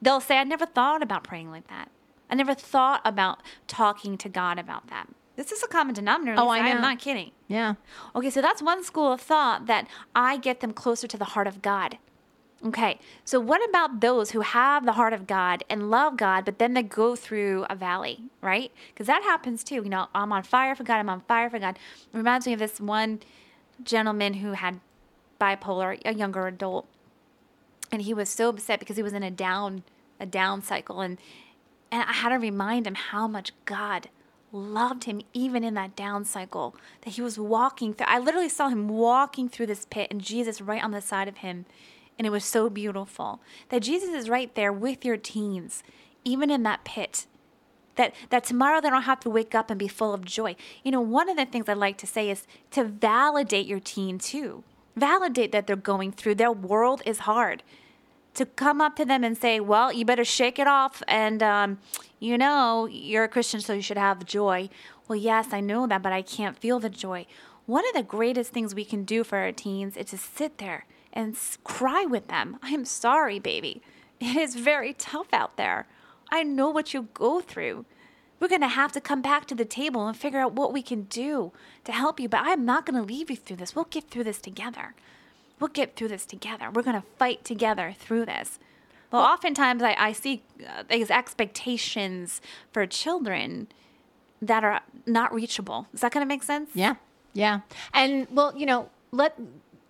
They'll 0.00 0.20
say, 0.20 0.38
I 0.38 0.44
never 0.44 0.66
thought 0.66 1.02
about 1.02 1.24
praying 1.24 1.50
like 1.50 1.68
that. 1.68 1.90
I 2.28 2.34
never 2.34 2.54
thought 2.54 3.00
about 3.04 3.42
talking 3.66 4.18
to 4.18 4.28
God 4.28 4.58
about 4.58 4.88
that. 4.88 5.08
This 5.36 5.52
is 5.52 5.62
a 5.62 5.68
common 5.68 5.94
denominator. 5.94 6.40
Oh, 6.40 6.48
I 6.48 6.60
know. 6.60 6.76
I'm 6.76 6.80
not 6.80 6.98
kidding. 6.98 7.30
Yeah. 7.46 7.74
Okay, 8.14 8.30
so 8.30 8.40
that's 8.40 8.62
one 8.62 8.82
school 8.82 9.12
of 9.12 9.20
thought 9.20 9.66
that 9.66 9.86
I 10.14 10.38
get 10.38 10.60
them 10.60 10.72
closer 10.72 11.06
to 11.06 11.16
the 11.16 11.26
heart 11.26 11.46
of 11.46 11.62
God. 11.62 11.98
Okay, 12.64 12.98
so 13.24 13.38
what 13.38 13.66
about 13.68 14.00
those 14.00 14.30
who 14.30 14.40
have 14.40 14.86
the 14.86 14.92
heart 14.92 15.12
of 15.12 15.26
God 15.26 15.62
and 15.68 15.90
love 15.90 16.16
God, 16.16 16.46
but 16.46 16.58
then 16.58 16.72
they 16.72 16.82
go 16.82 17.14
through 17.14 17.66
a 17.68 17.76
valley, 17.76 18.24
right? 18.40 18.72
Because 18.88 19.06
that 19.06 19.22
happens 19.22 19.62
too. 19.62 19.76
You 19.76 19.90
know, 19.90 20.08
I'm 20.14 20.32
on 20.32 20.42
fire 20.42 20.74
for 20.74 20.82
God, 20.82 20.96
I'm 20.96 21.10
on 21.10 21.20
fire 21.20 21.50
for 21.50 21.58
God. 21.58 21.76
It 22.12 22.16
reminds 22.16 22.46
me 22.46 22.54
of 22.54 22.58
this 22.58 22.80
one 22.80 23.20
gentleman 23.84 24.34
who 24.34 24.52
had 24.52 24.80
bipolar, 25.40 26.00
a 26.04 26.14
younger 26.14 26.46
adult, 26.46 26.86
and 27.92 28.02
he 28.02 28.14
was 28.14 28.28
so 28.28 28.48
upset 28.48 28.80
because 28.80 28.96
he 28.96 29.02
was 29.02 29.12
in 29.12 29.22
a 29.22 29.30
down 29.30 29.82
a 30.18 30.26
down 30.26 30.62
cycle, 30.62 31.00
and 31.00 31.18
and 31.90 32.02
I 32.02 32.12
had 32.12 32.30
to 32.30 32.36
remind 32.36 32.86
him 32.86 32.94
how 32.94 33.28
much 33.28 33.52
God 33.64 34.08
loved 34.52 35.04
him 35.04 35.20
even 35.32 35.64
in 35.64 35.74
that 35.74 35.94
down 35.96 36.24
cycle 36.24 36.74
that 37.02 37.10
he 37.10 37.22
was 37.22 37.38
walking 37.38 37.92
through. 37.92 38.06
I 38.08 38.18
literally 38.18 38.48
saw 38.48 38.68
him 38.68 38.88
walking 38.88 39.48
through 39.48 39.66
this 39.66 39.86
pit, 39.88 40.08
and 40.10 40.20
Jesus 40.20 40.60
right 40.60 40.82
on 40.82 40.90
the 40.90 41.00
side 41.00 41.28
of 41.28 41.38
him, 41.38 41.66
and 42.18 42.26
it 42.26 42.30
was 42.30 42.44
so 42.44 42.70
beautiful 42.70 43.40
that 43.68 43.82
Jesus 43.82 44.10
is 44.10 44.28
right 44.28 44.54
there 44.54 44.72
with 44.72 45.04
your 45.04 45.16
teens, 45.16 45.82
even 46.24 46.50
in 46.50 46.62
that 46.64 46.84
pit 46.84 47.26
that 47.96 48.14
that 48.30 48.44
tomorrow 48.44 48.80
they 48.80 48.90
don't 48.90 49.02
have 49.02 49.20
to 49.20 49.30
wake 49.30 49.54
up 49.54 49.70
and 49.70 49.78
be 49.78 49.88
full 49.88 50.14
of 50.14 50.24
joy. 50.24 50.54
You 50.82 50.92
know, 50.92 51.00
one 51.00 51.28
of 51.28 51.36
the 51.36 51.46
things 51.46 51.68
I 51.68 51.74
like 51.74 51.98
to 51.98 52.06
say 52.06 52.30
is 52.30 52.46
to 52.70 52.84
validate 52.84 53.66
your 53.66 53.80
teen 53.80 54.18
too 54.18 54.64
validate 54.96 55.52
that 55.52 55.66
they're 55.66 55.76
going 55.76 56.12
through. 56.12 56.36
Their 56.36 56.52
world 56.52 57.02
is 57.06 57.20
hard. 57.20 57.62
To 58.34 58.44
come 58.44 58.80
up 58.80 58.96
to 58.96 59.04
them 59.04 59.24
and 59.24 59.36
say, 59.36 59.60
well, 59.60 59.92
you 59.92 60.04
better 60.04 60.24
shake 60.24 60.58
it 60.58 60.66
off. 60.66 61.02
And, 61.08 61.42
um, 61.42 61.78
you 62.20 62.36
know, 62.36 62.86
you're 62.86 63.24
a 63.24 63.28
Christian, 63.28 63.60
so 63.60 63.72
you 63.72 63.82
should 63.82 63.96
have 63.96 64.26
joy. 64.26 64.68
Well, 65.08 65.18
yes, 65.18 65.52
I 65.52 65.60
know 65.60 65.86
that, 65.86 66.02
but 66.02 66.12
I 66.12 66.22
can't 66.22 66.58
feel 66.58 66.78
the 66.78 66.90
joy. 66.90 67.26
One 67.66 67.84
of 67.88 67.94
the 67.94 68.02
greatest 68.02 68.52
things 68.52 68.74
we 68.74 68.84
can 68.84 69.04
do 69.04 69.24
for 69.24 69.38
our 69.38 69.52
teens 69.52 69.96
is 69.96 70.10
to 70.10 70.18
sit 70.18 70.58
there 70.58 70.84
and 71.12 71.36
cry 71.64 72.04
with 72.04 72.28
them. 72.28 72.58
I 72.62 72.70
am 72.70 72.84
sorry, 72.84 73.38
baby. 73.38 73.82
It 74.20 74.36
is 74.36 74.54
very 74.54 74.92
tough 74.92 75.32
out 75.32 75.56
there. 75.56 75.86
I 76.30 76.42
know 76.42 76.70
what 76.70 76.92
you 76.92 77.08
go 77.14 77.40
through. 77.40 77.86
We're 78.38 78.48
going 78.48 78.60
to 78.60 78.68
have 78.68 78.92
to 78.92 79.00
come 79.00 79.22
back 79.22 79.46
to 79.46 79.54
the 79.54 79.64
table 79.64 80.06
and 80.06 80.16
figure 80.16 80.40
out 80.40 80.52
what 80.52 80.72
we 80.72 80.82
can 80.82 81.02
do 81.04 81.52
to 81.84 81.92
help 81.92 82.20
you. 82.20 82.28
But 82.28 82.42
I'm 82.44 82.64
not 82.64 82.84
going 82.84 83.00
to 83.00 83.06
leave 83.06 83.30
you 83.30 83.36
through 83.36 83.56
this. 83.56 83.74
We'll 83.74 83.86
get 83.86 84.10
through 84.10 84.24
this 84.24 84.40
together. 84.40 84.94
We'll 85.58 85.68
get 85.68 85.96
through 85.96 86.08
this 86.08 86.26
together. 86.26 86.70
We're 86.70 86.82
going 86.82 87.00
to 87.00 87.06
fight 87.18 87.44
together 87.44 87.94
through 87.98 88.26
this. 88.26 88.58
Well, 89.10 89.22
oftentimes 89.22 89.82
I, 89.82 89.94
I 89.98 90.12
see 90.12 90.42
uh, 90.60 90.82
these 90.88 91.10
expectations 91.10 92.42
for 92.72 92.86
children 92.86 93.68
that 94.42 94.64
are 94.64 94.82
not 95.06 95.32
reachable. 95.32 95.86
Is 95.94 96.00
that 96.00 96.12
going 96.12 96.24
to 96.24 96.28
make 96.28 96.42
sense? 96.42 96.70
Yeah. 96.74 96.96
Yeah. 97.32 97.60
And 97.94 98.26
well, 98.30 98.52
you 98.56 98.66
know, 98.66 98.90
let 99.12 99.38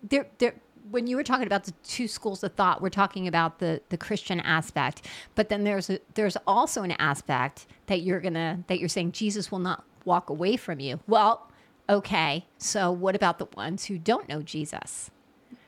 there 0.03 0.27
there 0.39 0.55
when 0.91 1.07
you 1.07 1.17
were 1.17 1.23
talking 1.23 1.47
about 1.47 1.65
the 1.65 1.73
two 1.85 2.09
schools 2.09 2.43
of 2.45 2.55
thought, 2.55 2.81
we're 2.81 2.91
talking 2.91 3.27
about 3.27 3.59
the 3.59 3.81
the 3.89 3.97
Christian 3.97 4.41
aspect, 4.41 5.07
but 5.35 5.49
then 5.49 5.65
there's 5.65 5.91
a, 5.91 5.99
there's 6.15 6.37
also 6.47 6.83
an 6.83 6.93
aspect 6.93 7.67
that 7.87 8.03
you're 8.03 8.21
gonna 8.21 8.65
that 8.67 8.79
you're 8.79 8.89
saying 8.89 9.13
Jesus 9.13 9.51
will 9.51 9.59
not 9.59 9.85
walk 10.05 10.31
away 10.31 10.57
from 10.57 10.81
you. 10.81 11.01
Well, 11.07 11.51
okay, 11.89 12.47
so 12.59 12.91
what 12.91 13.15
about 13.17 13.39
the 13.39 13.49
ones 13.57 13.87
who 13.87 13.99
don't 13.99 14.29
know 14.29 14.43
Jesus? 14.43 15.11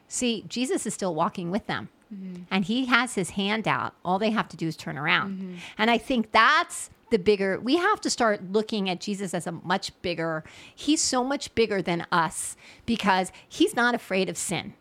See, 0.07 0.45
Jesus 0.49 0.87
is 0.87 0.95
still 0.95 1.15
walking 1.15 1.51
with 1.51 1.67
them. 1.67 1.91
Mm-hmm. 2.13 2.45
And 2.51 2.65
he 2.65 2.87
has 2.87 3.15
his 3.15 3.31
hand 3.31 3.69
out. 3.69 3.95
All 4.03 4.19
they 4.19 4.31
have 4.31 4.49
to 4.49 4.57
do 4.57 4.67
is 4.67 4.77
turn 4.77 4.97
around. 4.97 5.37
Mm-hmm. 5.39 5.55
And 5.77 5.91
I 5.91 5.99
think 5.99 6.33
that's 6.33 6.89
the 7.11 7.19
bigger 7.19 7.59
we 7.61 7.77
have 7.77 8.01
to 8.03 8.11
start 8.11 8.53
looking 8.53 8.89
at 8.91 9.01
Jesus 9.01 9.33
as 9.33 9.47
a 9.47 9.53
much 9.53 9.91
bigger 10.03 10.45
he's 10.75 11.01
so 11.01 11.25
much 11.25 11.55
bigger 11.55 11.81
than 11.81 12.07
us 12.13 12.55
because 12.85 13.33
he's 13.49 13.75
not 13.75 13.95
afraid 13.95 14.29
of 14.29 14.37
sin 14.37 14.75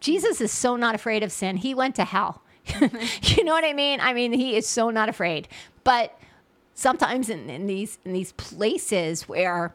Jesus 0.00 0.40
is 0.40 0.52
so 0.52 0.76
not 0.76 0.94
afraid 0.94 1.22
of 1.22 1.32
sin. 1.32 1.56
He 1.56 1.74
went 1.74 1.94
to 1.96 2.04
hell. 2.04 2.42
you 3.22 3.44
know 3.44 3.52
what 3.52 3.64
I 3.64 3.72
mean? 3.72 4.00
I 4.00 4.12
mean, 4.12 4.32
he 4.32 4.56
is 4.56 4.66
so 4.66 4.90
not 4.90 5.08
afraid. 5.08 5.48
But 5.84 6.18
sometimes 6.78 7.28
in, 7.28 7.50
in 7.50 7.66
these 7.66 7.98
in 8.04 8.12
these 8.12 8.32
places 8.32 9.28
where 9.28 9.74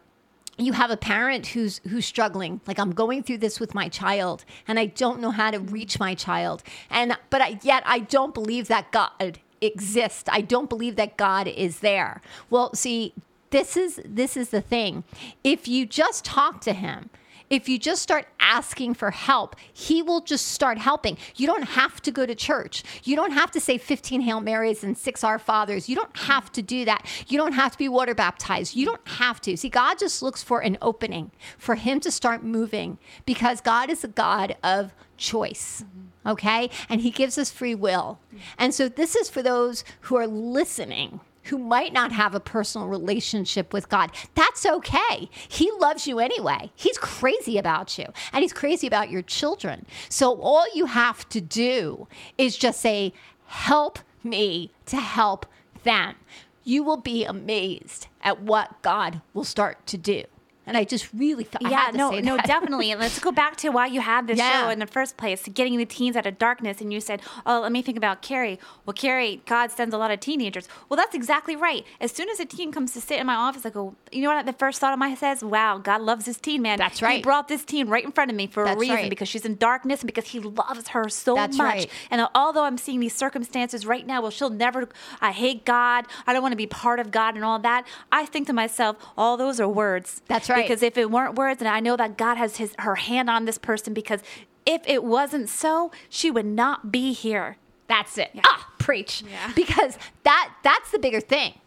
you 0.58 0.72
have 0.72 0.90
a 0.90 0.98
parent 0.98 1.48
who's 1.48 1.80
who's 1.90 2.06
struggling 2.06 2.62
like 2.66 2.80
i'm 2.80 2.94
going 2.94 3.22
through 3.22 3.38
this 3.38 3.60
with 3.60 3.74
my 3.76 3.90
child 3.90 4.46
and 4.68 4.80
i 4.80 4.86
don't 4.86 5.20
know 5.20 5.32
how 5.32 5.52
to 5.52 5.60
reach 5.60 6.00
my 6.00 6.16
child 6.16 6.64
and 6.90 7.18
but 7.30 7.42
I, 7.42 7.60
yet 7.62 7.84
i 7.86 8.00
don't 8.00 8.34
believe 8.34 8.70
that 8.70 8.92
god 8.92 9.40
exists 9.60 10.30
i 10.32 10.40
don't 10.40 10.70
believe 10.70 10.96
that 10.96 11.18
god 11.18 11.48
is 11.48 11.80
there 11.80 12.22
well 12.50 12.74
see 12.74 13.14
this 13.50 13.76
is 13.76 14.00
this 14.06 14.38
is 14.38 14.50
the 14.50 14.62
thing 14.62 15.04
if 15.44 15.68
you 15.68 15.86
just 15.86 16.24
talk 16.24 16.62
to 16.62 16.74
him 16.74 17.10
if 17.54 17.70
you 17.70 17.78
just 17.78 18.02
start 18.02 18.26
asking 18.40 18.96
for 18.96 19.12
help, 19.12 19.56
He 19.72 20.02
will 20.02 20.22
just 20.22 20.48
start 20.48 20.80
helping. 20.80 21.18
You 21.36 21.46
don't 21.46 21.64
have 21.64 22.02
to 22.02 22.12
go 22.12 22.26
to 22.26 22.34
church. 22.34 22.84
You 23.04 23.16
don't 23.16 23.32
have 23.32 23.52
to 23.52 23.60
say 23.60 23.78
15 23.78 24.22
Hail 24.22 24.42
Marys 24.42 24.84
and 24.84 24.98
six 24.98 25.24
Our 25.24 25.38
Fathers. 25.38 25.88
You 25.88 25.96
don't 25.96 26.18
have 26.18 26.52
to 26.54 26.64
do 26.64 26.84
that. 26.86 27.06
You 27.28 27.38
don't 27.38 27.54
have 27.54 27.74
to 27.74 27.78
be 27.78 27.88
water 27.88 28.16
baptized. 28.16 28.76
You 28.76 28.88
don't 28.88 29.08
have 29.08 29.40
to. 29.42 29.56
See, 29.56 29.70
God 29.70 30.00
just 30.00 30.24
looks 30.24 30.42
for 30.42 30.62
an 30.62 30.80
opening 30.82 31.30
for 31.60 31.76
Him 31.76 32.00
to 32.00 32.12
start 32.12 32.44
moving 32.44 32.98
because 33.26 33.62
God 33.62 33.92
is 33.92 34.04
a 34.04 34.08
God 34.08 34.56
of 34.64 34.92
choice. 35.18 35.86
Okay? 36.26 36.72
And 36.90 37.02
He 37.02 37.12
gives 37.12 37.38
us 37.38 37.52
free 37.52 37.76
will. 37.76 38.20
And 38.58 38.74
so 38.74 38.90
this 38.90 39.16
is 39.16 39.30
for 39.30 39.44
those 39.44 39.84
who 40.02 40.16
are 40.16 40.28
listening 40.28 41.20
who 41.46 41.58
might 41.58 41.94
not 41.94 42.12
have 42.12 42.34
a 42.34 42.40
personal 42.40 42.88
relationship 42.88 43.74
with 43.74 43.90
God. 43.90 44.12
That's 44.36 44.66
okay. 44.66 45.30
He 45.48 45.72
loves 45.80 46.08
you 46.08 46.20
anyway. 46.20 46.72
He's 46.76 46.98
crazy 46.98 47.58
about 47.58 47.98
you 47.98 48.06
and 48.32 48.42
he's 48.42 48.54
crazy 48.54 48.88
about 48.88 49.10
your 49.10 49.22
children. 49.22 49.86
So 50.10 50.40
all 50.40 50.66
you 50.74 50.86
have 50.86 51.28
to 51.30 51.42
do 51.42 52.08
is 52.38 52.58
just 52.58 52.82
say, 52.82 53.14
Help 53.46 54.00
me 54.24 54.72
to 54.88 54.98
help 54.98 55.46
them. 55.84 56.16
You 56.64 56.84
will 56.84 56.98
be 56.98 57.26
amazed 57.26 58.08
at 58.22 58.42
what 58.42 58.82
God 58.82 59.22
will 59.34 59.44
start 59.44 59.86
to 59.88 59.98
do. 59.98 60.24
And 60.66 60.78
I 60.78 60.86
just 60.86 61.10
really 61.14 61.44
felt 61.44 61.64
yeah, 61.64 61.92
no, 61.94 62.12
no, 62.12 62.38
definitely. 62.38 62.92
And 62.92 63.00
let's 63.00 63.20
go 63.20 63.32
back 63.32 63.58
to 63.58 63.70
why 63.70 63.88
you 63.88 64.00
had 64.00 64.28
this 64.28 64.38
yeah. 64.44 64.64
show 64.64 64.70
in 64.70 64.80
the 64.80 64.88
first 64.88 65.18
place, 65.18 65.48
getting 65.54 65.78
the 65.78 65.86
teens 65.86 66.16
out 66.16 66.26
of 66.26 66.38
darkness. 66.38 66.80
And 66.80 66.94
you 66.94 67.02
said, 67.02 67.22
"Oh, 67.46 67.60
let 67.62 67.72
me 67.72 67.82
think 67.82 67.98
about 67.98 68.22
Carrie." 68.22 68.60
Well, 68.86 68.94
Carrie, 68.94 69.42
God 69.46 69.72
sends 69.72 69.94
a 69.94 69.98
lot 69.98 70.12
of 70.12 70.20
teenagers. 70.20 70.68
Well, 70.88 70.98
that's 70.98 71.14
exactly 71.14 71.56
right. 71.56 71.86
As 72.00 72.12
soon 72.12 72.30
as 72.30 72.40
a 72.40 72.46
teen 72.46 72.72
comes 72.72 72.94
to 72.94 73.02
sit 73.02 73.20
in 73.20 73.26
my 73.26 73.36
office, 73.36 73.66
I 73.66 73.72
go, 73.72 73.96
"You 74.12 74.22
know 74.22 74.34
what?" 74.34 74.46
The 74.46 74.54
first 74.54 74.80
thought 74.80 74.94
of 74.94 75.00
my 75.00 75.10
head 75.10 75.38
is, 75.38 75.44
"Wow, 75.44 75.80
God 75.80 76.02
loves 76.02 76.26
this 76.26 76.38
teen, 76.38 76.62
man. 76.62 76.78
That's 76.78 77.02
right. 77.02 77.18
He 77.18 77.22
brought 77.22 77.50
this 77.50 77.66
teen 77.66 77.88
right 77.90 78.04
in 78.04 78.12
front 78.12 78.32
of 78.32 78.38
me 78.38 78.48
for 78.48 78.64
that's 78.64 78.78
a 78.78 78.80
reason 78.80 78.96
right. 78.96 79.10
because 79.10 79.28
she's 79.28 79.46
in 79.46 79.58
darkness 79.58 80.02
and 80.02 80.08
because 80.08 80.28
He 80.28 80.40
loves 80.40 80.90
her 80.90 81.10
so 81.10 81.36
that's 81.36 81.58
much." 81.58 81.74
Right. 81.74 81.92
And 82.10 82.26
although 82.34 82.64
I'm 82.64 82.78
seeing 82.78 83.02
these 83.02 83.16
circumstances 83.16 83.86
right 83.86 84.08
now, 84.08 84.22
well, 84.22 84.32
she'll 84.32 84.50
never. 84.50 84.88
I 85.20 85.32
hate 85.32 85.66
God. 85.66 86.06
I 86.26 86.32
don't 86.32 86.42
want 86.42 86.54
to 86.54 86.58
be 86.58 86.68
part 86.68 87.00
of 87.00 87.12
God 87.12 87.36
and 87.36 87.44
all 87.44 87.60
that. 87.60 87.86
I 88.12 88.26
think 88.26 88.48
to 88.48 88.54
myself, 88.54 88.96
all 89.18 89.36
those 89.36 89.60
are 89.60 89.68
words. 89.68 90.22
That's 90.28 90.50
right. 90.50 90.53
Because 90.62 90.84
if 90.84 90.98
it 90.98 91.10
weren't 91.12 91.36
words, 91.36 91.62
and 91.62 91.68
I 91.68 91.80
know 91.80 91.96
that 91.98 92.18
God 92.18 92.36
has 92.38 92.58
his 92.58 92.76
her 92.80 92.96
hand 92.96 93.30
on 93.30 93.46
this 93.46 93.58
person 93.58 93.94
because 93.94 94.22
if 94.66 94.82
it 94.86 95.04
wasn't 95.04 95.50
so, 95.50 95.92
she 96.10 96.32
would 96.32 96.46
not 96.46 96.92
be 96.92 97.14
here. 97.14 97.58
That's 97.88 98.18
it. 98.18 98.32
Yeah. 98.34 98.42
Ah, 98.46 98.72
preach. 98.80 99.24
Yeah. 99.30 99.52
Because 99.56 99.98
that 100.24 100.54
that's 100.64 100.92
the 100.92 101.00
bigger 101.00 101.20
thing. 101.20 101.60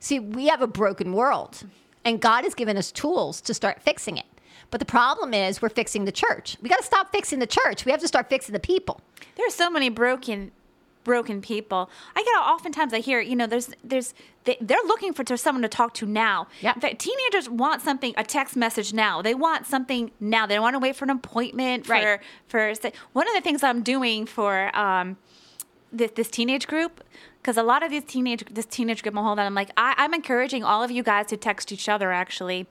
See, 0.00 0.20
we 0.20 0.46
have 0.48 0.62
a 0.62 0.66
broken 0.66 1.12
world, 1.14 1.62
and 2.04 2.20
God 2.20 2.44
has 2.44 2.54
given 2.54 2.76
us 2.76 2.92
tools 2.92 3.40
to 3.42 3.54
start 3.54 3.82
fixing 3.82 4.18
it. 4.18 4.26
But 4.70 4.80
the 4.80 4.86
problem 4.86 5.34
is 5.34 5.62
we're 5.62 5.68
fixing 5.68 6.04
the 6.04 6.12
church. 6.12 6.56
We 6.60 6.68
got 6.68 6.78
to 6.78 6.84
stop 6.84 7.12
fixing 7.12 7.38
the 7.38 7.46
church. 7.46 7.84
We 7.84 7.92
have 7.92 8.00
to 8.00 8.08
start 8.08 8.28
fixing 8.28 8.52
the 8.52 8.60
people. 8.60 9.00
There 9.36 9.46
are 9.46 9.50
so 9.50 9.70
many 9.70 9.88
broken 9.88 10.52
broken 11.04 11.40
people. 11.40 11.90
I 12.16 12.22
get 12.22 12.30
oftentimes 12.30 12.92
I 12.92 13.00
hear, 13.00 13.20
you 13.20 13.36
know, 13.36 13.46
there's 13.46 13.70
there's 13.84 14.14
they, 14.44 14.56
are 14.56 14.86
looking 14.86 15.12
for 15.12 15.24
someone 15.36 15.62
to 15.62 15.68
talk 15.68 15.94
to 15.94 16.06
now. 16.06 16.48
Yeah. 16.60 16.74
Teenagers 16.74 17.48
want 17.48 17.82
something, 17.82 18.12
a 18.16 18.24
text 18.24 18.56
message 18.56 18.92
now. 18.92 19.22
They 19.22 19.34
want 19.34 19.66
something 19.66 20.10
now. 20.20 20.46
They 20.46 20.54
don't 20.54 20.62
want 20.62 20.74
to 20.74 20.80
wait 20.80 20.96
for 20.96 21.04
an 21.04 21.10
appointment. 21.10 21.86
For, 21.86 21.92
right. 21.92 22.20
For 22.48 22.74
one 23.12 23.28
of 23.28 23.34
the 23.34 23.40
things 23.40 23.62
I'm 23.62 23.82
doing 23.82 24.26
for 24.26 24.76
um, 24.76 25.16
this, 25.92 26.10
this 26.14 26.30
teenage 26.30 26.66
group 26.66 27.02
because 27.40 27.56
a 27.56 27.62
lot 27.62 27.82
of 27.82 27.90
these 27.90 28.04
teenage 28.04 28.44
this 28.50 28.66
teenage 28.66 29.02
group 29.02 29.14
hold 29.14 29.38
on 29.38 29.46
i'm 29.46 29.54
like 29.54 29.70
I, 29.76 29.94
am 29.98 30.12
encouraging 30.12 30.64
all 30.64 30.82
of 30.82 30.90
you 30.90 31.02
guys 31.02 31.26
to 31.26 31.36
text 31.36 31.70
each 31.72 31.88
other 31.88 32.10
actually 32.10 32.66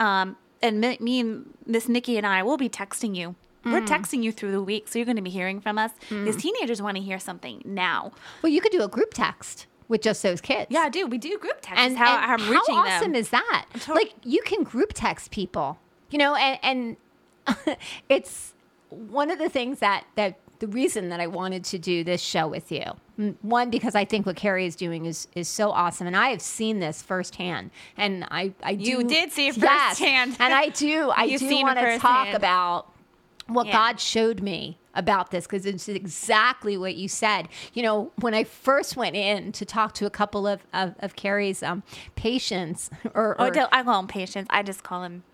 um, 0.00 0.36
and 0.60 0.80
me, 0.80 0.98
me 1.00 1.20
and 1.20 1.54
miss 1.66 1.88
nikki 1.88 2.16
and 2.16 2.26
i 2.26 2.42
will 2.42 2.56
be 2.56 2.68
texting 2.68 3.14
you 3.14 3.36
Mm. 3.64 3.72
We're 3.72 3.82
texting 3.82 4.22
you 4.22 4.32
through 4.32 4.52
the 4.52 4.62
week, 4.62 4.88
so 4.88 4.98
you're 4.98 5.06
going 5.06 5.16
to 5.16 5.22
be 5.22 5.30
hearing 5.30 5.60
from 5.60 5.78
us. 5.78 5.90
Mm. 6.10 6.24
These 6.26 6.36
teenagers 6.36 6.80
want 6.82 6.96
to 6.96 7.02
hear 7.02 7.18
something 7.18 7.62
now. 7.64 8.12
Well, 8.42 8.52
you 8.52 8.60
could 8.60 8.72
do 8.72 8.82
a 8.82 8.88
group 8.88 9.12
text 9.14 9.66
with 9.88 10.02
just 10.02 10.22
those 10.22 10.40
kids. 10.40 10.66
Yeah, 10.70 10.80
I 10.80 10.88
do. 10.88 11.06
We 11.06 11.18
do 11.18 11.38
group 11.38 11.58
text. 11.60 11.80
And 11.80 11.96
how, 11.96 12.16
and 12.18 12.42
I'm 12.42 12.50
reaching 12.50 12.74
how 12.74 12.86
awesome 12.86 13.12
them. 13.12 13.20
is 13.20 13.30
that? 13.30 13.66
Totally- 13.74 14.04
like 14.04 14.14
you 14.22 14.42
can 14.42 14.62
group 14.62 14.92
text 14.94 15.30
people, 15.30 15.78
you 16.10 16.18
know, 16.18 16.34
and, 16.34 16.96
and 17.46 17.76
it's 18.08 18.54
one 18.88 19.30
of 19.30 19.38
the 19.38 19.48
things 19.48 19.80
that 19.80 20.04
that 20.14 20.38
the 20.60 20.68
reason 20.68 21.08
that 21.10 21.20
I 21.20 21.26
wanted 21.26 21.64
to 21.64 21.78
do 21.78 22.04
this 22.04 22.22
show 22.22 22.46
with 22.46 22.70
you. 22.72 22.84
One, 23.42 23.70
because 23.70 23.94
I 23.94 24.04
think 24.04 24.24
what 24.24 24.36
Carrie 24.36 24.66
is 24.66 24.76
doing 24.76 25.04
is 25.04 25.28
is 25.34 25.48
so 25.48 25.70
awesome, 25.70 26.06
and 26.06 26.16
I 26.16 26.28
have 26.28 26.40
seen 26.40 26.80
this 26.80 27.02
firsthand. 27.02 27.70
And 27.96 28.24
I, 28.30 28.52
I 28.62 28.74
do, 28.74 28.82
you 28.84 29.04
did 29.04 29.30
see 29.32 29.48
it 29.48 29.54
firsthand, 29.54 30.30
yes, 30.30 30.36
and 30.40 30.54
I 30.54 30.68
do, 30.70 31.10
I 31.16 31.36
do 31.36 31.62
want 31.62 31.78
to 31.78 31.98
talk 31.98 32.32
about 32.34 32.93
what 33.46 33.66
yeah. 33.66 33.72
God 33.72 34.00
showed 34.00 34.42
me 34.42 34.78
about 34.94 35.30
this 35.30 35.46
because 35.46 35.66
it's 35.66 35.88
exactly 35.88 36.76
what 36.76 36.94
you 36.94 37.08
said. 37.08 37.48
You 37.72 37.82
know, 37.82 38.12
when 38.20 38.34
I 38.34 38.44
first 38.44 38.96
went 38.96 39.16
in 39.16 39.52
to 39.52 39.64
talk 39.64 39.92
to 39.94 40.06
a 40.06 40.10
couple 40.10 40.46
of, 40.46 40.64
of, 40.72 40.94
of 41.00 41.16
Carrie's 41.16 41.62
um, 41.62 41.82
patients, 42.16 42.90
or, 43.14 43.30
or 43.40 43.56
oh, 43.56 43.68
I 43.72 43.82
call 43.82 44.00
them 44.00 44.08
patients. 44.08 44.46
I 44.50 44.62
just 44.62 44.82
call 44.82 45.02
them 45.02 45.24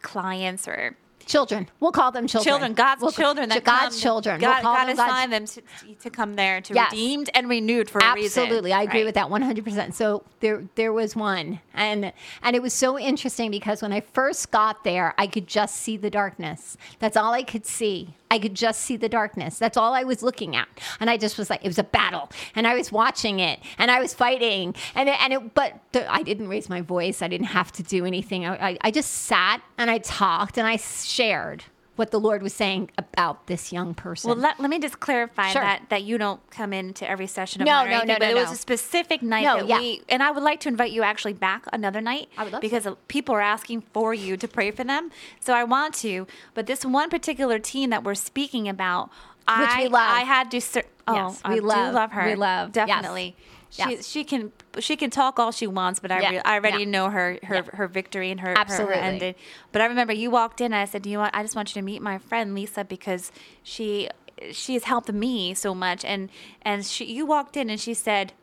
clients 0.00 0.66
or 0.66 0.96
children. 1.26 1.68
We'll 1.80 1.92
call 1.92 2.12
them 2.12 2.26
children. 2.26 2.52
Children, 2.52 2.74
God's 2.74 3.02
we'll, 3.02 3.12
children. 3.12 3.48
That 3.48 3.64
God's 3.64 3.96
come, 3.96 4.02
children. 4.02 4.40
God, 4.40 4.62
we'll 4.62 4.74
God 4.74 4.88
assigned 4.88 5.32
them 5.32 5.46
to, 5.46 5.62
to, 6.00 6.10
come 6.10 6.36
there 6.36 6.60
to 6.60 6.74
yes. 6.74 6.92
redeemed 6.92 7.30
and 7.34 7.48
renewed 7.48 7.88
for 7.90 8.00
a 8.00 8.14
reason. 8.14 8.42
Absolutely, 8.42 8.72
I 8.72 8.82
agree 8.82 9.00
right. 9.00 9.06
with 9.06 9.14
that 9.14 9.30
one 9.30 9.42
hundred 9.42 9.64
percent. 9.64 9.94
So 9.94 10.24
there, 10.40 10.64
there 10.74 10.92
was 10.92 11.16
one, 11.16 11.60
and 11.74 12.12
and 12.42 12.56
it 12.56 12.62
was 12.62 12.72
so 12.72 12.98
interesting 12.98 13.50
because 13.50 13.82
when 13.82 13.92
I 13.92 14.00
first 14.00 14.50
got 14.50 14.84
there, 14.84 15.14
I 15.18 15.26
could 15.26 15.46
just 15.46 15.76
see 15.76 15.96
the 15.96 16.10
darkness. 16.10 16.76
That's 16.98 17.16
all 17.16 17.32
I 17.32 17.42
could 17.42 17.66
see. 17.66 18.14
I 18.32 18.38
could 18.38 18.54
just 18.54 18.80
see 18.80 18.96
the 18.96 19.10
darkness. 19.10 19.58
That's 19.58 19.76
all 19.76 19.92
I 19.92 20.04
was 20.04 20.22
looking 20.22 20.56
at, 20.56 20.66
and 21.00 21.10
I 21.10 21.18
just 21.18 21.36
was 21.36 21.50
like, 21.50 21.62
it 21.62 21.68
was 21.68 21.78
a 21.78 21.84
battle, 21.84 22.30
and 22.54 22.66
I 22.66 22.74
was 22.74 22.90
watching 22.90 23.40
it, 23.40 23.60
and 23.76 23.90
I 23.90 24.00
was 24.00 24.14
fighting, 24.14 24.74
and 24.94 25.08
it, 25.10 25.22
and 25.22 25.34
it, 25.34 25.52
but 25.52 25.78
the, 25.92 26.10
I 26.10 26.22
didn't 26.22 26.48
raise 26.48 26.70
my 26.70 26.80
voice. 26.80 27.20
I 27.20 27.28
didn't 27.28 27.48
have 27.48 27.70
to 27.72 27.82
do 27.82 28.06
anything. 28.06 28.46
I, 28.46 28.70
I, 28.70 28.78
I 28.80 28.90
just 28.90 29.10
sat 29.12 29.60
and 29.76 29.90
I 29.90 29.98
talked 29.98 30.56
and 30.56 30.66
I 30.66 30.76
shared 30.76 31.64
what 31.96 32.10
the 32.10 32.18
Lord 32.18 32.42
was 32.42 32.54
saying 32.54 32.90
about 32.96 33.46
this 33.48 33.72
young 33.72 33.94
person. 33.94 34.28
Well, 34.28 34.38
let, 34.38 34.58
let 34.58 34.70
me 34.70 34.78
just 34.78 35.00
clarify 35.00 35.50
sure. 35.50 35.62
that 35.62 35.90
that 35.90 36.02
you 36.04 36.16
don't 36.16 36.40
come 36.50 36.72
into 36.72 37.08
every 37.08 37.26
session 37.26 37.60
of 37.60 37.66
no, 37.66 37.72
mine 37.72 37.90
no, 37.90 37.90
anything, 37.96 38.08
no, 38.08 38.14
but 38.14 38.24
no, 38.26 38.30
it 38.30 38.34
was 38.34 38.46
no. 38.46 38.52
a 38.52 38.56
specific 38.56 39.22
night 39.22 39.44
no, 39.44 39.58
that 39.58 39.66
yeah. 39.68 39.78
we 39.78 40.02
and 40.08 40.22
I 40.22 40.30
would 40.30 40.42
like 40.42 40.60
to 40.60 40.68
invite 40.68 40.92
you 40.92 41.02
actually 41.02 41.34
back 41.34 41.64
another 41.72 42.00
night. 42.00 42.28
I 42.38 42.44
would 42.44 42.52
love 42.52 42.62
because 42.62 42.84
to. 42.84 42.96
people 43.08 43.34
are 43.34 43.42
asking 43.42 43.82
for 43.92 44.14
you 44.14 44.36
to 44.36 44.48
pray 44.48 44.70
for 44.70 44.84
them. 44.84 45.10
So 45.40 45.52
I 45.52 45.64
want 45.64 45.94
to, 45.96 46.26
but 46.54 46.66
this 46.66 46.84
one 46.84 47.10
particular 47.10 47.58
teen 47.58 47.90
that 47.90 48.04
we're 48.04 48.14
speaking 48.14 48.68
about, 48.68 49.08
which 49.08 49.46
I, 49.46 49.82
we 49.82 49.88
love. 49.88 50.10
I 50.10 50.20
had 50.20 50.50
to. 50.52 50.82
Oh, 51.08 51.14
yes, 51.14 51.42
we 51.46 51.56
I 51.56 51.58
love, 51.58 51.94
love 51.94 52.12
her. 52.12 52.26
We 52.26 52.34
love 52.36 52.72
definitely. 52.72 53.34
Yes. 53.36 53.51
She, 53.72 53.78
yes. 53.78 54.06
she 54.06 54.22
can 54.22 54.52
she 54.80 54.96
can 54.96 55.08
talk 55.08 55.38
all 55.38 55.50
she 55.50 55.66
wants, 55.66 55.98
but 55.98 56.12
I, 56.12 56.20
yeah. 56.20 56.30
re- 56.30 56.42
I 56.44 56.56
already 56.56 56.80
yeah. 56.80 56.90
know 56.90 57.08
her 57.08 57.38
her, 57.42 57.54
yeah. 57.54 57.62
her 57.72 57.88
victory 57.88 58.30
and 58.30 58.38
her, 58.40 58.52
Absolutely. 58.54 58.96
her, 58.96 59.00
her 59.00 59.06
ending. 59.06 59.34
But 59.72 59.80
I 59.80 59.86
remember 59.86 60.12
you 60.12 60.30
walked 60.30 60.60
in 60.60 60.66
and 60.66 60.74
I 60.74 60.84
said, 60.84 61.00
"Do 61.00 61.08
you 61.08 61.16
want? 61.16 61.34
I 61.34 61.40
just 61.40 61.56
want 61.56 61.74
you 61.74 61.80
to 61.80 61.84
meet 61.84 62.02
my 62.02 62.18
friend 62.18 62.54
Lisa 62.54 62.84
because 62.84 63.32
she 63.62 64.10
she 64.50 64.74
has 64.74 64.84
helped 64.84 65.10
me 65.10 65.54
so 65.54 65.74
much." 65.74 66.04
And 66.04 66.28
and 66.60 66.84
she 66.84 67.06
you 67.06 67.24
walked 67.24 67.56
in 67.56 67.70
and 67.70 67.80
she 67.80 67.94
said, 67.94 68.34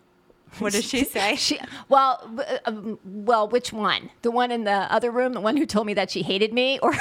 what 0.58 0.74
does 0.74 0.86
she 0.86 1.04
say? 1.04 1.36
she, 1.38 1.60
well, 1.88 2.30
uh, 2.66 2.72
well, 3.06 3.48
which 3.48 3.72
one? 3.72 4.10
The 4.24 4.32
one 4.32 4.52
in 4.52 4.64
the 4.64 4.72
other 4.72 5.12
room, 5.12 5.34
the 5.34 5.42
one 5.42 5.58
who 5.58 5.66
told 5.66 5.88
me 5.88 5.94
that 5.94 6.10
she 6.12 6.22
hated 6.22 6.54
me, 6.54 6.80
or 6.82 6.94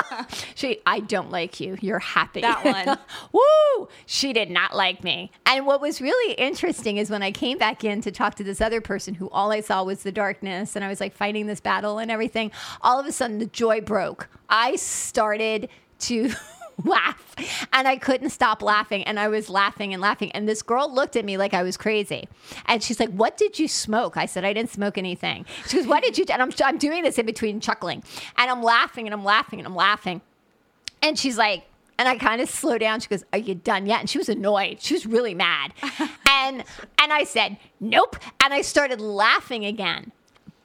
she? 0.54 0.80
I 0.86 1.00
don't 1.00 1.30
like 1.30 1.60
you. 1.60 1.76
You're 1.80 1.98
happy. 1.98 2.40
That 2.40 2.64
one. 2.64 2.98
Woo! 3.32 3.88
She 4.06 4.32
did 4.32 4.50
not 4.50 4.74
like 4.74 5.04
me. 5.04 5.30
And 5.44 5.66
what 5.66 5.80
was 5.80 6.00
really 6.00 6.34
interesting 6.34 6.96
is 6.96 7.10
when 7.10 7.22
I 7.22 7.30
came 7.30 7.58
back 7.58 7.84
in 7.84 8.00
to 8.02 8.10
talk 8.10 8.34
to 8.36 8.44
this 8.44 8.60
other 8.60 8.80
person, 8.80 9.14
who 9.14 9.28
all 9.30 9.52
I 9.52 9.60
saw 9.60 9.84
was 9.84 10.02
the 10.02 10.12
darkness, 10.12 10.74
and 10.74 10.84
I 10.84 10.88
was 10.88 11.00
like 11.00 11.14
fighting 11.14 11.46
this 11.46 11.60
battle 11.60 11.98
and 11.98 12.10
everything. 12.10 12.50
All 12.82 12.98
of 12.98 13.06
a 13.06 13.12
sudden, 13.12 13.38
the 13.38 13.46
joy 13.46 13.80
broke. 13.80 14.28
I 14.48 14.76
started 14.76 15.68
to. 16.00 16.30
laugh. 16.84 17.34
And 17.72 17.88
I 17.88 17.96
couldn't 17.96 18.30
stop 18.30 18.62
laughing. 18.62 19.02
And 19.04 19.18
I 19.18 19.28
was 19.28 19.48
laughing 19.48 19.92
and 19.92 20.02
laughing. 20.02 20.30
And 20.32 20.48
this 20.48 20.62
girl 20.62 20.92
looked 20.92 21.16
at 21.16 21.24
me 21.24 21.36
like 21.36 21.54
I 21.54 21.62
was 21.62 21.76
crazy. 21.76 22.28
And 22.66 22.82
she's 22.82 23.00
like, 23.00 23.10
What 23.10 23.36
did 23.36 23.58
you 23.58 23.68
smoke? 23.68 24.16
I 24.16 24.26
said, 24.26 24.44
I 24.44 24.52
didn't 24.52 24.70
smoke 24.70 24.98
anything. 24.98 25.46
She 25.66 25.78
goes, 25.78 25.86
What 25.86 26.02
did 26.02 26.18
you 26.18 26.24
do? 26.24 26.32
And 26.32 26.42
I'm, 26.42 26.52
I'm 26.64 26.78
doing 26.78 27.02
this 27.02 27.18
in 27.18 27.26
between 27.26 27.60
chuckling. 27.60 28.02
And 28.36 28.50
I'm 28.50 28.62
laughing 28.62 29.06
and 29.06 29.14
I'm 29.14 29.24
laughing 29.24 29.58
and 29.58 29.66
I'm 29.66 29.74
laughing. 29.74 30.20
And 31.02 31.18
she's 31.18 31.38
like, 31.38 31.64
and 31.98 32.08
I 32.08 32.16
kind 32.16 32.40
of 32.42 32.50
slow 32.50 32.78
down. 32.78 33.00
She 33.00 33.08
goes, 33.08 33.24
"Are 33.32 33.38
you 33.38 33.54
done 33.54 33.86
yet?" 33.86 34.00
And 34.00 34.10
she 34.10 34.18
was 34.18 34.28
annoyed. 34.28 34.82
She 34.82 34.94
was 34.94 35.06
really 35.06 35.34
mad. 35.34 35.72
and 36.28 36.62
and 36.98 37.12
I 37.12 37.24
said, 37.24 37.56
"Nope." 37.80 38.16
And 38.44 38.52
I 38.52 38.60
started 38.60 39.00
laughing 39.00 39.64
again. 39.64 40.12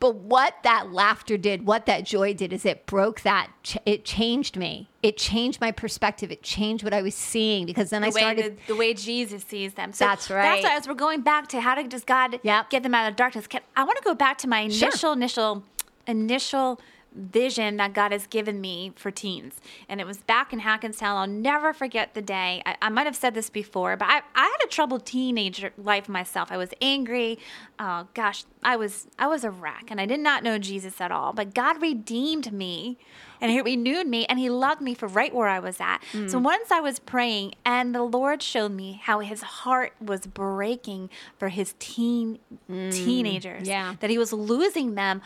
But 0.02 0.16
what 0.16 0.56
that 0.64 0.92
laughter 0.92 1.38
did, 1.38 1.68
what 1.68 1.86
that 1.86 2.06
joy 2.06 2.34
did, 2.34 2.52
is 2.52 2.66
it 2.66 2.88
broke 2.88 3.22
that. 3.22 3.52
It 3.86 4.04
changed 4.04 4.58
me. 4.58 4.90
It 5.04 5.16
changed 5.16 5.62
my 5.62 5.72
perspective. 5.72 6.32
It 6.32 6.42
changed 6.42 6.84
what 6.84 6.92
I 6.92 7.04
was 7.04 7.14
seeing 7.14 7.68
because 7.68 7.92
then 7.92 8.02
the 8.02 8.08
I 8.08 8.10
started 8.10 8.58
the, 8.66 8.74
the, 8.74 8.76
way 8.76 8.96
Jesus 8.96 9.44
sees 9.44 9.76
them. 9.76 9.94
So 9.94 10.06
that's 10.06 10.32
right. 10.32 10.42
That's 10.42 10.64
why 10.64 10.76
as 10.76 10.88
we're 10.88 10.96
going 10.96 11.22
back 11.22 11.50
to 11.50 11.62
how 11.62 11.76
does 11.76 12.04
God 12.04 12.40
yep. 12.42 12.72
get 12.72 12.82
them 12.82 12.96
out 12.96 13.12
of 13.12 13.16
darkness? 13.16 13.46
Can, 13.46 13.62
I 13.76 13.84
want 13.84 14.00
to 14.00 14.04
go 14.04 14.16
back 14.16 14.40
to 14.40 14.48
my 14.48 14.62
initial, 14.62 14.90
sure. 14.90 15.14
initial, 15.14 15.64
initial 16.08 16.82
vision 17.14 17.78
that 17.78 17.94
God 17.94 18.12
has 18.12 18.28
given 18.28 18.62
me 18.62 18.94
for 18.96 19.12
teens. 19.12 19.56
And 19.90 20.00
it 20.00 20.08
was 20.08 20.18
back 20.20 20.54
in 20.54 20.62
Hackettstown. 20.62 21.16
I'll 21.16 21.28
never 21.28 21.74
forget 21.74 22.14
the 22.14 22.22
day. 22.22 22.62
I, 22.66 22.78
I 22.82 22.90
might 22.90 23.06
have 23.06 23.16
said 23.16 23.34
this 23.34 23.50
before, 23.50 23.98
but 23.98 24.08
I, 24.08 24.22
I 24.36 24.44
had 24.44 24.66
a 24.66 24.68
troubled 24.68 25.06
teenager 25.06 25.72
life 25.78 26.08
myself. 26.08 26.52
I 26.52 26.58
was 26.58 26.70
angry. 26.82 27.40
Oh 27.80 28.08
gosh, 28.14 28.46
I 28.64 28.76
was 28.76 29.08
I 29.20 29.28
was 29.28 29.44
a 29.44 29.52
wreck 29.52 29.86
and 29.90 30.00
I 30.00 30.06
did 30.06 30.20
not 30.20 30.44
know 30.44 30.58
Jesus 30.58 31.02
at 31.02 31.12
all. 31.12 31.34
But 31.34 31.54
God 31.54 31.82
redeemed 31.82 32.52
me 32.54 32.98
and 33.42 33.52
he 33.52 33.62
renewed 33.62 34.08
me 34.08 34.26
and 34.28 34.40
he 34.40 34.50
loved 34.50 34.82
me 34.82 34.94
for 34.94 35.08
right 35.08 35.34
where 35.34 35.48
I 35.48 35.60
was 35.60 35.82
at. 35.82 36.00
Mm. 36.14 36.30
So 36.30 36.38
once 36.38 36.72
I 36.72 36.80
was 36.80 37.00
praying 37.00 37.56
and 37.66 37.94
the 37.94 38.04
Lord 38.04 38.42
showed 38.44 38.72
me 38.72 39.02
how 39.04 39.20
his 39.20 39.42
heart 39.42 39.94
was 40.00 40.28
breaking 40.28 41.10
for 41.38 41.50
his 41.50 41.74
teen 41.80 42.40
mm. 42.70 42.92
teenagers. 42.94 43.68
Yeah. 43.68 43.96
That 44.00 44.10
he 44.10 44.18
was 44.18 44.32
losing 44.32 44.96
them 44.96 45.22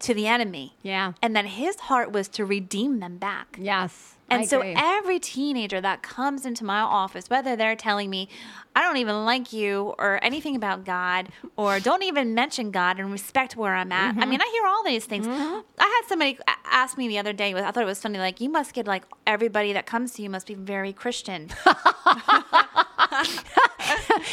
to 0.00 0.14
the 0.14 0.26
enemy. 0.26 0.76
Yeah. 0.82 1.12
And 1.22 1.36
that 1.36 1.46
his 1.46 1.76
heart 1.80 2.12
was 2.12 2.28
to 2.28 2.44
redeem 2.44 3.00
them 3.00 3.18
back. 3.18 3.56
Yes. 3.60 4.16
And 4.30 4.42
I 4.42 4.46
so 4.46 4.60
agree. 4.60 4.74
every 4.76 5.18
teenager 5.18 5.80
that 5.80 6.02
comes 6.02 6.46
into 6.46 6.64
my 6.64 6.78
office, 6.80 7.28
whether 7.28 7.56
they're 7.56 7.74
telling 7.74 8.08
me, 8.08 8.28
I 8.76 8.82
don't 8.82 8.98
even 8.98 9.24
like 9.24 9.52
you 9.52 9.94
or 9.98 10.20
anything 10.22 10.54
about 10.54 10.84
God, 10.84 11.30
or 11.56 11.80
don't 11.80 12.04
even 12.04 12.32
mention 12.32 12.70
God 12.70 13.00
and 13.00 13.10
respect 13.10 13.56
where 13.56 13.74
I'm 13.74 13.90
at. 13.90 14.12
Mm-hmm. 14.12 14.22
I 14.22 14.26
mean, 14.26 14.40
I 14.40 14.48
hear 14.52 14.66
all 14.68 14.84
these 14.84 15.04
things. 15.04 15.26
Mm-hmm. 15.26 15.60
I 15.80 15.84
had 15.84 16.08
somebody 16.08 16.38
ask 16.66 16.96
me 16.96 17.08
the 17.08 17.18
other 17.18 17.32
day, 17.32 17.52
I 17.52 17.72
thought 17.72 17.82
it 17.82 17.86
was 17.86 18.00
funny, 18.00 18.20
like, 18.20 18.40
you 18.40 18.48
must 18.48 18.72
get 18.72 18.86
like 18.86 19.02
everybody 19.26 19.72
that 19.72 19.86
comes 19.86 20.12
to 20.12 20.22
you 20.22 20.30
must 20.30 20.46
be 20.46 20.54
very 20.54 20.92
Christian. 20.92 21.48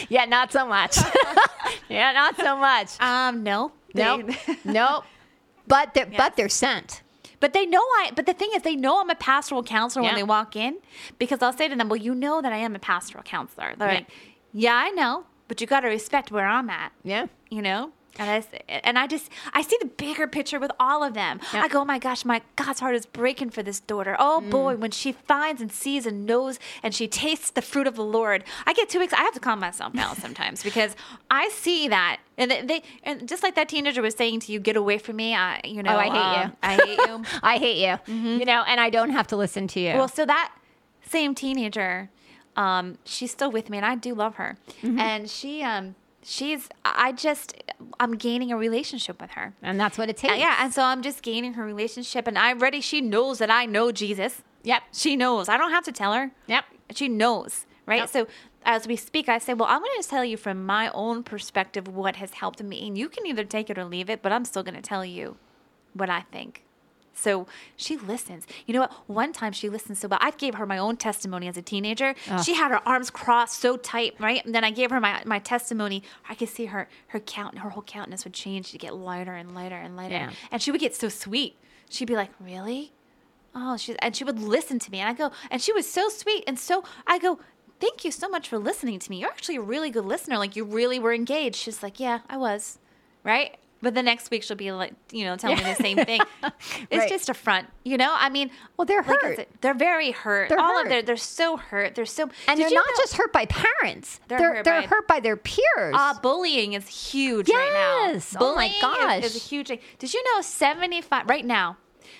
yeah, 0.09 0.25
not 0.25 0.51
so 0.51 0.67
much. 0.67 0.97
yeah, 1.89 2.11
not 2.11 2.37
so 2.37 2.55
much. 2.55 2.99
Um, 2.99 3.41
no. 3.41 3.71
Nope. 3.95 4.29
nope. 4.63 5.05
But 5.67 5.93
they're, 5.93 6.07
yes. 6.07 6.17
but 6.17 6.35
they're 6.35 6.49
sent. 6.49 7.01
But 7.39 7.53
they 7.53 7.65
know 7.65 7.79
I. 7.79 8.11
But 8.15 8.25
the 8.25 8.33
thing 8.33 8.49
is, 8.55 8.63
they 8.63 8.75
know 8.75 8.99
I'm 8.99 9.09
a 9.09 9.15
pastoral 9.15 9.63
counselor 9.63 10.03
yeah. 10.03 10.09
when 10.09 10.15
they 10.15 10.23
walk 10.23 10.55
in, 10.55 10.77
because 11.19 11.41
I'll 11.41 11.53
say 11.53 11.67
to 11.67 11.75
them, 11.75 11.89
"Well, 11.89 11.97
you 11.97 12.15
know 12.15 12.41
that 12.41 12.51
I 12.51 12.57
am 12.57 12.75
a 12.75 12.79
pastoral 12.79 13.23
counselor." 13.23 13.75
They're 13.77 13.87
yeah. 13.87 13.93
like, 13.95 14.09
"Yeah, 14.53 14.75
I 14.75 14.89
know, 14.89 15.25
but 15.47 15.61
you 15.61 15.67
got 15.67 15.81
to 15.81 15.87
respect 15.87 16.31
where 16.31 16.47
I'm 16.47 16.69
at." 16.69 16.91
Yeah, 17.03 17.27
you 17.49 17.61
know. 17.61 17.91
And 18.19 18.29
I, 18.29 18.69
and 18.69 18.97
I 18.97 19.07
just 19.07 19.29
I 19.53 19.61
see 19.61 19.77
the 19.79 19.87
bigger 19.87 20.27
picture 20.27 20.59
with 20.59 20.71
all 20.79 21.03
of 21.03 21.13
them. 21.13 21.39
Yep. 21.53 21.63
I 21.63 21.67
go, 21.67 21.81
oh 21.81 21.85
my 21.85 21.99
gosh, 21.99 22.25
my 22.25 22.41
God's 22.55 22.79
heart 22.79 22.95
is 22.95 23.05
breaking 23.05 23.51
for 23.51 23.63
this 23.63 23.79
daughter. 23.79 24.15
Oh 24.19 24.41
mm. 24.43 24.49
boy, 24.49 24.75
when 24.75 24.91
she 24.91 25.11
finds 25.11 25.61
and 25.61 25.71
sees 25.71 26.05
and 26.05 26.25
knows 26.25 26.59
and 26.83 26.93
she 26.93 27.07
tastes 27.07 27.51
the 27.51 27.61
fruit 27.61 27.87
of 27.87 27.95
the 27.95 28.03
Lord, 28.03 28.43
I 28.65 28.73
get 28.73 28.89
too 28.89 29.01
excited. 29.01 29.21
I 29.21 29.25
have 29.25 29.33
to 29.33 29.39
calm 29.39 29.59
myself 29.59 29.93
down 29.93 30.15
sometimes 30.17 30.63
because 30.63 30.95
I 31.29 31.49
see 31.49 31.87
that, 31.87 32.19
and 32.37 32.51
they, 32.51 32.83
and 33.03 33.27
just 33.27 33.43
like 33.43 33.55
that 33.55 33.69
teenager 33.69 34.01
was 34.01 34.15
saying 34.15 34.41
to 34.41 34.51
you, 34.51 34.59
get 34.59 34.75
away 34.75 34.97
from 34.97 35.15
me. 35.17 35.35
I 35.35 35.61
you 35.63 35.83
know, 35.83 35.95
oh, 35.95 35.99
I 35.99 36.05
hate 36.05 36.13
uh, 36.13 36.43
you. 36.43 36.53
I 36.63 36.75
hate 36.75 36.99
you. 37.07 37.23
I 37.43 37.57
hate 37.57 37.77
you. 37.77 38.13
Mm-hmm. 38.15 38.39
You 38.39 38.45
know, 38.45 38.63
and 38.67 38.79
I 38.79 38.89
don't 38.89 39.11
have 39.11 39.27
to 39.27 39.35
listen 39.35 39.67
to 39.69 39.79
you. 39.79 39.93
Well, 39.93 40.07
so 40.07 40.25
that 40.25 40.53
same 41.05 41.35
teenager, 41.35 42.09
um, 42.55 42.97
she's 43.03 43.31
still 43.31 43.51
with 43.51 43.69
me, 43.69 43.77
and 43.77 43.85
I 43.85 43.95
do 43.95 44.13
love 44.13 44.35
her, 44.35 44.57
mm-hmm. 44.81 44.99
and 44.99 45.29
she 45.29 45.63
um 45.63 45.95
she's 46.27 46.67
i 46.83 47.11
just 47.11 47.55
i'm 47.99 48.15
gaining 48.15 48.51
a 48.51 48.57
relationship 48.57 49.21
with 49.21 49.31
her. 49.31 49.53
And 49.61 49.79
that's 49.79 49.97
what 49.97 50.09
it 50.09 50.17
takes 50.17 50.37
yeah 50.37 50.57
and 50.59 50.73
so 50.73 50.83
i'm 50.83 51.01
just 51.01 51.21
gaining 51.21 51.53
her 51.53 51.63
relationship 51.63 52.27
and 52.27 52.37
i 52.37 52.51
already 52.51 52.81
she 52.81 52.99
knows 53.01 53.39
that 53.39 53.49
i 53.49 53.65
know 53.65 53.91
jesus. 53.91 54.43
Yep. 54.63 54.83
She 54.91 55.15
knows. 55.15 55.47
I 55.47 55.55
don't 55.55 55.71
have 55.71 55.85
to 55.85 55.93
tell 55.93 56.11
her. 56.13 56.31
Yep. 56.47 56.65
She 56.93 57.07
knows 57.07 57.65
right? 57.85 58.01
Yep. 58.01 58.09
so 58.09 58.27
as 58.65 58.85
we 58.85 58.95
speak 58.95 59.29
i 59.29 59.37
say 59.39 59.53
well 59.53 59.67
i'm 59.69 59.79
going 59.79 60.01
to 60.01 60.07
tell 60.07 60.25
you 60.25 60.37
from 60.37 60.65
my 60.65 60.89
own 60.89 61.23
perspective 61.23 61.87
what 61.87 62.17
has 62.17 62.33
helped 62.33 62.61
me 62.61 62.85
and 62.85 62.97
you 62.97 63.09
can 63.09 63.25
either 63.25 63.45
take 63.45 63.69
it 63.69 63.77
or 63.77 63.85
leave 63.85 64.09
it 64.09 64.21
but 64.21 64.31
i'm 64.31 64.45
still 64.45 64.61
going 64.61 64.75
to 64.75 64.81
tell 64.81 65.05
you 65.05 65.37
what 65.93 66.09
i 66.09 66.21
think 66.31 66.63
so 67.17 67.47
she 67.75 67.97
listens. 67.97 68.45
You 68.65 68.75
know 68.75 68.81
what? 68.81 68.93
One 69.07 69.33
time 69.33 69.51
she 69.51 69.69
listened 69.69 69.97
so 69.97 70.07
well. 70.07 70.19
I 70.21 70.31
gave 70.31 70.55
her 70.55 70.65
my 70.65 70.77
own 70.77 70.97
testimony 70.97 71.47
as 71.47 71.57
a 71.57 71.61
teenager. 71.61 72.13
Oh. 72.29 72.41
She 72.43 72.53
had 72.53 72.69
her 72.71 72.87
arms 72.87 73.09
crossed 73.09 73.59
so 73.59 73.75
tight, 73.75 74.15
right? 74.19 74.45
And 74.45 74.53
then 74.53 74.63
I 74.63 74.71
gave 74.71 74.91
her 74.91 74.99
my, 74.99 75.23
my 75.25 75.39
testimony. 75.39 76.03
I 76.29 76.35
could 76.35 76.49
see 76.49 76.65
her 76.65 76.87
her 77.07 77.19
count 77.19 77.57
her 77.57 77.71
whole 77.71 77.83
countenance 77.83 78.23
would 78.23 78.33
change 78.33 78.71
to 78.71 78.77
get 78.77 78.95
lighter 78.95 79.33
and 79.33 79.55
lighter 79.55 79.75
and 79.75 79.97
lighter. 79.97 80.15
Yeah. 80.15 80.31
And 80.51 80.61
she 80.61 80.71
would 80.71 80.81
get 80.81 80.95
so 80.95 81.09
sweet. 81.09 81.55
She'd 81.89 82.07
be 82.07 82.15
like, 82.15 82.31
Really? 82.39 82.93
Oh, 83.55 83.77
she's 83.77 83.95
and 83.99 84.15
she 84.15 84.23
would 84.23 84.39
listen 84.39 84.77
to 84.77 84.91
me. 84.91 84.99
And 84.99 85.09
I 85.09 85.13
go, 85.13 85.31
and 85.49 85.61
she 85.61 85.73
was 85.73 85.89
so 85.89 86.09
sweet. 86.09 86.43
And 86.45 86.59
so 86.59 86.83
I 87.07 87.17
go, 87.17 87.39
Thank 87.79 88.05
you 88.05 88.11
so 88.11 88.29
much 88.29 88.47
for 88.47 88.57
listening 88.59 88.99
to 88.99 89.09
me. 89.09 89.19
You're 89.19 89.29
actually 89.29 89.55
a 89.55 89.61
really 89.61 89.89
good 89.89 90.05
listener. 90.05 90.37
Like 90.37 90.55
you 90.55 90.63
really 90.63 90.99
were 90.99 91.13
engaged. 91.13 91.55
She's 91.55 91.81
like, 91.81 91.99
Yeah, 91.99 92.19
I 92.29 92.37
was. 92.37 92.77
Right? 93.23 93.57
But 93.87 93.93
the 93.93 94.03
next 94.03 94.31
week 94.31 94.43
she'll 94.43 94.57
be 94.57 94.69
like, 94.73 94.93
you 95.13 95.23
know, 95.23 95.37
telling 95.37 95.59
yeah. 95.59 95.63
me 95.63 95.69
the 95.69 95.81
same 95.81 95.97
thing. 95.99 96.19
It's 96.89 96.99
right. 96.99 97.09
just 97.09 97.29
a 97.29 97.33
front, 97.33 97.67
you 97.85 97.97
know. 97.97 98.13
I 98.17 98.29
mean, 98.29 98.51
well, 98.75 98.85
they're 98.85 99.01
hurt. 99.01 99.37
Like 99.37 99.61
they're 99.61 99.73
very 99.73 100.11
hurt. 100.11 100.49
They're 100.49 100.59
All 100.59 100.75
hurt. 100.75 100.83
of 100.83 100.89
their, 100.89 101.01
they're 101.01 101.15
so 101.15 101.55
hurt. 101.55 101.95
They're 101.95 102.05
so, 102.05 102.29
and 102.47 102.59
they're 102.59 102.69
not 102.69 102.85
know, 102.85 102.97
just 102.97 103.13
hurt 103.13 103.31
by 103.31 103.45
parents. 103.45 104.19
They're 104.27 104.37
they're 104.37 104.53
hurt, 104.55 104.63
they're 104.65 104.81
by, 104.81 104.87
hurt 104.87 105.07
by 105.07 105.19
their 105.21 105.37
peers. 105.37 105.95
Uh, 105.97 106.15
bullying 106.21 106.73
is 106.73 106.87
huge 106.87 107.47
yes. 107.47 107.55
right 107.55 107.73
now. 107.73 108.13
Yes. 108.13 108.35
Oh 108.37 108.55
my 108.55 108.73
gosh, 108.81 109.23
is, 109.23 109.35
is, 109.35 109.45
a 109.45 109.47
huge. 109.47 109.67
Did 109.67 110.13
you 110.13 110.23
know 110.35 110.41
seventy 110.41 111.01
five 111.01 111.29
right 111.29 111.45
now? 111.45 111.77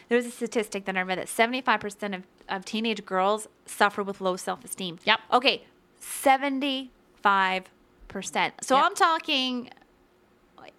There's 0.08 0.26
a 0.26 0.32
statistic 0.32 0.86
that 0.86 0.96
I 0.96 1.02
read 1.02 1.18
that 1.18 1.28
seventy 1.28 1.62
five 1.62 1.82
percent 1.82 2.16
of 2.16 2.24
of 2.48 2.64
teenage 2.64 3.06
girls 3.06 3.48
suffer 3.66 4.04
with 4.04 4.22
low 4.22 4.38
self 4.38 4.64
esteem. 4.64 5.00
Yep. 5.04 5.20
Okay, 5.34 5.66
seventy 6.00 6.92
five 7.22 7.66
percent. 8.08 8.54
So 8.62 8.76
yep. 8.76 8.86
I'm 8.86 8.96
talking 8.96 9.70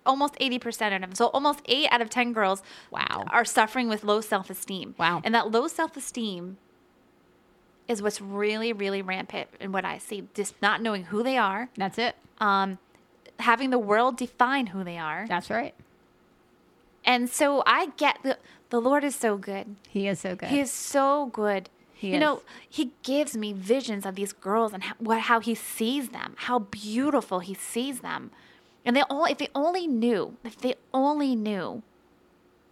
almost 0.06 0.34
80% 0.34 0.94
of 0.94 1.00
them. 1.00 1.14
So 1.14 1.26
almost 1.26 1.60
8 1.66 1.88
out 1.90 2.00
of 2.00 2.10
10 2.10 2.32
girls 2.32 2.62
wow. 2.90 3.24
are 3.30 3.44
suffering 3.44 3.88
with 3.88 4.04
low 4.04 4.20
self-esteem. 4.20 4.94
Wow. 4.98 5.20
And 5.24 5.34
that 5.34 5.50
low 5.50 5.68
self-esteem 5.68 6.58
is 7.88 8.02
what's 8.02 8.20
really 8.20 8.72
really 8.72 9.00
rampant 9.02 9.48
in 9.60 9.72
what 9.72 9.84
I 9.84 9.98
see. 9.98 10.28
Just 10.34 10.60
not 10.60 10.82
knowing 10.82 11.04
who 11.04 11.22
they 11.22 11.38
are. 11.38 11.70
That's 11.76 11.98
it. 11.98 12.16
Um 12.38 12.78
having 13.40 13.70
the 13.70 13.78
world 13.78 14.16
define 14.16 14.68
who 14.68 14.84
they 14.84 14.98
are. 14.98 15.26
That's 15.26 15.48
right. 15.48 15.74
And 17.04 17.30
so 17.30 17.62
I 17.66 17.86
get 17.96 18.18
the 18.22 18.38
the 18.70 18.80
Lord 18.80 19.02
is 19.02 19.16
so 19.16 19.38
good. 19.38 19.76
He 19.88 20.06
is 20.06 20.20
so 20.20 20.36
good. 20.36 20.50
He 20.50 20.60
is 20.60 20.70
so 20.70 21.26
good. 21.32 21.70
He 21.94 22.10
you 22.10 22.14
is. 22.14 22.20
know, 22.20 22.42
he 22.68 22.92
gives 23.02 23.36
me 23.36 23.52
visions 23.52 24.06
of 24.06 24.14
these 24.14 24.32
girls 24.32 24.72
and 24.72 24.84
how, 24.84 25.18
how 25.18 25.40
he 25.40 25.54
sees 25.54 26.10
them, 26.10 26.34
how 26.36 26.60
beautiful 26.60 27.40
he 27.40 27.54
sees 27.54 28.00
them. 28.00 28.30
And 28.88 28.96
they 28.96 29.02
all, 29.10 29.26
if 29.26 29.36
they 29.36 29.48
only 29.54 29.86
knew, 29.86 30.38
if 30.42 30.56
they 30.56 30.74
only 30.94 31.36
knew 31.36 31.82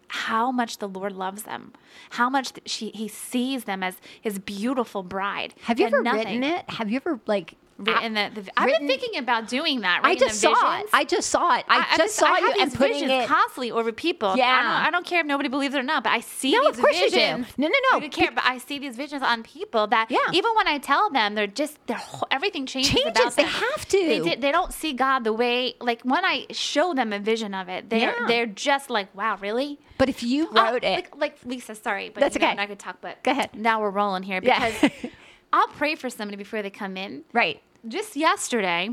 how 0.09 0.51
much 0.51 0.79
the 0.79 0.89
Lord 0.89 1.13
loves 1.13 1.43
them, 1.43 1.75
how 2.11 2.31
much 2.31 2.55
she, 2.65 2.89
he 2.95 3.07
sees 3.07 3.65
them 3.65 3.83
as 3.83 3.97
his 4.19 4.39
beautiful 4.39 5.03
bride. 5.03 5.53
Have 5.65 5.79
you 5.79 5.85
ever 5.85 6.03
nothing. 6.03 6.41
written 6.41 6.43
it? 6.43 6.71
Have 6.71 6.91
you 6.91 6.97
ever 6.97 7.21
like 7.27 7.57
written 7.79 8.15
the, 8.15 8.31
the 8.35 8.51
I've 8.59 8.79
been 8.79 8.87
thinking 8.87 9.19
about 9.19 9.49
doing 9.49 9.81
that. 9.81 10.01
I 10.03 10.15
just 10.15 10.41
saw 10.41 10.79
it. 10.79 10.87
I 10.93 11.05
just 11.05 11.31
saw 11.31 11.57
it. 11.57 11.65
I, 11.69 11.87
I 11.93 11.97
just 11.97 12.17
saw 12.17 12.27
I 12.27 12.39
you 12.39 12.55
and 12.61 12.75
putting 12.75 13.09
it 13.09 13.29
constantly 13.29 13.71
over 13.71 13.93
people. 13.93 14.37
Yeah, 14.37 14.47
I 14.47 14.63
don't, 14.63 14.73
I 14.73 14.91
don't, 14.91 15.07
care 15.07 15.21
if 15.21 15.27
nobody 15.27 15.49
believes 15.49 15.75
it 15.75 15.79
or 15.79 15.83
not, 15.83 16.05
but 16.05 16.11
I 16.11 16.21
see 16.21 16.53
no, 16.53 16.63
these 16.63 16.79
of 16.79 16.81
course 16.81 16.99
visions. 16.99 17.47
You 17.49 17.55
do. 17.55 17.63
No, 17.63 17.69
no, 17.69 17.75
no. 17.91 17.97
I 17.99 18.01
don't 18.01 18.13
care, 18.13 18.31
but 18.33 18.45
I 18.45 18.59
see 18.59 18.79
these 18.79 18.97
visions 18.97 19.23
on 19.23 19.43
people 19.43 19.87
that 19.89 20.11
yeah. 20.11 20.19
even 20.33 20.53
when 20.57 20.67
I 20.67 20.79
tell 20.79 21.11
them, 21.11 21.35
they're 21.35 21.47
just 21.47 21.79
they're 21.87 22.03
everything 22.31 22.67
changes. 22.67 22.93
Changes. 22.93 23.35
They 23.35 23.45
have 23.45 23.87
to. 23.89 24.23
They, 24.25 24.37
they 24.37 24.53
don't 24.53 24.73
see 24.73 24.93
God 24.93 25.25
the 25.25 25.33
way 25.33 25.75
like 25.81 26.03
when 26.03 26.25
I 26.25 26.47
show 26.51 26.95
them 26.95 27.13
a 27.13 27.19
vision 27.19 27.55
of 27.55 27.69
it, 27.69 27.91
they're 27.91 28.15
yeah. 28.21 28.27
they're 28.27 28.47
just 28.47 28.91
like, 28.91 29.15
wow, 29.15 29.39
really. 29.41 29.79
But 29.99 30.09
if 30.09 30.23
you 30.23 30.51
wrote 30.51 30.85
it, 30.85 30.95
like, 30.95 31.17
like, 31.17 31.39
Lisa, 31.45 31.75
sorry, 31.75 32.11
but 32.11 32.21
that's 32.21 32.37
okay. 32.37 32.55
Know, 32.55 32.63
I 32.63 32.67
could 32.67 32.79
talk, 32.79 32.99
but 33.01 33.23
go 33.23 33.31
ahead. 33.31 33.51
Now 33.55 33.81
we're 33.81 33.91
rolling 33.91 34.23
here 34.23 34.41
because 34.41 34.75
yeah. 34.83 34.91
I'll 35.57 35.69
pray 35.69 35.95
for 35.95 36.11
somebody 36.11 36.37
before 36.37 36.63
they 36.63 36.71
come 36.71 36.97
in. 36.97 37.25
Right 37.33 37.63
just 37.89 38.17
yesterday, 38.17 38.91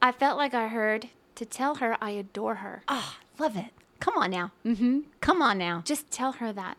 I 0.00 0.12
felt 0.12 0.38
like 0.38 0.54
I 0.54 0.68
heard 0.68 1.08
to 1.34 1.44
tell 1.44 1.76
her 1.76 1.96
I 2.00 2.10
adore 2.10 2.56
her. 2.56 2.82
Oh, 2.88 3.16
love 3.38 3.56
it. 3.56 3.70
Come 4.00 4.16
on 4.16 4.30
now. 4.30 4.52
Mm-hmm. 4.64 5.00
Come 5.20 5.42
on 5.42 5.58
now. 5.58 5.82
Just 5.84 6.10
tell 6.10 6.32
her 6.32 6.52
that. 6.52 6.76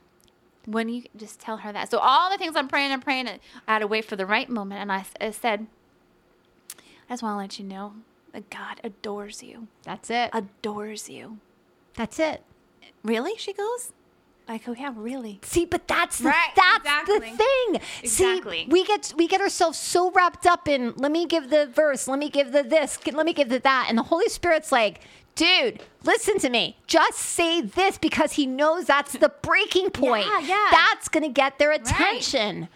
When 0.66 0.90
you 0.90 1.04
just 1.16 1.40
tell 1.40 1.58
her 1.58 1.72
that. 1.72 1.90
So 1.90 1.98
all 2.00 2.30
the 2.30 2.38
things 2.38 2.56
I'm 2.56 2.68
praying 2.68 2.92
and 2.92 3.04
praying, 3.04 3.28
I 3.28 3.40
had 3.68 3.80
to 3.80 3.88
wait 3.88 4.06
for 4.06 4.16
the 4.16 4.26
right 4.26 4.50
moment. 4.50 4.82
And 4.82 4.92
I, 4.92 5.06
I 5.20 5.32
said, 5.32 5.68
I 7.10 7.14
just 7.14 7.24
want 7.24 7.34
to 7.34 7.38
let 7.38 7.60
you 7.60 7.66
know 7.66 7.94
that 8.34 8.50
God 8.50 8.80
adores 8.84 9.42
you. 9.42 9.68
That's 9.84 10.10
it. 10.10 10.30
Adores 10.34 11.10
you. 11.10 11.40
That's 11.96 12.20
it. 12.20 12.44
Really? 13.04 13.38
She 13.38 13.54
goes. 13.54 13.94
I 14.50 14.58
go, 14.58 14.72
oh, 14.72 14.76
yeah, 14.78 14.92
really. 14.96 15.40
See, 15.44 15.66
but 15.66 15.88
that's 15.88 16.18
the, 16.18 16.30
right, 16.30 16.52
that's 16.56 16.80
exactly. 16.80 17.20
the 17.20 17.38
thing. 17.38 17.82
Exactly. 18.02 18.58
See, 18.64 18.68
we 18.70 18.84
get 18.84 19.14
we 19.16 19.28
get 19.28 19.42
ourselves 19.42 19.78
so 19.78 20.10
wrapped 20.10 20.48
up 20.48 20.68
in 20.68 20.94
let 20.98 21.12
me 21.12 21.28
give 21.28 21.52
the 21.52 21.68
verse, 21.68 22.08
let 22.08 22.18
me 22.18 22.30
give 22.30 22.52
the 22.52 22.64
this, 22.64 22.98
let 23.14 23.28
me 23.28 23.34
give 23.34 23.50
the 23.50 23.60
that, 23.60 23.86
and 23.90 23.98
the 23.98 24.04
Holy 24.04 24.28
Spirit's 24.28 24.72
like, 24.72 25.02
dude, 25.36 25.82
listen 26.04 26.40
to 26.40 26.50
me. 26.50 26.78
Just 26.88 27.20
say 27.20 27.62
this 27.62 28.00
because 28.00 28.34
He 28.34 28.48
knows 28.48 28.86
that's 28.86 29.14
the 29.14 29.30
breaking 29.44 29.92
point. 29.92 30.26
Yeah, 30.26 30.40
yeah. 30.40 30.68
That's 30.72 31.10
gonna 31.10 31.30
get 31.30 31.60
their 31.60 31.72
attention. 31.72 32.62
Right. 32.62 32.70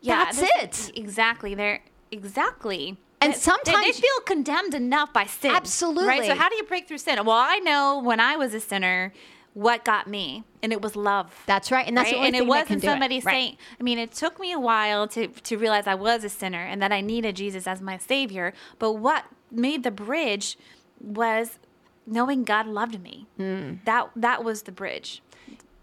Yeah, 0.00 0.24
that's 0.24 0.42
it. 0.88 0.98
Exactly. 0.98 1.54
They're 1.54 1.82
exactly. 2.10 2.96
And 3.20 3.34
sometimes 3.34 3.84
they, 3.84 3.92
they, 3.92 4.00
feel 4.00 4.20
condemned 4.24 4.72
enough 4.72 5.12
by 5.12 5.26
sin. 5.26 5.50
Absolutely. 5.54 6.08
Right. 6.08 6.24
So 6.24 6.34
how 6.34 6.48
do 6.48 6.56
you 6.56 6.62
break 6.62 6.88
through 6.88 6.96
sin? 6.96 7.22
Well, 7.26 7.36
I 7.36 7.58
know 7.58 8.00
when 8.02 8.18
I 8.18 8.36
was 8.36 8.54
a 8.54 8.60
sinner 8.60 9.12
what 9.54 9.84
got 9.84 10.06
me, 10.06 10.44
and 10.62 10.72
it 10.72 10.80
was 10.80 10.94
love. 10.96 11.42
That's 11.46 11.70
right, 11.70 11.86
and 11.86 11.96
that's 11.96 12.12
right? 12.12 12.22
and 12.22 12.36
it 12.36 12.46
wasn't 12.46 12.82
somebody 12.82 13.16
it. 13.16 13.24
saying. 13.24 13.50
Right. 13.50 13.58
I 13.78 13.82
mean, 13.82 13.98
it 13.98 14.12
took 14.12 14.38
me 14.38 14.52
a 14.52 14.60
while 14.60 15.08
to 15.08 15.28
to 15.28 15.56
realize 15.56 15.86
I 15.86 15.94
was 15.94 16.24
a 16.24 16.28
sinner 16.28 16.64
and 16.64 16.80
that 16.82 16.92
I 16.92 17.00
needed 17.00 17.36
Jesus 17.36 17.66
as 17.66 17.80
my 17.80 17.98
savior. 17.98 18.52
But 18.78 18.92
what 18.92 19.24
made 19.50 19.82
the 19.82 19.90
bridge 19.90 20.56
was 21.00 21.58
knowing 22.06 22.44
God 22.44 22.66
loved 22.66 23.00
me. 23.00 23.26
Mm. 23.38 23.84
That 23.84 24.10
that 24.16 24.44
was 24.44 24.62
the 24.62 24.72
bridge. 24.72 25.22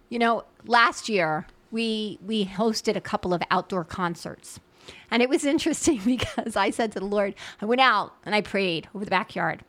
You 0.10 0.20
know, 0.20 0.44
last 0.66 1.10
year 1.10 1.48
we 1.72 2.20
we 2.26 2.46
hosted 2.46 2.96
a 2.96 3.02
couple 3.02 3.34
of 3.34 3.42
outdoor 3.50 3.84
concerts. 3.84 4.60
And 5.12 5.22
it 5.22 5.30
was 5.30 5.44
interesting 5.54 6.02
because 6.06 6.56
I 6.56 6.70
said 6.70 6.92
to 6.94 7.00
the 7.00 7.06
Lord, 7.06 7.36
I 7.62 7.66
went 7.66 7.82
out 7.82 8.14
and 8.26 8.36
I 8.36 8.42
prayed 8.42 8.90
over 8.94 9.06
the 9.06 9.12
backyard. 9.12 9.64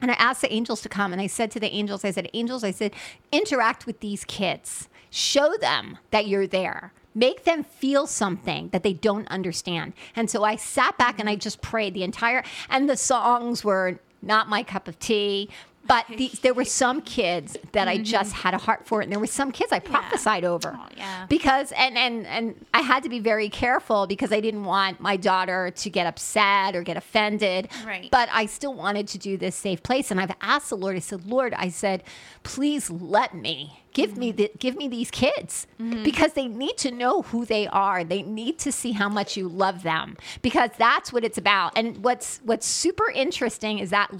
And 0.00 0.10
I 0.10 0.14
asked 0.14 0.42
the 0.42 0.52
angels 0.52 0.82
to 0.82 0.88
come. 0.88 1.12
And 1.12 1.20
I 1.20 1.26
said 1.26 1.50
to 1.52 1.60
the 1.60 1.72
angels, 1.72 2.04
I 2.04 2.10
said, 2.10 2.28
Angels, 2.34 2.64
I 2.64 2.70
said, 2.70 2.94
interact 3.32 3.86
with 3.86 4.00
these 4.00 4.24
kids. 4.24 4.88
Show 5.10 5.54
them 5.60 5.98
that 6.10 6.26
you're 6.26 6.46
there. 6.46 6.92
Make 7.14 7.44
them 7.44 7.62
feel 7.62 8.06
something 8.06 8.70
that 8.70 8.82
they 8.82 8.92
don't 8.92 9.28
understand. 9.28 9.92
And 10.16 10.28
so 10.28 10.42
I 10.42 10.56
sat 10.56 10.98
back 10.98 11.20
and 11.20 11.28
I 11.28 11.36
just 11.36 11.62
prayed 11.62 11.94
the 11.94 12.02
entire, 12.02 12.42
and 12.68 12.90
the 12.90 12.96
songs 12.96 13.64
were 13.64 14.00
not 14.20 14.48
my 14.48 14.64
cup 14.64 14.88
of 14.88 14.98
tea, 14.98 15.48
but 15.86 16.06
there 16.42 16.54
were 16.54 16.64
some 16.64 17.02
kids 17.02 17.56
that 17.72 17.88
I 17.88 17.98
just 17.98 18.32
mm-hmm. 18.32 18.42
had 18.42 18.54
a 18.54 18.58
heart 18.58 18.86
for, 18.86 19.00
and 19.00 19.12
there 19.12 19.18
were 19.18 19.26
some 19.26 19.52
kids 19.52 19.72
I 19.72 19.80
prophesied 19.80 20.44
over. 20.44 20.78
Oh, 20.78 20.88
yeah. 20.96 21.26
Because 21.28 21.72
and 21.72 21.98
and 21.98 22.26
and 22.26 22.66
I 22.72 22.80
had 22.80 23.02
to 23.02 23.08
be 23.08 23.20
very 23.20 23.48
careful 23.48 24.06
because 24.06 24.32
I 24.32 24.40
didn't 24.40 24.64
want 24.64 25.00
my 25.00 25.16
daughter 25.16 25.70
to 25.70 25.90
get 25.90 26.06
upset 26.06 26.74
or 26.74 26.82
get 26.82 26.96
offended. 26.96 27.68
Right. 27.86 28.10
But 28.10 28.28
I 28.32 28.46
still 28.46 28.74
wanted 28.74 29.08
to 29.08 29.18
do 29.18 29.36
this 29.36 29.54
safe 29.54 29.82
place, 29.82 30.10
and 30.10 30.20
I've 30.20 30.34
asked 30.40 30.70
the 30.70 30.76
Lord. 30.76 30.96
I 30.96 31.00
said, 31.00 31.26
Lord, 31.26 31.54
I 31.54 31.68
said, 31.68 32.02
please 32.42 32.90
let 32.90 33.34
me 33.34 33.84
give 33.92 34.10
mm-hmm. 34.10 34.20
me 34.20 34.32
the, 34.32 34.50
give 34.58 34.76
me 34.76 34.88
these 34.88 35.10
kids 35.10 35.66
mm-hmm. 35.80 36.02
because 36.02 36.34
they 36.34 36.46
need 36.46 36.76
to 36.78 36.90
know 36.90 37.22
who 37.22 37.44
they 37.44 37.66
are. 37.68 38.04
They 38.04 38.22
need 38.22 38.58
to 38.60 38.72
see 38.72 38.92
how 38.92 39.08
much 39.08 39.36
you 39.36 39.48
love 39.48 39.82
them 39.82 40.16
because 40.42 40.70
that's 40.76 41.12
what 41.12 41.24
it's 41.24 41.38
about. 41.38 41.76
And 41.76 42.04
what's 42.04 42.40
what's 42.44 42.66
super 42.66 43.10
interesting 43.10 43.78
is 43.78 43.90
that 43.90 44.10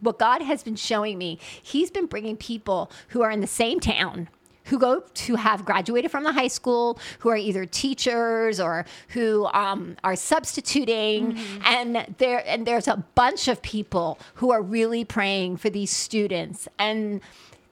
what 0.00 0.18
God 0.18 0.42
has 0.42 0.62
been 0.62 0.76
showing 0.76 1.18
me, 1.18 1.38
He's 1.62 1.90
been 1.90 2.06
bringing 2.06 2.36
people 2.36 2.90
who 3.08 3.22
are 3.22 3.30
in 3.30 3.40
the 3.40 3.46
same 3.46 3.80
town 3.80 4.28
who 4.66 4.78
go 4.78 5.00
to 5.14 5.36
have 5.36 5.64
graduated 5.64 6.10
from 6.10 6.24
the 6.24 6.32
high 6.32 6.48
school, 6.48 6.98
who 7.20 7.28
are 7.28 7.36
either 7.36 7.64
teachers 7.64 8.60
or 8.60 8.84
who 9.08 9.46
um, 9.46 9.96
are 10.04 10.16
substituting, 10.16 11.32
mm-hmm. 11.32 11.62
and 11.64 12.14
there 12.18 12.42
and 12.46 12.66
there's 12.66 12.88
a 12.88 12.96
bunch 13.14 13.48
of 13.48 13.62
people 13.62 14.18
who 14.34 14.50
are 14.50 14.62
really 14.62 15.04
praying 15.04 15.56
for 15.56 15.70
these 15.70 15.90
students. 15.90 16.68
And 16.78 17.20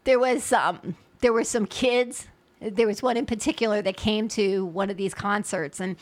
there 0.05 0.18
was 0.18 0.53
um, 0.53 0.97
there 1.20 1.33
were 1.33 1.45
some 1.45 1.66
kids. 1.66 2.29
There 2.61 2.87
was 2.87 3.03
one 3.03 3.16
in 3.16 3.27
particular 3.27 3.83
that 3.83 3.97
came 3.97 4.29
to 4.29 4.64
one 4.64 4.89
of 4.89 4.97
these 4.97 5.14
concerts, 5.14 5.81
and 5.81 5.97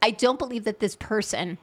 I 0.00 0.12
don't 0.12 0.38
believe 0.38 0.64
that 0.64 0.80
this 0.80 0.96
person, 0.96 1.58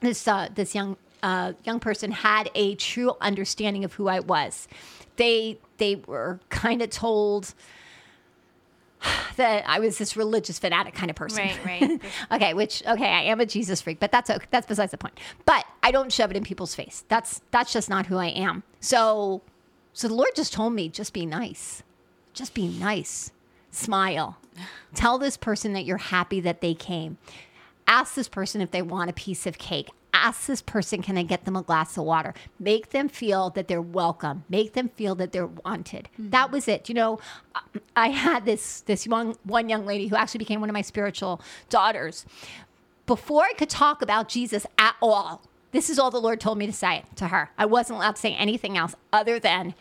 this 0.00 0.26
uh, 0.28 0.48
this 0.54 0.74
young 0.74 0.96
uh, 1.24 1.54
young 1.64 1.80
person 1.80 2.10
had 2.10 2.50
a 2.54 2.74
true 2.74 3.14
understanding 3.18 3.82
of 3.82 3.94
who 3.94 4.08
I 4.08 4.20
was. 4.20 4.68
They 5.16 5.58
they 5.78 5.96
were 6.06 6.38
kind 6.50 6.82
of 6.82 6.90
told 6.90 7.54
that 9.36 9.64
I 9.66 9.78
was 9.80 9.96
this 9.96 10.18
religious 10.18 10.58
fanatic 10.58 10.94
kind 10.94 11.08
of 11.08 11.16
person. 11.16 11.48
Right, 11.64 11.80
right. 11.80 12.00
okay, 12.32 12.52
which 12.52 12.82
okay, 12.86 13.08
I 13.08 13.22
am 13.22 13.40
a 13.40 13.46
Jesus 13.46 13.80
freak, 13.80 14.00
but 14.00 14.12
that's 14.12 14.28
okay. 14.28 14.44
That's 14.50 14.66
besides 14.66 14.90
the 14.90 14.98
point. 14.98 15.18
But 15.46 15.64
I 15.82 15.92
don't 15.92 16.12
shove 16.12 16.30
it 16.30 16.36
in 16.36 16.44
people's 16.44 16.74
face. 16.74 17.04
That's 17.08 17.40
that's 17.50 17.72
just 17.72 17.88
not 17.88 18.04
who 18.04 18.18
I 18.18 18.26
am. 18.26 18.62
So 18.80 19.40
so 19.94 20.08
the 20.08 20.14
Lord 20.14 20.30
just 20.36 20.52
told 20.52 20.74
me 20.74 20.90
just 20.90 21.14
be 21.14 21.24
nice. 21.24 21.82
Just 22.34 22.52
be 22.52 22.68
nice. 22.68 23.32
Smile. 23.70 24.36
Tell 24.94 25.16
this 25.16 25.38
person 25.38 25.72
that 25.72 25.86
you're 25.86 25.96
happy 25.96 26.40
that 26.40 26.60
they 26.60 26.74
came. 26.74 27.16
Ask 27.88 28.14
this 28.14 28.28
person 28.28 28.60
if 28.60 28.72
they 28.72 28.82
want 28.82 29.08
a 29.08 29.14
piece 29.14 29.46
of 29.46 29.56
cake 29.56 29.88
ask 30.14 30.46
this 30.46 30.62
person, 30.62 31.02
can 31.02 31.18
I 31.18 31.22
get 31.22 31.44
them 31.44 31.56
a 31.56 31.62
glass 31.62 31.96
of 31.96 32.04
water? 32.04 32.34
Make 32.58 32.90
them 32.90 33.08
feel 33.08 33.50
that 33.50 33.68
they're 33.68 33.82
welcome. 33.82 34.44
Make 34.48 34.72
them 34.72 34.88
feel 34.90 35.14
that 35.16 35.32
they're 35.32 35.46
wanted. 35.46 36.08
Mm-hmm. 36.14 36.30
That 36.30 36.50
was 36.50 36.68
it. 36.68 36.88
You 36.88 36.94
know, 36.94 37.18
I 37.96 38.08
had 38.08 38.44
this 38.44 38.80
this 38.82 39.06
young 39.06 39.36
one 39.44 39.68
young 39.68 39.84
lady 39.84 40.06
who 40.06 40.16
actually 40.16 40.38
became 40.38 40.60
one 40.60 40.70
of 40.70 40.74
my 40.74 40.82
spiritual 40.82 41.40
daughters. 41.68 42.24
Before 43.06 43.42
I 43.42 43.52
could 43.52 43.68
talk 43.68 44.00
about 44.00 44.28
Jesus 44.28 44.66
at 44.78 44.96
all, 45.02 45.42
this 45.72 45.90
is 45.90 45.98
all 45.98 46.10
the 46.10 46.20
Lord 46.20 46.40
told 46.40 46.56
me 46.56 46.66
to 46.66 46.72
say 46.72 47.04
to 47.16 47.28
her. 47.28 47.50
I 47.58 47.66
wasn't 47.66 47.98
allowed 47.98 48.16
to 48.16 48.20
say 48.20 48.34
anything 48.34 48.78
else 48.78 48.94
other 49.12 49.38
than 49.38 49.74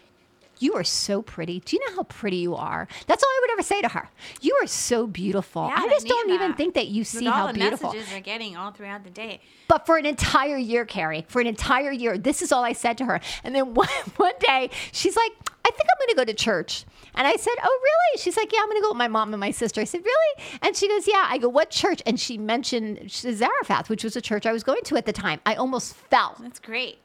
you 0.63 0.73
are 0.75 0.83
so 0.83 1.21
pretty. 1.21 1.59
Do 1.59 1.75
you 1.75 1.87
know 1.87 1.97
how 1.97 2.03
pretty 2.03 2.37
you 2.37 2.55
are? 2.55 2.87
That's 3.07 3.23
all 3.23 3.29
I 3.29 3.39
would 3.41 3.51
ever 3.51 3.63
say 3.63 3.81
to 3.81 3.89
her. 3.89 4.09
You 4.41 4.57
are 4.61 4.67
so 4.67 5.05
beautiful. 5.05 5.67
Yeah, 5.67 5.83
I 5.83 5.89
just 5.89 6.07
don't 6.07 6.29
that. 6.29 6.33
even 6.35 6.53
think 6.53 6.75
that 6.75 6.87
you 6.87 7.03
see 7.03 7.25
how 7.25 7.51
beautiful. 7.51 7.91
The 7.91 7.97
messages 7.97 8.11
they're 8.11 8.21
getting 8.21 8.55
all 8.55 8.71
throughout 8.71 9.03
the 9.03 9.09
day. 9.09 9.41
But 9.67 9.85
for 9.85 9.97
an 9.97 10.05
entire 10.05 10.57
year, 10.57 10.85
Carrie, 10.85 11.25
for 11.27 11.41
an 11.41 11.47
entire 11.47 11.91
year, 11.91 12.17
this 12.17 12.41
is 12.41 12.51
all 12.51 12.63
I 12.63 12.73
said 12.73 12.97
to 12.99 13.05
her. 13.05 13.19
And 13.43 13.53
then 13.53 13.73
one, 13.73 13.87
one 14.17 14.33
day, 14.39 14.69
she's 14.91 15.15
like, 15.15 15.31
I 15.65 15.71
think 15.71 15.81
I'm 15.89 16.07
going 16.07 16.09
to 16.09 16.15
go 16.15 16.25
to 16.25 16.33
church. 16.33 16.85
And 17.15 17.27
I 17.27 17.35
said, 17.35 17.53
Oh, 17.63 17.79
really? 17.83 18.21
She's 18.21 18.37
like, 18.37 18.51
Yeah, 18.51 18.59
I'm 18.61 18.67
going 18.67 18.77
to 18.77 18.83
go 18.83 18.89
with 18.89 18.97
my 18.97 19.07
mom 19.07 19.33
and 19.33 19.39
my 19.39 19.51
sister. 19.51 19.81
I 19.81 19.85
said, 19.85 20.01
Really? 20.03 20.59
And 20.61 20.75
she 20.75 20.87
goes, 20.87 21.07
Yeah. 21.07 21.25
I 21.29 21.37
go, 21.37 21.47
What 21.49 21.69
church? 21.69 22.01
And 22.05 22.19
she 22.19 22.37
mentioned 22.37 23.09
Zarephath, 23.09 23.89
which 23.89 24.03
was 24.03 24.15
a 24.15 24.21
church 24.21 24.45
I 24.45 24.51
was 24.51 24.63
going 24.63 24.81
to 24.85 24.97
at 24.97 25.05
the 25.05 25.13
time. 25.13 25.39
I 25.45 25.55
almost 25.55 25.95
fell. 25.95 26.35
That's 26.39 26.59
great. 26.59 26.99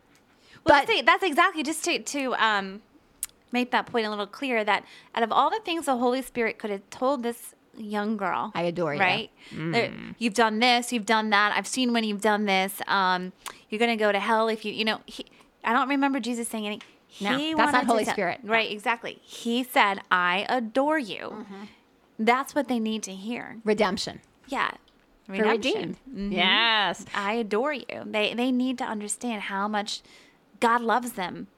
Well, 0.64 0.80
but 0.80 0.88
that's, 0.88 1.02
that's 1.02 1.24
exactly 1.24 1.62
just 1.62 1.84
to, 1.84 2.00
to 2.00 2.34
um, 2.34 2.82
make 3.53 3.70
that 3.70 3.86
point 3.86 4.07
a 4.07 4.11
little 4.11 4.26
clear 4.26 4.64
that 4.64 4.84
out 5.14 5.22
of 5.22 5.32
all 5.32 5.51
the 5.51 5.61
things 5.64 5.86
the 5.86 5.96
Holy 5.96 6.22
Spirit 6.22 6.59
could 6.59 6.70
have 6.70 6.88
told 6.90 7.22
this 7.22 7.55
young 7.76 8.16
girl, 8.16 8.53
I 8.55 8.62
adore 8.62 8.94
you. 8.94 9.01
Right? 9.01 9.30
Mm. 9.55 10.14
You've 10.18 10.34
done 10.34 10.59
this, 10.59 10.92
you've 10.92 11.07
done 11.07 11.30
that. 11.30 11.53
I've 11.57 11.66
seen 11.66 11.92
when 11.92 12.05
you've 12.05 12.20
done 12.20 12.46
this. 12.46 12.80
Um, 12.86 13.32
you're 13.70 13.78
going 13.78 13.96
to 13.96 14.03
go 14.03 14.12
to 14.12 14.18
hell 14.18 14.49
if 14.49 14.64
you, 14.64 14.72
you 14.72 14.84
know, 14.84 15.01
he, 15.07 15.26
I 15.64 15.72
don't 15.72 15.88
remember 15.88 16.20
Jesus 16.20 16.49
saying 16.49 16.66
anything. 16.66 16.88
No, 17.20 17.36
he 17.36 17.55
that's 17.55 17.72
not 17.72 17.84
Holy 17.84 18.05
Spirit. 18.05 18.40
Right, 18.44 18.70
exactly. 18.70 19.18
He 19.22 19.64
said, 19.64 20.01
I 20.11 20.46
adore 20.49 20.99
you. 20.99 21.18
Mm-hmm. 21.18 21.64
That's 22.18 22.55
what 22.55 22.68
they 22.68 22.78
need 22.78 23.03
to 23.05 23.12
hear. 23.12 23.59
Redemption. 23.64 24.20
Yeah. 24.49 24.72
Redemption. 25.26 25.96
Mm-hmm. 26.09 26.32
Yes. 26.32 27.05
I 27.14 27.34
adore 27.34 27.72
you. 27.72 27.84
They 28.05 28.34
they 28.34 28.51
need 28.51 28.78
to 28.78 28.84
understand 28.84 29.42
how 29.42 29.68
much 29.68 30.03
God 30.59 30.80
loves 30.80 31.12
them 31.12 31.49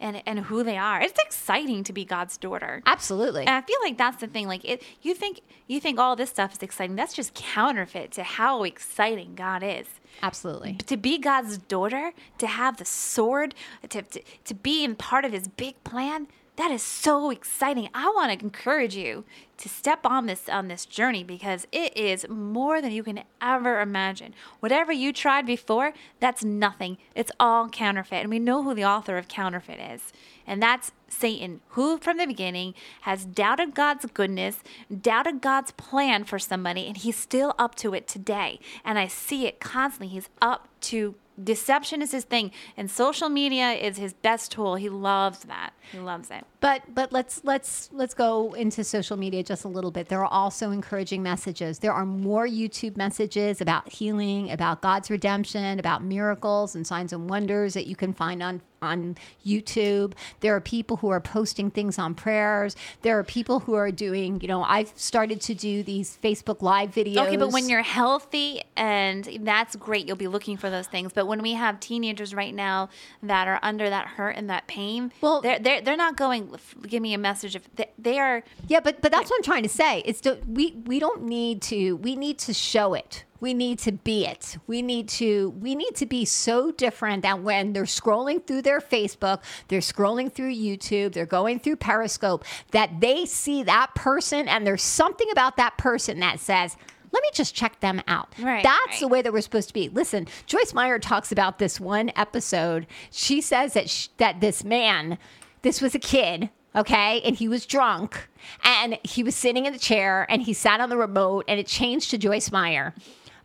and 0.00 0.22
and 0.26 0.40
who 0.40 0.62
they 0.62 0.76
are. 0.76 1.00
It's 1.00 1.18
exciting 1.18 1.84
to 1.84 1.92
be 1.92 2.04
God's 2.04 2.36
daughter. 2.36 2.82
Absolutely. 2.86 3.42
And 3.42 3.50
I 3.50 3.60
feel 3.62 3.78
like 3.82 3.98
that's 3.98 4.20
the 4.20 4.26
thing. 4.26 4.46
Like 4.46 4.64
it, 4.64 4.82
you 5.02 5.14
think 5.14 5.40
you 5.66 5.80
think 5.80 5.98
all 5.98 6.16
this 6.16 6.30
stuff 6.30 6.52
is 6.52 6.62
exciting. 6.62 6.96
That's 6.96 7.14
just 7.14 7.34
counterfeit 7.34 8.12
to 8.12 8.22
how 8.22 8.64
exciting 8.64 9.34
God 9.34 9.62
is. 9.62 9.86
Absolutely. 10.22 10.74
To 10.86 10.96
be 10.96 11.18
God's 11.18 11.58
daughter, 11.58 12.12
to 12.38 12.46
have 12.46 12.76
the 12.76 12.84
sword, 12.84 13.54
to 13.88 14.02
to, 14.02 14.22
to 14.44 14.54
be 14.54 14.84
in 14.84 14.94
part 14.94 15.24
of 15.24 15.32
His 15.32 15.48
big 15.48 15.82
plan. 15.84 16.28
That 16.58 16.72
is 16.72 16.82
so 16.82 17.30
exciting. 17.30 17.88
I 17.94 18.10
want 18.16 18.32
to 18.32 18.44
encourage 18.44 18.96
you 18.96 19.24
to 19.58 19.68
step 19.68 20.00
on 20.04 20.26
this 20.26 20.48
on 20.48 20.66
this 20.66 20.86
journey 20.86 21.22
because 21.22 21.68
it 21.70 21.96
is 21.96 22.26
more 22.28 22.82
than 22.82 22.90
you 22.90 23.04
can 23.04 23.22
ever 23.40 23.80
imagine. 23.80 24.34
Whatever 24.58 24.90
you 24.90 25.12
tried 25.12 25.46
before, 25.46 25.92
that's 26.18 26.42
nothing. 26.42 26.98
It's 27.14 27.30
all 27.38 27.68
counterfeit. 27.68 28.22
And 28.22 28.30
we 28.30 28.40
know 28.40 28.64
who 28.64 28.74
the 28.74 28.84
author 28.84 29.16
of 29.16 29.28
counterfeit 29.28 29.78
is. 29.78 30.12
And 30.48 30.60
that's 30.60 30.90
Satan, 31.06 31.60
who 31.68 31.96
from 31.98 32.16
the 32.16 32.26
beginning 32.26 32.74
has 33.02 33.24
doubted 33.24 33.72
God's 33.72 34.06
goodness, 34.06 34.64
doubted 35.00 35.40
God's 35.40 35.70
plan 35.70 36.24
for 36.24 36.40
somebody, 36.40 36.88
and 36.88 36.96
he's 36.96 37.16
still 37.16 37.54
up 37.56 37.76
to 37.76 37.94
it 37.94 38.08
today. 38.08 38.58
And 38.84 38.98
I 38.98 39.06
see 39.06 39.46
it 39.46 39.60
constantly. 39.60 40.08
He's 40.08 40.28
up 40.42 40.66
to 40.80 41.14
deception 41.42 42.02
is 42.02 42.12
his 42.12 42.24
thing 42.24 42.50
and 42.76 42.90
social 42.90 43.28
media 43.28 43.72
is 43.72 43.96
his 43.96 44.12
best 44.12 44.52
tool. 44.52 44.74
He 44.74 44.88
loves 44.88 45.40
that. 45.40 45.72
He 45.92 45.98
loves 45.98 46.30
it. 46.30 46.44
But 46.60 46.94
but 46.94 47.12
let's 47.12 47.40
let's 47.44 47.88
let's 47.92 48.14
go 48.14 48.52
into 48.54 48.84
social 48.84 49.16
media 49.16 49.42
just 49.42 49.64
a 49.64 49.68
little 49.68 49.90
bit. 49.90 50.08
There 50.08 50.20
are 50.20 50.32
also 50.32 50.70
encouraging 50.70 51.22
messages. 51.22 51.78
There 51.78 51.92
are 51.92 52.06
more 52.06 52.46
youtube 52.46 52.96
messages 52.96 53.60
about 53.60 53.88
healing 53.88 54.50
about 54.50 54.82
god's 54.82 55.10
redemption 55.10 55.78
about 55.78 56.02
miracles 56.02 56.74
and 56.74 56.86
signs 56.86 57.12
and 57.12 57.28
wonders 57.28 57.74
that 57.74 57.86
you 57.86 57.96
can 57.96 58.12
find 58.12 58.42
on 58.42 58.60
on 58.82 59.16
YouTube. 59.44 60.12
There 60.40 60.54
are 60.54 60.60
people 60.60 60.98
who 60.98 61.08
are 61.08 61.20
posting 61.20 61.70
things 61.70 61.98
on 61.98 62.14
prayers. 62.14 62.76
There 63.02 63.18
are 63.18 63.24
people 63.24 63.60
who 63.60 63.74
are 63.74 63.90
doing, 63.90 64.40
you 64.40 64.48
know, 64.48 64.62
I've 64.62 64.92
started 64.96 65.40
to 65.42 65.54
do 65.54 65.82
these 65.82 66.18
Facebook 66.22 66.62
Live 66.62 66.90
videos. 66.90 67.26
Okay, 67.26 67.36
but 67.36 67.52
when 67.52 67.68
you're 67.68 67.82
healthy, 67.82 68.62
and 68.76 69.28
that's 69.42 69.76
great, 69.76 70.06
you'll 70.06 70.16
be 70.16 70.28
looking 70.28 70.56
for 70.56 70.70
those 70.70 70.86
things. 70.86 71.12
But 71.12 71.26
when 71.26 71.42
we 71.42 71.52
have 71.52 71.80
teenagers 71.80 72.34
right 72.34 72.54
now 72.54 72.88
that 73.22 73.48
are 73.48 73.58
under 73.62 73.88
that 73.88 74.06
hurt 74.06 74.36
and 74.36 74.48
that 74.50 74.66
pain, 74.66 75.12
well, 75.20 75.40
they're 75.40 75.58
they're, 75.58 75.80
they're 75.80 75.96
not 75.96 76.16
going. 76.16 76.54
Give 76.86 77.02
me 77.02 77.14
a 77.14 77.18
message 77.18 77.56
if 77.56 77.74
they, 77.74 77.90
they 77.98 78.18
are. 78.18 78.42
Yeah, 78.66 78.80
but 78.80 79.00
but 79.00 79.12
that's 79.12 79.30
what 79.30 79.36
I'm 79.36 79.42
trying 79.42 79.62
to 79.62 79.68
say. 79.68 80.02
It's 80.04 80.20
to, 80.22 80.38
we 80.46 80.76
we 80.84 80.98
don't 80.98 81.22
need 81.22 81.62
to. 81.62 81.96
We 81.96 82.16
need 82.16 82.38
to 82.40 82.54
show 82.54 82.94
it 82.94 83.24
we 83.40 83.54
need 83.54 83.78
to 83.80 83.92
be 83.92 84.26
it. 84.26 84.56
We 84.66 84.82
need 84.82 85.08
to 85.10 85.50
we 85.60 85.74
need 85.74 85.94
to 85.96 86.06
be 86.06 86.24
so 86.24 86.70
different 86.70 87.22
that 87.22 87.42
when 87.42 87.72
they're 87.72 87.84
scrolling 87.84 88.44
through 88.46 88.62
their 88.62 88.80
Facebook, 88.80 89.42
they're 89.68 89.80
scrolling 89.80 90.32
through 90.32 90.54
YouTube, 90.54 91.12
they're 91.12 91.26
going 91.26 91.60
through 91.60 91.76
Periscope, 91.76 92.44
that 92.72 93.00
they 93.00 93.24
see 93.24 93.62
that 93.62 93.94
person 93.94 94.48
and 94.48 94.66
there's 94.66 94.82
something 94.82 95.30
about 95.30 95.56
that 95.56 95.78
person 95.78 96.20
that 96.20 96.40
says, 96.40 96.76
let 97.12 97.22
me 97.22 97.28
just 97.32 97.54
check 97.54 97.80
them 97.80 98.02
out. 98.06 98.34
Right, 98.38 98.62
That's 98.62 98.86
right. 98.88 99.00
the 99.00 99.08
way 99.08 99.22
that 99.22 99.32
we're 99.32 99.40
supposed 99.40 99.68
to 99.68 99.74
be. 99.74 99.88
Listen, 99.88 100.26
Joyce 100.46 100.74
Meyer 100.74 100.98
talks 100.98 101.32
about 101.32 101.58
this 101.58 101.80
one 101.80 102.10
episode. 102.16 102.86
She 103.10 103.40
says 103.40 103.72
that 103.72 103.88
sh- 103.88 104.08
that 104.18 104.40
this 104.40 104.62
man, 104.62 105.16
this 105.62 105.80
was 105.80 105.94
a 105.94 105.98
kid, 105.98 106.50
okay, 106.76 107.22
and 107.22 107.34
he 107.34 107.48
was 107.48 107.64
drunk, 107.64 108.28
and 108.62 108.98
he 109.04 109.22
was 109.22 109.34
sitting 109.34 109.64
in 109.64 109.72
the 109.72 109.78
chair, 109.78 110.26
and 110.28 110.42
he 110.42 110.52
sat 110.52 110.80
on 110.80 110.90
the 110.90 110.98
remote, 110.98 111.46
and 111.48 111.58
it 111.58 111.66
changed 111.66 112.10
to 112.10 112.18
Joyce 112.18 112.52
Meyer. 112.52 112.94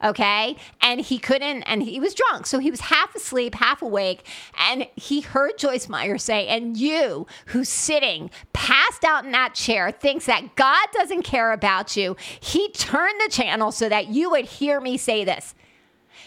Okay. 0.03 0.57
And 0.81 0.99
he 0.99 1.17
couldn't, 1.17 1.63
and 1.63 1.83
he 1.83 1.99
was 1.99 2.13
drunk. 2.13 2.45
So 2.45 2.59
he 2.59 2.69
was 2.69 2.81
half 2.81 3.15
asleep, 3.15 3.55
half 3.55 3.81
awake. 3.81 4.25
And 4.59 4.87
he 4.95 5.21
heard 5.21 5.57
Joyce 5.57 5.87
Meyer 5.87 6.17
say, 6.17 6.47
And 6.47 6.75
you 6.77 7.25
who's 7.47 7.69
sitting 7.69 8.29
passed 8.51 9.03
out 9.03 9.25
in 9.25 9.31
that 9.31 9.53
chair 9.53 9.91
thinks 9.91 10.25
that 10.25 10.55
God 10.55 10.87
doesn't 10.93 11.23
care 11.23 11.51
about 11.51 11.95
you. 11.95 12.15
He 12.39 12.69
turned 12.71 13.19
the 13.25 13.31
channel 13.31 13.71
so 13.71 13.87
that 13.89 14.07
you 14.07 14.29
would 14.31 14.45
hear 14.45 14.81
me 14.81 14.97
say 14.97 15.23
this. 15.23 15.55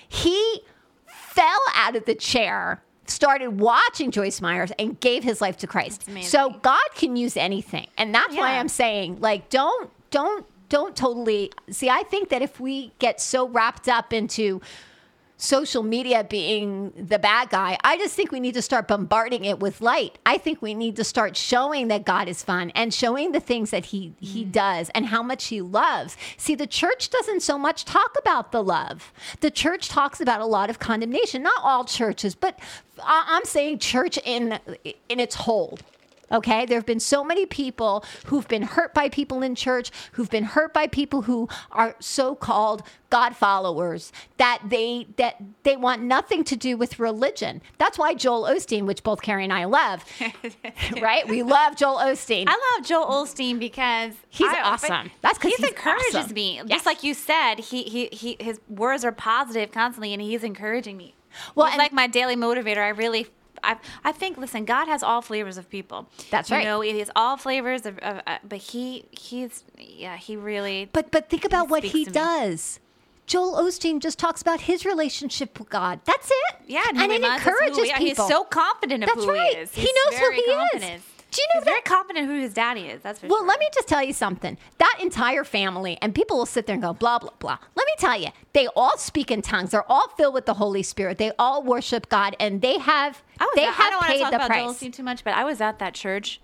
He 0.08 0.62
fell 1.06 1.60
out 1.74 1.96
of 1.96 2.06
the 2.06 2.14
chair, 2.14 2.82
started 3.06 3.60
watching 3.60 4.10
Joyce 4.10 4.40
Myers, 4.40 4.72
and 4.78 4.98
gave 5.00 5.22
his 5.22 5.40
life 5.40 5.56
to 5.58 5.66
Christ. 5.66 6.08
So 6.22 6.50
God 6.62 6.80
can 6.94 7.16
use 7.16 7.36
anything. 7.36 7.88
And 7.98 8.14
that's 8.14 8.34
why 8.40 8.52
I'm 8.58 8.68
saying, 8.68 9.20
like, 9.20 9.50
don't, 9.50 9.90
don't, 10.10 10.46
don't 10.68 10.96
totally 10.96 11.52
see. 11.70 11.88
I 11.88 12.02
think 12.02 12.28
that 12.30 12.42
if 12.42 12.60
we 12.60 12.92
get 12.98 13.20
so 13.20 13.48
wrapped 13.48 13.88
up 13.88 14.12
into 14.12 14.60
social 15.38 15.82
media 15.82 16.24
being 16.24 16.92
the 16.96 17.18
bad 17.18 17.50
guy, 17.50 17.76
I 17.84 17.98
just 17.98 18.14
think 18.14 18.32
we 18.32 18.40
need 18.40 18.54
to 18.54 18.62
start 18.62 18.88
bombarding 18.88 19.44
it 19.44 19.60
with 19.60 19.80
light. 19.80 20.18
I 20.24 20.38
think 20.38 20.62
we 20.62 20.74
need 20.74 20.96
to 20.96 21.04
start 21.04 21.36
showing 21.36 21.88
that 21.88 22.04
God 22.04 22.28
is 22.28 22.42
fun 22.42 22.70
and 22.74 22.92
showing 22.92 23.32
the 23.32 23.40
things 23.40 23.70
that 23.70 23.86
he 23.86 24.14
he 24.18 24.44
mm. 24.44 24.52
does 24.52 24.90
and 24.94 25.06
how 25.06 25.22
much 25.22 25.46
he 25.46 25.60
loves. 25.60 26.16
See, 26.36 26.54
the 26.54 26.66
church 26.66 27.10
doesn't 27.10 27.42
so 27.42 27.58
much 27.58 27.84
talk 27.84 28.16
about 28.18 28.52
the 28.52 28.62
love. 28.62 29.12
The 29.40 29.50
church 29.50 29.88
talks 29.88 30.20
about 30.20 30.40
a 30.40 30.46
lot 30.46 30.70
of 30.70 30.78
condemnation. 30.78 31.42
Not 31.42 31.60
all 31.62 31.84
churches, 31.84 32.34
but 32.34 32.58
I- 33.02 33.24
I'm 33.28 33.44
saying 33.44 33.80
church 33.80 34.18
in 34.24 34.58
in 35.08 35.20
its 35.20 35.34
whole. 35.34 35.78
Okay, 36.32 36.66
there 36.66 36.76
have 36.78 36.86
been 36.86 36.98
so 37.00 37.22
many 37.22 37.46
people 37.46 38.04
who've 38.26 38.48
been 38.48 38.62
hurt 38.62 38.92
by 38.94 39.08
people 39.08 39.42
in 39.42 39.54
church, 39.54 39.90
who've 40.12 40.30
been 40.30 40.42
hurt 40.44 40.74
by 40.74 40.86
people 40.88 41.22
who 41.22 41.48
are 41.70 41.94
so-called 42.00 42.82
God 43.10 43.36
followers 43.36 44.12
that 44.38 44.60
they 44.68 45.06
that 45.16 45.36
they 45.62 45.76
want 45.76 46.02
nothing 46.02 46.42
to 46.44 46.56
do 46.56 46.76
with 46.76 46.98
religion. 46.98 47.62
That's 47.78 47.96
why 47.96 48.14
Joel 48.14 48.42
Osteen, 48.42 48.86
which 48.86 49.04
both 49.04 49.22
Carrie 49.22 49.44
and 49.44 49.52
I 49.52 49.64
love, 49.66 50.04
right? 51.00 51.28
We 51.28 51.42
love 51.44 51.76
Joel 51.76 51.98
Osteen. 51.98 52.44
I 52.48 52.74
love 52.76 52.84
Joel 52.86 53.06
Osteen 53.06 53.58
because 53.60 54.14
He's 54.28 54.50
I- 54.50 54.62
awesome. 54.62 55.10
That's 55.22 55.38
'cause 55.38 55.54
he 55.56 55.66
encourages 55.66 56.14
awesome. 56.16 56.34
me. 56.34 56.56
Yes. 56.56 56.68
Just 56.68 56.86
like 56.86 57.04
you 57.04 57.14
said, 57.14 57.56
he, 57.60 57.84
he 57.84 58.06
he 58.12 58.36
his 58.40 58.60
words 58.68 59.04
are 59.04 59.12
positive 59.12 59.70
constantly, 59.72 60.12
and 60.12 60.20
he's 60.20 60.42
encouraging 60.42 60.96
me. 60.96 61.14
Well, 61.54 61.66
he's 61.68 61.78
like 61.78 61.92
my 61.92 62.06
daily 62.08 62.34
motivator. 62.36 62.78
I 62.78 62.88
really. 62.88 63.28
I, 63.66 63.76
I 64.04 64.12
think 64.12 64.38
listen 64.38 64.64
God 64.64 64.86
has 64.88 65.02
all 65.02 65.20
flavors 65.22 65.56
of 65.58 65.68
people. 65.68 66.08
That's 66.30 66.50
you 66.50 66.56
right. 66.56 66.64
know, 66.64 66.82
it 66.82 66.94
is 66.96 67.10
all 67.16 67.36
flavors 67.36 67.84
of, 67.86 67.98
of 67.98 68.20
uh, 68.26 68.38
but 68.48 68.58
he 68.58 69.04
he's 69.10 69.64
yeah 69.78 70.16
he 70.16 70.36
really 70.36 70.88
But 70.92 71.10
but 71.10 71.28
think 71.28 71.44
about 71.44 71.68
what 71.68 71.82
he 71.84 72.04
to 72.04 72.10
me. 72.10 72.14
does. 72.14 72.80
Joel 73.26 73.54
Osteen 73.60 74.00
just 74.00 74.18
talks 74.20 74.40
about 74.40 74.60
his 74.62 74.84
relationship 74.86 75.58
with 75.58 75.68
God. 75.68 75.98
That's 76.04 76.30
it. 76.30 76.56
yeah 76.68 76.84
and, 76.88 76.98
he 76.98 77.16
it 77.18 77.24
encourages 77.24 77.78
people. 77.92 78.04
He's 78.04 78.16
so 78.16 78.44
confident 78.44 79.02
of 79.02 79.08
That's 79.08 79.24
who 79.24 79.32
right. 79.32 79.52
he 79.56 79.58
is. 79.62 79.74
He 79.74 79.80
He's 79.82 79.90
knows 80.10 80.18
who 80.20 80.30
he 80.30 80.40
is. 80.86 81.02
Do 81.36 81.42
you 81.42 81.48
know 81.54 81.60
He's 81.60 81.64
very 81.64 81.80
confident 81.82 82.26
who 82.26 82.40
his 82.40 82.54
daddy 82.54 82.82
is. 82.86 83.02
That's 83.02 83.20
for 83.20 83.26
Well, 83.28 83.40
sure. 83.40 83.46
let 83.48 83.60
me 83.60 83.68
just 83.74 83.86
tell 83.88 84.02
you 84.02 84.12
something. 84.12 84.56
That 84.78 84.98
entire 85.02 85.44
family, 85.44 85.98
and 86.00 86.14
people 86.14 86.38
will 86.38 86.46
sit 86.46 86.66
there 86.66 86.74
and 86.74 86.82
go, 86.82 86.94
blah, 86.94 87.18
blah, 87.18 87.30
blah. 87.38 87.58
Let 87.74 87.86
me 87.86 87.92
tell 87.98 88.18
you, 88.18 88.28
they 88.54 88.68
all 88.74 88.96
speak 88.96 89.30
in 89.30 89.42
tongues. 89.42 89.70
They're 89.72 89.90
all 89.90 90.08
filled 90.16 90.34
with 90.34 90.46
the 90.46 90.54
Holy 90.54 90.82
Spirit. 90.82 91.18
They 91.18 91.32
all 91.38 91.62
worship 91.62 92.08
God, 92.08 92.34
and 92.40 92.62
they 92.62 92.78
have 92.78 93.22
they 93.54 93.66
at- 93.66 93.74
have 93.74 93.86
I 93.86 93.90
don't 93.90 93.96
want 94.00 94.06
to 94.06 94.12
paid 94.12 94.20
talk 94.22 94.30
the 94.30 94.36
about 94.36 94.48
price. 94.48 94.80
Joel 94.80 94.90
too 94.92 95.02
much, 95.02 95.24
but 95.24 95.34
I 95.34 95.44
was 95.44 95.60
at 95.60 95.78
that 95.78 95.92
church, 95.94 96.40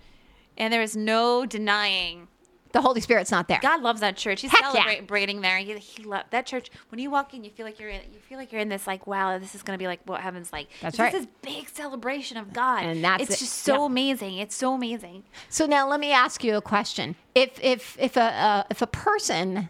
and 0.57 0.71
there 0.71 0.81
was 0.81 0.95
no 0.95 1.45
denying 1.47 2.27
The 2.73 2.81
Holy 2.81 3.01
Spirit's 3.01 3.31
not 3.31 3.47
there. 3.47 3.59
God 3.61 3.81
loves 3.81 4.01
that 4.01 4.17
church. 4.17 4.41
He's 4.41 4.51
Heck 4.51 4.61
yeah. 4.73 4.83
celebrating 4.85 5.41
there. 5.41 5.57
He, 5.59 5.77
he 5.77 6.03
lo- 6.03 6.23
that 6.31 6.45
church. 6.45 6.69
When 6.89 6.99
you 6.99 7.09
walk 7.11 7.33
in, 7.33 7.43
you 7.43 7.51
feel 7.51 7.65
like 7.65 7.79
you're 7.79 7.89
in. 7.89 8.01
You 8.11 8.19
feel 8.19 8.37
like 8.37 8.51
you're 8.51 8.61
in 8.61 8.69
this 8.69 8.87
like, 8.87 9.05
wow, 9.07 9.37
this 9.37 9.53
is 9.55 9.61
gonna 9.63 9.77
be 9.77 9.85
like 9.87 10.01
what 10.05 10.21
heaven's 10.21 10.51
like. 10.51 10.67
That's 10.81 10.95
It's 10.95 10.99
right. 10.99 11.11
This 11.13 11.27
big 11.43 11.69
celebration 11.69 12.35
of 12.37 12.51
God, 12.51 12.83
And 12.83 13.03
that's 13.03 13.23
it's 13.23 13.31
it. 13.35 13.37
just 13.39 13.53
so 13.59 13.81
Yeah. 13.81 13.85
amazing. 13.85 14.37
It's 14.39 14.55
so 14.55 14.73
amazing. 14.73 15.23
So 15.49 15.65
now 15.67 15.87
let 15.87 15.99
me 15.99 16.11
ask 16.11 16.43
you 16.43 16.55
a 16.57 16.61
question. 16.61 17.15
If 17.35 17.59
if 17.63 17.95
if 17.99 18.17
a 18.17 18.21
uh, 18.21 18.63
if 18.71 18.81
a 18.81 18.87
person 18.87 19.69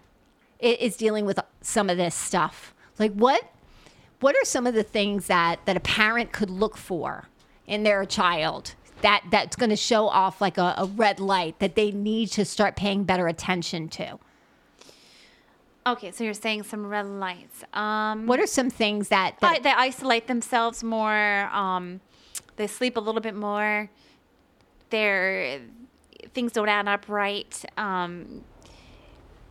is 0.59 0.95
dealing 0.95 1.25
with 1.25 1.39
some 1.61 1.89
of 1.89 1.97
this 1.97 2.15
stuff, 2.15 2.73
like 2.97 3.11
what 3.13 3.43
what 4.21 4.33
are 4.37 4.45
some 4.45 4.65
of 4.65 4.73
the 4.75 4.83
things 4.83 5.27
that 5.27 5.59
that 5.65 5.75
a 5.75 5.81
parent 5.81 6.31
could 6.31 6.49
look 6.49 6.77
for 6.77 7.27
in 7.67 7.83
their 7.83 8.05
child 8.05 8.75
that 9.03 9.23
that's 9.31 9.55
going 9.55 9.69
to 9.69 9.75
show 9.75 10.07
off 10.07 10.41
like 10.41 10.57
a, 10.57 10.73
a 10.77 10.85
red 10.85 11.19
light 11.19 11.59
that 11.59 11.75
they 11.75 11.91
need 11.91 12.29
to 12.31 12.43
start 12.43 12.75
paying 12.75 13.03
better 13.03 13.27
attention 13.27 13.87
to? 13.89 14.17
Okay, 15.85 16.11
so 16.11 16.23
you're 16.23 16.33
saying 16.33 16.63
some 16.63 16.85
red 16.87 17.05
lights. 17.05 17.63
Um, 17.73 18.25
What 18.25 18.39
are 18.39 18.47
some 18.47 18.69
things 18.69 19.09
that, 19.09 19.35
that 19.41 19.57
I- 19.57 19.59
they 19.59 19.71
isolate 19.71 20.27
themselves 20.27 20.83
more. 20.83 21.49
Um, 21.51 21.99
they 22.55 22.67
sleep 22.67 22.97
a 22.97 23.01
little 23.01 23.21
bit 23.21 23.35
more. 23.35 23.89
Their 24.89 25.59
things 26.33 26.53
don't 26.53 26.69
add 26.69 26.87
up 26.87 27.09
right. 27.09 27.65
Um, 27.77 28.43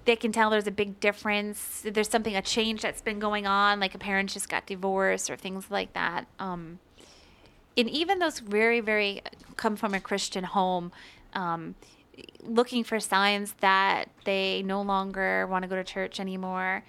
they 0.04 0.16
can 0.16 0.32
tell 0.32 0.50
there's 0.50 0.66
a 0.66 0.70
big 0.72 0.98
difference. 1.00 1.84
There's 1.84 2.08
something, 2.08 2.34
a 2.34 2.42
change 2.42 2.80
that's 2.80 3.02
been 3.02 3.18
going 3.18 3.46
on, 3.46 3.78
like 3.78 3.94
a 3.94 3.98
parent 3.98 4.30
just 4.30 4.48
got 4.48 4.66
divorced 4.66 5.30
or 5.30 5.36
things 5.36 5.70
like 5.70 5.92
that. 5.92 6.26
Um, 6.38 6.78
and 7.76 7.88
even 7.88 8.18
those 8.18 8.38
very, 8.40 8.80
very 8.80 9.22
come 9.56 9.76
from 9.76 9.94
a 9.94 10.00
Christian 10.00 10.44
home, 10.44 10.92
um, 11.34 11.74
looking 12.42 12.84
for 12.84 13.00
signs 13.00 13.54
that 13.60 14.08
they 14.24 14.62
no 14.62 14.82
longer 14.82 15.46
want 15.46 15.62
to 15.62 15.68
go 15.68 15.76
to 15.76 15.84
church 15.84 16.20
anymore. 16.20 16.84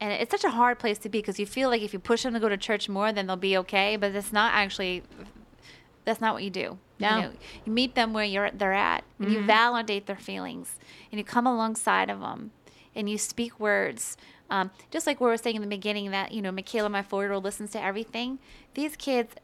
And 0.00 0.12
it's 0.12 0.30
such 0.30 0.44
a 0.44 0.50
hard 0.50 0.78
place 0.78 0.98
to 0.98 1.08
be 1.08 1.20
because 1.20 1.38
you 1.38 1.46
feel 1.46 1.70
like 1.70 1.80
if 1.80 1.92
you 1.94 1.98
push 1.98 2.22
them 2.22 2.34
to 2.34 2.40
go 2.40 2.50
to 2.50 2.56
church 2.58 2.88
more, 2.88 3.12
then 3.12 3.26
they'll 3.26 3.36
be 3.36 3.56
okay. 3.58 3.96
But 3.96 4.14
it's 4.14 4.32
not 4.32 4.52
actually. 4.54 5.02
That's 6.04 6.20
not 6.20 6.34
what 6.34 6.44
you 6.44 6.50
do. 6.50 6.78
No. 7.00 7.08
Mm-hmm. 7.08 7.16
You, 7.16 7.22
know, 7.22 7.32
you 7.64 7.72
meet 7.72 7.94
them 7.94 8.12
where 8.12 8.24
you're 8.24 8.50
they're 8.50 8.74
at, 8.74 9.04
and 9.18 9.32
you 9.32 9.42
validate 9.42 10.06
their 10.06 10.16
feelings, 10.16 10.76
and 11.10 11.18
you 11.18 11.24
come 11.24 11.46
alongside 11.46 12.10
of 12.10 12.20
them, 12.20 12.50
and 12.94 13.08
you 13.08 13.16
speak 13.16 13.58
words. 13.58 14.16
Um, 14.48 14.70
just 14.90 15.06
like 15.06 15.20
we 15.20 15.26
were 15.26 15.36
saying 15.36 15.56
in 15.56 15.62
the 15.62 15.68
beginning, 15.68 16.10
that 16.10 16.32
you 16.32 16.42
know, 16.42 16.52
Michaela, 16.52 16.88
my 16.88 17.02
four-year-old, 17.02 17.42
listens 17.42 17.70
to 17.72 17.82
everything. 17.82 18.38
These 18.74 18.96
kids, 18.96 19.34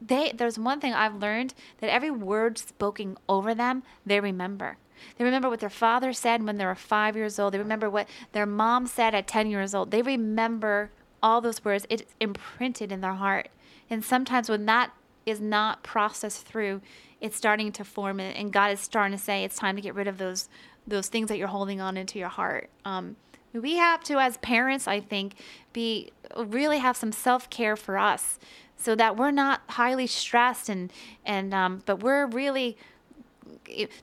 they 0.00 0.32
there's 0.34 0.58
one 0.58 0.80
thing 0.80 0.92
I've 0.92 1.16
learned 1.16 1.54
that 1.80 1.90
every 1.90 2.10
word 2.10 2.58
spoken 2.58 3.16
over 3.28 3.54
them, 3.54 3.82
they 4.04 4.20
remember. 4.20 4.76
They 5.16 5.24
remember 5.24 5.50
what 5.50 5.60
their 5.60 5.70
father 5.70 6.12
said 6.12 6.44
when 6.44 6.56
they 6.56 6.64
were 6.64 6.74
five 6.74 7.16
years 7.16 7.38
old. 7.38 7.52
They 7.52 7.58
remember 7.58 7.90
what 7.90 8.08
their 8.32 8.46
mom 8.46 8.86
said 8.86 9.14
at 9.14 9.26
ten 9.26 9.50
years 9.50 9.74
old. 9.74 9.90
They 9.90 10.02
remember 10.02 10.90
all 11.22 11.40
those 11.40 11.64
words. 11.64 11.86
It's 11.88 12.04
imprinted 12.20 12.92
in 12.92 13.00
their 13.00 13.14
heart. 13.14 13.48
And 13.90 14.04
sometimes 14.04 14.48
when 14.48 14.66
that 14.66 14.92
is 15.26 15.40
not 15.40 15.82
processed 15.82 16.46
through, 16.46 16.80
it's 17.20 17.36
starting 17.36 17.72
to 17.72 17.84
form 17.84 18.20
and 18.20 18.52
God 18.52 18.72
is 18.72 18.80
starting 18.80 19.16
to 19.16 19.22
say 19.22 19.44
it's 19.44 19.56
time 19.56 19.76
to 19.76 19.82
get 19.82 19.94
rid 19.94 20.08
of 20.08 20.18
those 20.18 20.48
those 20.86 21.08
things 21.08 21.28
that 21.28 21.38
you're 21.38 21.48
holding 21.48 21.80
on 21.80 21.96
into 21.96 22.18
your 22.18 22.28
heart. 22.28 22.68
Um, 22.84 23.16
we 23.52 23.76
have 23.76 24.02
to, 24.04 24.18
as 24.18 24.36
parents, 24.38 24.88
I 24.88 25.00
think, 25.00 25.34
be 25.72 26.12
really 26.36 26.78
have 26.78 26.96
some 26.96 27.12
self 27.12 27.48
care 27.50 27.76
for 27.76 27.96
us, 27.96 28.38
so 28.84 28.94
that 28.94 29.16
we're 29.16 29.30
not 29.30 29.62
highly 29.70 30.06
stressed 30.06 30.68
and 30.68 30.92
and 31.24 31.54
um, 31.54 31.82
but 31.86 32.02
we're 32.02 32.26
really 32.26 32.76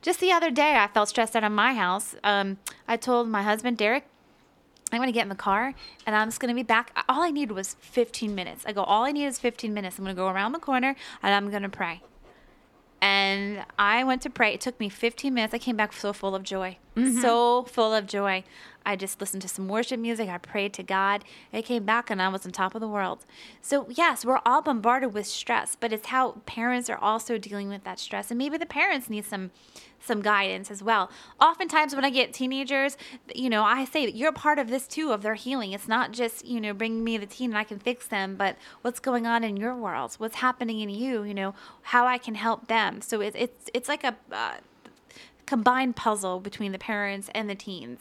just 0.02 0.20
the 0.20 0.32
other 0.32 0.50
day 0.50 0.76
I 0.76 0.88
felt 0.88 1.10
stressed 1.10 1.36
out 1.36 1.44
in 1.44 1.54
my 1.54 1.74
house. 1.76 2.16
Um, 2.24 2.58
I 2.88 2.98
told 2.98 3.30
my 3.30 3.44
husband 3.44 3.78
Derek, 3.78 4.06
I'm 4.92 5.00
gonna 5.00 5.12
get 5.12 5.22
in 5.22 5.30
the 5.30 5.36
car 5.36 5.76
and 6.08 6.16
I'm 6.16 6.30
just 6.30 6.40
gonna 6.40 6.56
be 6.56 6.64
back. 6.64 6.92
All 7.08 7.22
I 7.22 7.30
needed 7.30 7.54
was 7.54 7.76
15 7.80 8.34
minutes. 8.34 8.64
I 8.66 8.74
go, 8.74 8.84
all 8.84 9.04
I 9.04 9.12
need 9.12 9.26
is 9.26 9.38
15 9.38 9.72
minutes. 9.72 10.00
I'm 10.00 10.04
gonna 10.04 10.16
go 10.16 10.30
around 10.30 10.54
the 10.54 10.60
corner 10.60 10.96
and 11.22 11.34
I'm 11.34 11.52
gonna 11.52 11.70
pray. 11.70 12.02
And 13.00 13.64
I 13.78 14.04
went 14.04 14.24
to 14.24 14.30
pray. 14.30 14.54
It 14.54 14.62
took 14.62 14.80
me 14.80 14.90
15 14.90 15.34
minutes. 15.34 15.54
I 15.54 15.60
came 15.60 15.76
back 15.76 15.94
so 15.94 16.12
full 16.12 16.36
of 16.36 16.44
joy, 16.44 16.78
so 16.96 17.64
full 17.64 17.94
of 17.94 18.06
joy. 18.06 18.44
I 18.86 18.96
just 18.96 19.22
listened 19.22 19.42
to 19.44 19.48
some 19.48 19.68
worship 19.68 20.00
music. 20.00 20.28
I 20.28 20.38
prayed 20.38 20.74
to 20.74 20.84
God. 20.84 21.24
I 21.54 21.62
came 21.62 21.86
back 21.86 22.10
and 22.10 22.22
I 22.22 22.30
was 22.30 22.46
on 22.46 22.52
top 22.52 22.74
of 22.74 22.82
the 22.82 22.88
world. 22.88 23.26
So, 23.62 23.88
yes, 23.90 24.26
we're 24.26 24.42
all 24.46 24.62
bombarded 24.62 25.14
with 25.14 25.28
stress, 25.28 25.78
but 25.80 25.94
it's 25.94 26.08
how 26.08 26.42
parents 26.46 26.90
are 26.90 26.98
also 26.98 27.38
dealing 27.38 27.70
with 27.70 27.84
that 27.84 28.00
stress. 28.00 28.32
And 28.32 28.38
maybe 28.38 28.58
the 28.58 28.66
parents 28.66 29.10
need 29.10 29.26
some 29.26 29.52
some 30.04 30.24
guidance 30.24 30.72
as 30.72 30.82
well. 30.82 31.12
Oftentimes, 31.40 31.94
when 31.94 32.04
I 32.04 32.10
get 32.10 32.34
teenagers, 32.34 32.98
you 33.36 33.52
know, 33.52 33.64
I 33.64 33.86
say 33.86 34.10
you're 34.10 34.32
part 34.32 34.58
of 34.58 34.68
this 34.68 34.88
too 34.88 35.12
of 35.12 35.22
their 35.22 35.36
healing. 35.36 35.74
It's 35.74 35.88
not 35.88 36.12
just 36.12 36.44
you 36.44 36.60
know 36.60 36.74
bringing 36.74 37.04
me 37.04 37.18
the 37.18 37.28
teen 37.28 37.52
and 37.52 37.58
I 37.58 37.64
can 37.64 37.78
fix 37.78 38.08
them, 38.08 38.36
but 38.36 38.58
what's 38.82 39.00
going 39.00 39.28
on 39.28 39.44
in 39.44 39.58
your 39.58 39.76
world, 39.76 40.16
what's 40.18 40.38
happening 40.38 40.80
in 40.80 40.90
you, 40.90 41.22
you 41.24 41.36
know, 41.36 41.54
how 41.84 42.08
I 42.08 42.18
can 42.18 42.34
help 42.34 42.68
them. 42.68 43.02
So 43.02 43.22
it's 43.22 43.36
it's 43.38 43.70
it's 43.76 43.88
like 43.88 44.04
a 44.04 44.16
uh, 44.32 44.56
combined 45.46 45.96
puzzle 45.96 46.40
between 46.40 46.72
the 46.72 46.80
parents 46.80 47.30
and 47.34 47.50
the 47.50 47.56
teens. 47.56 48.00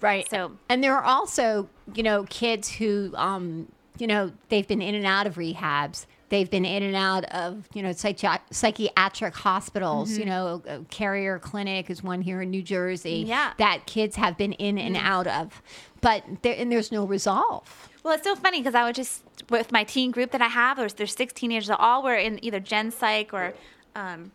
Right. 0.00 0.28
So 0.30 0.52
and 0.68 0.82
there 0.82 0.96
are 0.96 1.04
also 1.04 1.68
you 1.94 2.02
know 2.02 2.24
kids 2.24 2.70
who 2.70 3.12
um 3.16 3.70
you 3.98 4.06
know 4.06 4.32
they've 4.48 4.66
been 4.66 4.82
in 4.82 4.94
and 4.94 5.06
out 5.06 5.26
of 5.26 5.34
rehabs 5.34 6.06
They've 6.30 6.48
been 6.48 6.64
in 6.64 6.84
and 6.84 6.94
out 6.94 7.24
of, 7.24 7.68
you 7.74 7.82
know, 7.82 7.90
psychi- 7.90 8.40
psychiatric 8.52 9.34
hospitals. 9.34 10.12
Mm-hmm. 10.12 10.20
You 10.20 10.26
know, 10.26 10.62
Carrier 10.88 11.40
Clinic 11.40 11.90
is 11.90 12.04
one 12.04 12.22
here 12.22 12.40
in 12.40 12.50
New 12.50 12.62
Jersey. 12.62 13.24
Yeah. 13.26 13.52
That 13.58 13.86
kids 13.86 14.14
have 14.14 14.38
been 14.38 14.52
in 14.52 14.78
and 14.78 14.94
mm-hmm. 14.94 15.04
out 15.04 15.26
of. 15.26 15.60
But 16.00 16.22
there, 16.42 16.54
and 16.56 16.70
there's 16.70 16.92
no 16.92 17.04
resolve. 17.04 17.88
Well, 18.04 18.14
it's 18.14 18.22
so 18.22 18.36
funny 18.36 18.60
because 18.60 18.76
I 18.76 18.86
was 18.86 18.94
just 18.94 19.24
with 19.50 19.72
my 19.72 19.82
teen 19.82 20.12
group 20.12 20.30
that 20.30 20.40
I 20.40 20.46
have. 20.46 20.76
There's 20.76 20.94
there's 20.94 21.14
six 21.14 21.32
teenagers. 21.32 21.68
All 21.68 22.04
were 22.04 22.14
in 22.14 22.42
either 22.44 22.60
Gen 22.60 22.92
Psych 22.92 23.34
or 23.34 23.52
um, 23.96 24.30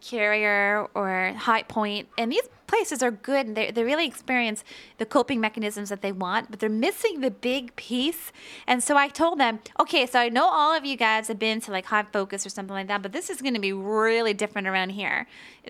Carrier 0.00 0.86
or 0.94 1.32
High 1.36 1.62
Point, 1.62 2.08
and 2.16 2.30
these 2.32 2.48
places 2.68 3.02
are 3.02 3.10
good 3.10 3.46
and 3.46 3.56
they, 3.56 3.72
they 3.72 3.82
really 3.82 4.06
experience 4.06 4.62
the 4.98 5.06
coping 5.06 5.40
mechanisms 5.40 5.88
that 5.88 6.02
they 6.02 6.12
want, 6.12 6.50
but 6.50 6.60
they're 6.60 6.70
missing 6.70 7.20
the 7.20 7.30
big 7.32 7.74
piece. 7.74 8.30
And 8.66 8.84
so 8.84 8.96
I 8.96 9.08
told 9.08 9.40
them, 9.40 9.58
okay, 9.80 10.06
so 10.06 10.20
I 10.20 10.28
know 10.28 10.48
all 10.48 10.72
of 10.76 10.84
you 10.84 10.96
guys 10.96 11.26
have 11.26 11.40
been 11.40 11.60
to 11.62 11.72
like 11.72 11.86
High 11.86 12.04
Focus 12.04 12.46
or 12.46 12.50
something 12.50 12.74
like 12.74 12.86
that, 12.86 13.02
but 13.02 13.12
this 13.12 13.28
is 13.28 13.42
going 13.42 13.54
to 13.54 13.60
be 13.60 13.72
really 13.72 14.34
different 14.34 14.68
around 14.68 14.90
here 14.90 15.26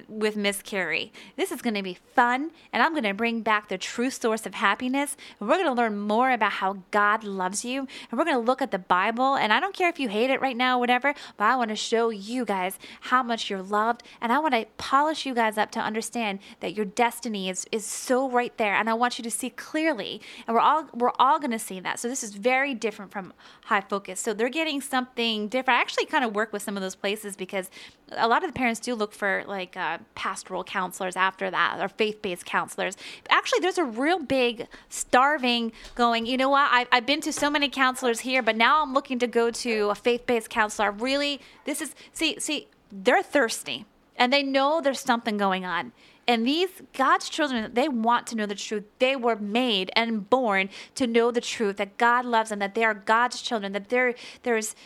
with 0.06 0.36
Miss 0.36 0.60
Carrie. 0.62 1.12
This 1.36 1.50
is 1.50 1.62
going 1.62 1.74
to 1.74 1.82
be 1.82 1.94
fun, 2.14 2.50
and 2.72 2.82
I'm 2.82 2.92
going 2.92 3.04
to 3.04 3.14
bring 3.14 3.40
back 3.40 3.68
the 3.68 3.78
true 3.78 4.10
source 4.10 4.46
of 4.46 4.54
happiness. 4.54 5.16
And 5.40 5.48
we're 5.48 5.56
going 5.56 5.66
to 5.66 5.72
learn 5.72 5.98
more 5.98 6.30
about 6.30 6.52
how 6.52 6.78
God 6.90 7.24
loves 7.24 7.64
you, 7.64 7.80
and 8.10 8.18
we're 8.18 8.24
going 8.24 8.36
to 8.36 8.42
look 8.42 8.62
at 8.62 8.70
the 8.70 8.78
Bible. 8.78 9.34
And 9.36 9.52
I 9.52 9.60
don't 9.60 9.74
care 9.74 9.88
if 9.88 9.98
you 9.98 10.08
hate 10.08 10.30
it 10.30 10.40
right 10.40 10.56
now, 10.56 10.78
whatever, 10.78 11.14
but 11.36 11.44
I 11.44 11.56
want 11.56 11.70
to 11.70 11.76
show 11.76 12.10
you 12.10 12.44
guys 12.44 12.78
how 13.02 13.22
much 13.22 13.50
you're 13.50 13.62
loved, 13.62 14.02
and 14.20 14.32
I 14.32 14.38
want 14.38 14.54
to 14.54 14.66
polish 14.76 15.26
you 15.26 15.34
guys 15.34 15.58
up 15.58 15.70
to 15.72 15.80
understand 15.80 16.40
that 16.60 16.74
you're 16.74 16.87
destiny 16.94 17.48
is 17.48 17.66
is 17.72 17.84
so 17.84 18.28
right 18.30 18.56
there 18.58 18.74
and 18.74 18.88
I 18.88 18.94
want 18.94 19.18
you 19.18 19.22
to 19.24 19.30
see 19.30 19.50
clearly 19.50 20.20
and 20.46 20.54
we're 20.54 20.60
all 20.60 20.88
we're 20.94 21.12
all 21.18 21.38
going 21.38 21.50
to 21.50 21.58
see 21.58 21.80
that. 21.80 21.98
So 21.98 22.08
this 22.08 22.22
is 22.22 22.34
very 22.34 22.74
different 22.74 23.10
from 23.10 23.32
high 23.64 23.80
focus. 23.80 24.20
So 24.20 24.34
they're 24.34 24.48
getting 24.48 24.80
something 24.80 25.48
different. 25.48 25.78
I 25.78 25.80
actually 25.80 26.06
kind 26.06 26.24
of 26.24 26.34
work 26.34 26.52
with 26.52 26.62
some 26.62 26.76
of 26.76 26.82
those 26.82 26.94
places 26.94 27.36
because 27.36 27.70
a 28.12 28.28
lot 28.28 28.42
of 28.42 28.48
the 28.48 28.54
parents 28.54 28.80
do 28.80 28.94
look 28.94 29.12
for 29.12 29.44
like 29.46 29.76
uh, 29.76 29.98
pastoral 30.14 30.64
counselors 30.64 31.16
after 31.16 31.50
that 31.50 31.78
or 31.80 31.88
faith-based 31.88 32.44
counselors. 32.44 32.96
Actually, 33.28 33.60
there's 33.60 33.78
a 33.78 33.84
real 33.84 34.18
big 34.18 34.66
starving 34.88 35.72
going, 35.94 36.26
you 36.26 36.36
know 36.36 36.48
what? 36.48 36.68
I, 36.70 36.86
I've 36.90 37.06
been 37.06 37.20
to 37.22 37.32
so 37.32 37.50
many 37.50 37.68
counselors 37.68 38.20
here, 38.20 38.42
but 38.42 38.56
now 38.56 38.82
I'm 38.82 38.94
looking 38.94 39.18
to 39.20 39.26
go 39.26 39.50
to 39.50 39.90
a 39.90 39.94
faith-based 39.94 40.50
counselor. 40.50 40.90
Really, 40.90 41.40
this 41.64 41.80
is, 41.80 41.94
see, 42.12 42.38
see, 42.40 42.68
they're 42.90 43.22
thirsty 43.22 43.84
and 44.16 44.32
they 44.32 44.42
know 44.42 44.80
there's 44.80 45.00
something 45.00 45.36
going 45.36 45.64
on. 45.64 45.92
And 46.28 46.46
these 46.46 46.68
God's 46.92 47.30
children, 47.30 47.72
they 47.72 47.88
want 47.88 48.26
to 48.28 48.36
know 48.36 48.44
the 48.44 48.54
truth. 48.54 48.84
They 48.98 49.16
were 49.16 49.36
made 49.36 49.90
and 49.96 50.28
born 50.28 50.68
to 50.94 51.06
know 51.06 51.30
the 51.30 51.40
truth 51.40 51.78
that 51.78 51.96
God 51.96 52.26
loves 52.26 52.50
them, 52.50 52.58
that 52.58 52.74
they 52.74 52.84
are 52.84 52.92
God's 52.92 53.40
children, 53.40 53.72
that 53.72 53.88
there 53.88 54.14
there's 54.42 54.76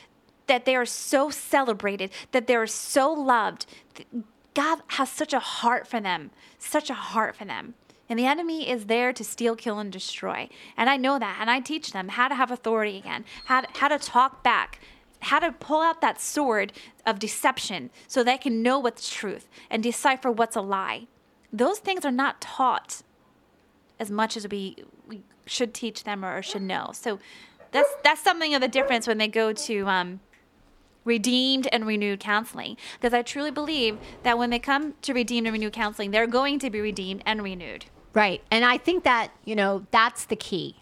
that 0.46 0.64
they 0.64 0.76
are 0.76 0.86
so 0.86 1.30
celebrated, 1.30 2.10
that 2.30 2.46
they 2.46 2.54
are 2.54 2.66
so 2.66 3.12
loved. 3.12 3.66
God 4.54 4.80
has 4.88 5.10
such 5.10 5.32
a 5.32 5.40
heart 5.40 5.88
for 5.88 6.00
them, 6.00 6.30
such 6.58 6.90
a 6.90 6.94
heart 6.94 7.34
for 7.34 7.44
them. 7.44 7.74
And 8.08 8.18
the 8.18 8.26
enemy 8.26 8.68
is 8.68 8.86
there 8.86 9.12
to 9.12 9.24
steal, 9.24 9.56
kill, 9.56 9.78
and 9.78 9.90
destroy. 9.90 10.48
And 10.76 10.90
I 10.90 10.96
know 10.96 11.18
that. 11.18 11.38
And 11.40 11.50
I 11.50 11.60
teach 11.60 11.92
them 11.92 12.08
how 12.08 12.28
to 12.28 12.34
have 12.34 12.50
authority 12.50 12.98
again, 12.98 13.24
how 13.46 13.62
to, 13.62 13.68
how 13.78 13.88
to 13.88 13.98
talk 13.98 14.44
back, 14.44 14.80
how 15.20 15.38
to 15.38 15.52
pull 15.52 15.80
out 15.80 16.00
that 16.02 16.20
sword 16.20 16.72
of 17.06 17.18
deception 17.18 17.90
so 18.06 18.22
they 18.22 18.36
can 18.36 18.62
know 18.62 18.78
what's 18.78 19.12
truth 19.12 19.48
and 19.70 19.82
decipher 19.82 20.30
what's 20.30 20.56
a 20.56 20.60
lie 20.60 21.06
those 21.52 21.78
things 21.78 22.04
are 22.04 22.12
not 22.12 22.40
taught 22.40 23.02
as 24.00 24.10
much 24.10 24.36
as 24.36 24.48
we, 24.48 24.76
we 25.06 25.22
should 25.46 25.74
teach 25.74 26.04
them 26.04 26.24
or, 26.24 26.42
should 26.42 26.62
know. 26.62 26.90
So 26.92 27.18
that's 27.70 27.90
that's 28.02 28.22
something 28.22 28.54
of 28.54 28.60
the 28.60 28.68
difference 28.68 29.06
when 29.06 29.18
they 29.18 29.28
go 29.28 29.52
to 29.52 29.86
um, 29.86 30.20
redeemed 31.04 31.68
and 31.72 31.86
renewed 31.86 32.20
counseling. 32.20 32.76
Because 33.00 33.14
I 33.14 33.22
truly 33.22 33.50
believe 33.50 33.98
that 34.22 34.38
when 34.38 34.50
they 34.50 34.58
come 34.58 34.94
to 35.02 35.12
redeemed 35.12 35.46
and 35.46 35.54
renewed 35.54 35.72
counseling, 35.72 36.10
they're 36.10 36.26
going 36.26 36.58
to 36.60 36.70
be 36.70 36.80
redeemed 36.80 37.22
and 37.26 37.42
renewed. 37.42 37.86
Right, 38.14 38.42
and 38.50 38.64
I 38.64 38.76
think 38.76 39.04
that 39.04 39.32
you 39.44 39.56
know 39.56 39.86
that's 39.90 40.26
the 40.26 40.36
key, 40.36 40.76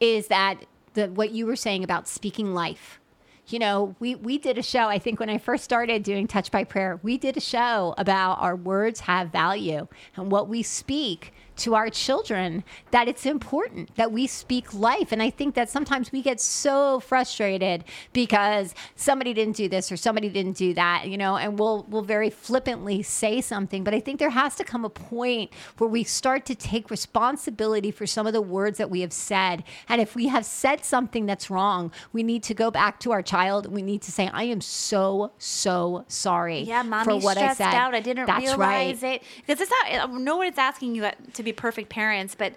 is 0.00 0.26
that 0.28 0.64
the 0.94 1.08
what 1.08 1.30
you 1.30 1.46
were 1.46 1.56
saying 1.56 1.84
about 1.84 2.08
speaking 2.08 2.52
life 2.54 3.00
you 3.48 3.58
know, 3.58 3.94
we, 3.98 4.14
we 4.14 4.38
did 4.38 4.58
a 4.58 4.62
show, 4.62 4.88
I 4.88 4.98
think 4.98 5.20
when 5.20 5.28
I 5.28 5.38
first 5.38 5.64
started 5.64 6.02
doing 6.02 6.26
Touch 6.26 6.50
by 6.50 6.64
Prayer, 6.64 6.98
we 7.02 7.18
did 7.18 7.36
a 7.36 7.40
show 7.40 7.94
about 7.98 8.40
our 8.40 8.56
words 8.56 9.00
have 9.00 9.30
value 9.30 9.86
and 10.16 10.30
what 10.30 10.48
we 10.48 10.62
speak 10.62 11.32
to 11.56 11.74
our 11.74 11.88
children 11.90 12.64
that 12.90 13.08
it's 13.08 13.26
important 13.26 13.94
that 13.96 14.12
we 14.12 14.26
speak 14.26 14.74
life. 14.74 15.12
And 15.12 15.22
I 15.22 15.30
think 15.30 15.54
that 15.54 15.70
sometimes 15.70 16.12
we 16.12 16.22
get 16.22 16.40
so 16.40 17.00
frustrated 17.00 17.84
because 18.12 18.74
somebody 18.96 19.34
didn't 19.34 19.56
do 19.56 19.68
this 19.68 19.90
or 19.92 19.96
somebody 19.96 20.28
didn't 20.28 20.56
do 20.56 20.74
that, 20.74 21.08
you 21.08 21.16
know, 21.16 21.36
and 21.36 21.58
we'll 21.58 21.86
we'll 21.88 22.02
very 22.02 22.30
flippantly 22.30 23.02
say 23.02 23.40
something. 23.40 23.84
But 23.84 23.94
I 23.94 24.00
think 24.00 24.18
there 24.18 24.30
has 24.30 24.54
to 24.56 24.64
come 24.64 24.84
a 24.84 24.90
point 24.90 25.50
where 25.78 25.88
we 25.88 26.04
start 26.04 26.44
to 26.46 26.54
take 26.54 26.90
responsibility 26.90 27.90
for 27.90 28.06
some 28.06 28.26
of 28.26 28.32
the 28.32 28.42
words 28.42 28.78
that 28.78 28.90
we 28.90 29.00
have 29.00 29.12
said. 29.12 29.64
And 29.88 30.00
if 30.00 30.14
we 30.14 30.28
have 30.28 30.44
said 30.44 30.84
something 30.84 31.26
that's 31.26 31.50
wrong, 31.50 31.92
we 32.12 32.22
need 32.22 32.42
to 32.44 32.54
go 32.54 32.70
back 32.70 33.00
to 33.00 33.12
our 33.12 33.22
child. 33.22 33.72
We 33.72 33.82
need 33.82 34.02
to 34.02 34.12
say, 34.12 34.28
I 34.32 34.44
am 34.44 34.60
so, 34.60 35.32
so 35.38 36.04
sorry 36.08 36.60
yeah, 36.62 36.82
for 37.04 37.16
what 37.18 37.38
I 37.38 37.54
said. 37.54 37.74
Out. 37.74 37.94
I 37.94 38.00
didn't 38.00 38.26
that's 38.26 38.44
realize 38.44 39.02
right. 39.02 39.22
it. 39.22 39.22
Because 39.46 39.60
it's 39.60 39.70
not 39.70 40.10
uh, 40.10 40.18
no 40.18 40.36
one 40.36 40.48
is 40.48 40.58
asking 40.58 40.94
you 40.94 41.04
uh, 41.04 41.12
to 41.34 41.42
be 41.44 41.52
perfect 41.52 41.88
parents, 41.88 42.34
but 42.34 42.54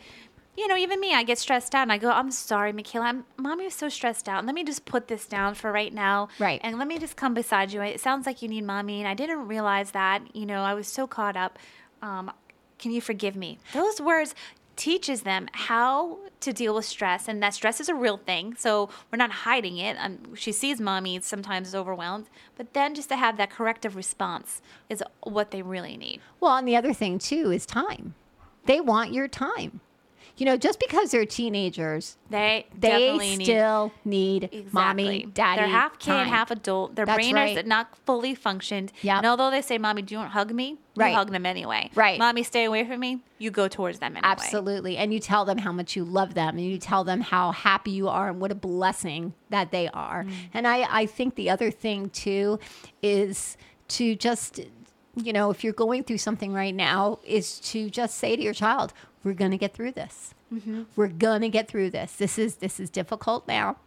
you 0.58 0.68
know, 0.68 0.76
even 0.76 1.00
me, 1.00 1.14
I 1.14 1.22
get 1.22 1.38
stressed 1.38 1.76
out 1.76 1.84
and 1.84 1.92
I 1.92 2.00
go, 2.00 2.10
I'm 2.10 2.32
sorry, 2.32 2.74
Michaela. 2.74 3.06
I'm, 3.06 3.26
mommy 3.38 3.66
was 3.66 3.76
so 3.76 3.90
stressed 3.90 4.28
out. 4.28 4.44
Let 4.44 4.56
me 4.56 4.64
just 4.64 4.86
put 4.86 5.08
this 5.08 5.28
down 5.28 5.54
for 5.54 5.72
right 5.72 5.94
now. 5.94 6.30
Right. 6.40 6.60
And 6.64 6.80
let 6.80 6.88
me 6.88 6.98
just 6.98 7.16
come 7.16 7.36
beside 7.36 7.72
you. 7.72 7.82
It 7.84 8.00
sounds 8.00 8.26
like 8.26 8.42
you 8.42 8.50
need 8.50 8.64
mommy. 8.64 9.00
And 9.00 9.08
I 9.08 9.14
didn't 9.14 9.48
realize 9.48 9.92
that. 9.92 10.36
You 10.36 10.48
know, 10.48 10.64
I 10.64 10.74
was 10.74 10.88
so 10.88 11.06
caught 11.06 11.38
up. 11.38 11.60
Um, 12.02 12.32
can 12.80 12.92
you 12.92 13.02
forgive 13.02 13.36
me? 13.36 13.60
Those 13.72 14.02
words 14.02 14.34
teaches 14.76 15.22
them 15.22 15.48
how 15.52 16.18
to 16.40 16.54
deal 16.54 16.74
with 16.74 16.86
stress. 16.86 17.28
And 17.28 17.42
that 17.44 17.54
stress 17.54 17.80
is 17.80 17.88
a 17.88 17.96
real 17.96 18.18
thing. 18.18 18.56
So 18.58 18.90
we're 19.12 19.18
not 19.18 19.32
hiding 19.32 19.78
it. 19.78 19.96
Um, 20.00 20.34
she 20.34 20.52
sees 20.52 20.82
mommy 20.82 21.20
sometimes 21.22 21.68
is 21.68 21.76
overwhelmed. 21.76 22.30
But 22.56 22.74
then 22.74 22.96
just 22.96 23.10
to 23.10 23.16
have 23.16 23.38
that 23.38 23.52
corrective 23.52 23.96
response 23.96 24.64
is 24.90 25.04
what 25.22 25.52
they 25.52 25.62
really 25.62 25.98
need. 25.98 26.20
Well, 26.40 26.58
and 26.58 26.68
the 26.68 26.76
other 26.76 26.94
thing, 26.94 27.20
too, 27.20 27.52
is 27.52 27.68
time 27.68 28.16
they 28.68 28.82
want 28.82 29.14
your 29.14 29.28
time. 29.28 29.82
You 30.38 30.46
know, 30.46 30.56
just 30.56 30.80
because 30.80 31.10
they're 31.10 31.26
teenagers, 31.26 32.16
they 32.30 32.68
they 32.78 33.18
still 33.42 33.92
need, 34.06 34.42
need 34.42 34.44
exactly. 34.44 34.70
mommy, 34.72 35.26
daddy. 35.34 35.62
They're 35.62 35.68
half 35.68 35.98
kid, 35.98 36.12
time. 36.12 36.28
half 36.28 36.52
adult. 36.52 36.96
Their 36.96 37.08
That's 37.08 37.18
brain 37.18 37.34
right. 37.34 37.58
is 37.58 37.66
not 37.66 37.98
fully 38.06 38.36
functioned. 38.36 38.94
Yeah. 39.02 39.18
And 39.18 39.26
although 39.26 39.50
they 39.50 39.64
say, 39.64 39.80
"Mommy, 39.80 40.04
do 40.04 40.14
you 40.14 40.20
want 40.20 40.30
to 40.30 40.34
hug 40.34 40.54
me?" 40.54 40.78
Right. 40.96 41.10
You 41.10 41.16
hug 41.16 41.32
them 41.32 41.48
anyway. 41.48 41.90
Right. 41.96 42.20
Mommy, 42.20 42.44
stay 42.44 42.66
away 42.66 42.84
from 42.84 43.00
me. 43.00 43.24
You 43.40 43.50
go 43.50 43.68
towards 43.68 43.98
them 43.98 44.16
anyway. 44.16 44.30
Absolutely. 44.30 44.98
And 44.98 45.12
you 45.12 45.20
tell 45.20 45.44
them 45.44 45.58
how 45.58 45.72
much 45.72 45.96
you 45.96 46.04
love 46.04 46.36
them, 46.36 46.58
and 46.58 46.66
you 46.68 46.78
tell 46.78 47.04
them 47.04 47.22
how 47.22 47.52
happy 47.52 47.90
you 47.92 48.08
are, 48.08 48.30
and 48.30 48.40
what 48.40 48.52
a 48.52 48.56
blessing 48.56 49.34
that 49.50 49.72
they 49.72 49.88
are. 49.90 50.24
Mm. 50.24 50.32
And 50.54 50.68
I, 50.68 50.86
I 51.02 51.06
think 51.08 51.34
the 51.34 51.50
other 51.50 51.72
thing 51.72 52.12
too 52.12 52.60
is 53.02 53.58
to 53.88 54.16
just 54.16 54.60
you 55.24 55.34
know, 55.34 55.50
if 55.50 55.64
you're 55.64 55.74
going 55.74 56.04
through 56.04 56.20
something 56.20 56.54
right 56.54 56.74
now, 56.74 57.20
is 57.26 57.60
to 57.60 57.90
just 57.90 58.18
say 58.18 58.36
to 58.36 58.42
your 58.42 58.54
child, 58.54 58.94
"We're 59.24 59.34
going 59.34 59.52
to 59.52 59.58
get 59.58 59.74
through 59.74 59.94
this. 59.94 60.34
Mm-hmm. 60.54 60.84
We're 60.96 61.08
going 61.08 61.42
to 61.42 61.50
get 61.50 61.68
through 61.68 61.92
this. 61.92 62.14
This 62.14 62.38
is 62.38 62.56
this 62.56 62.80
is 62.80 62.90
difficult 62.90 63.48
now, 63.48 63.78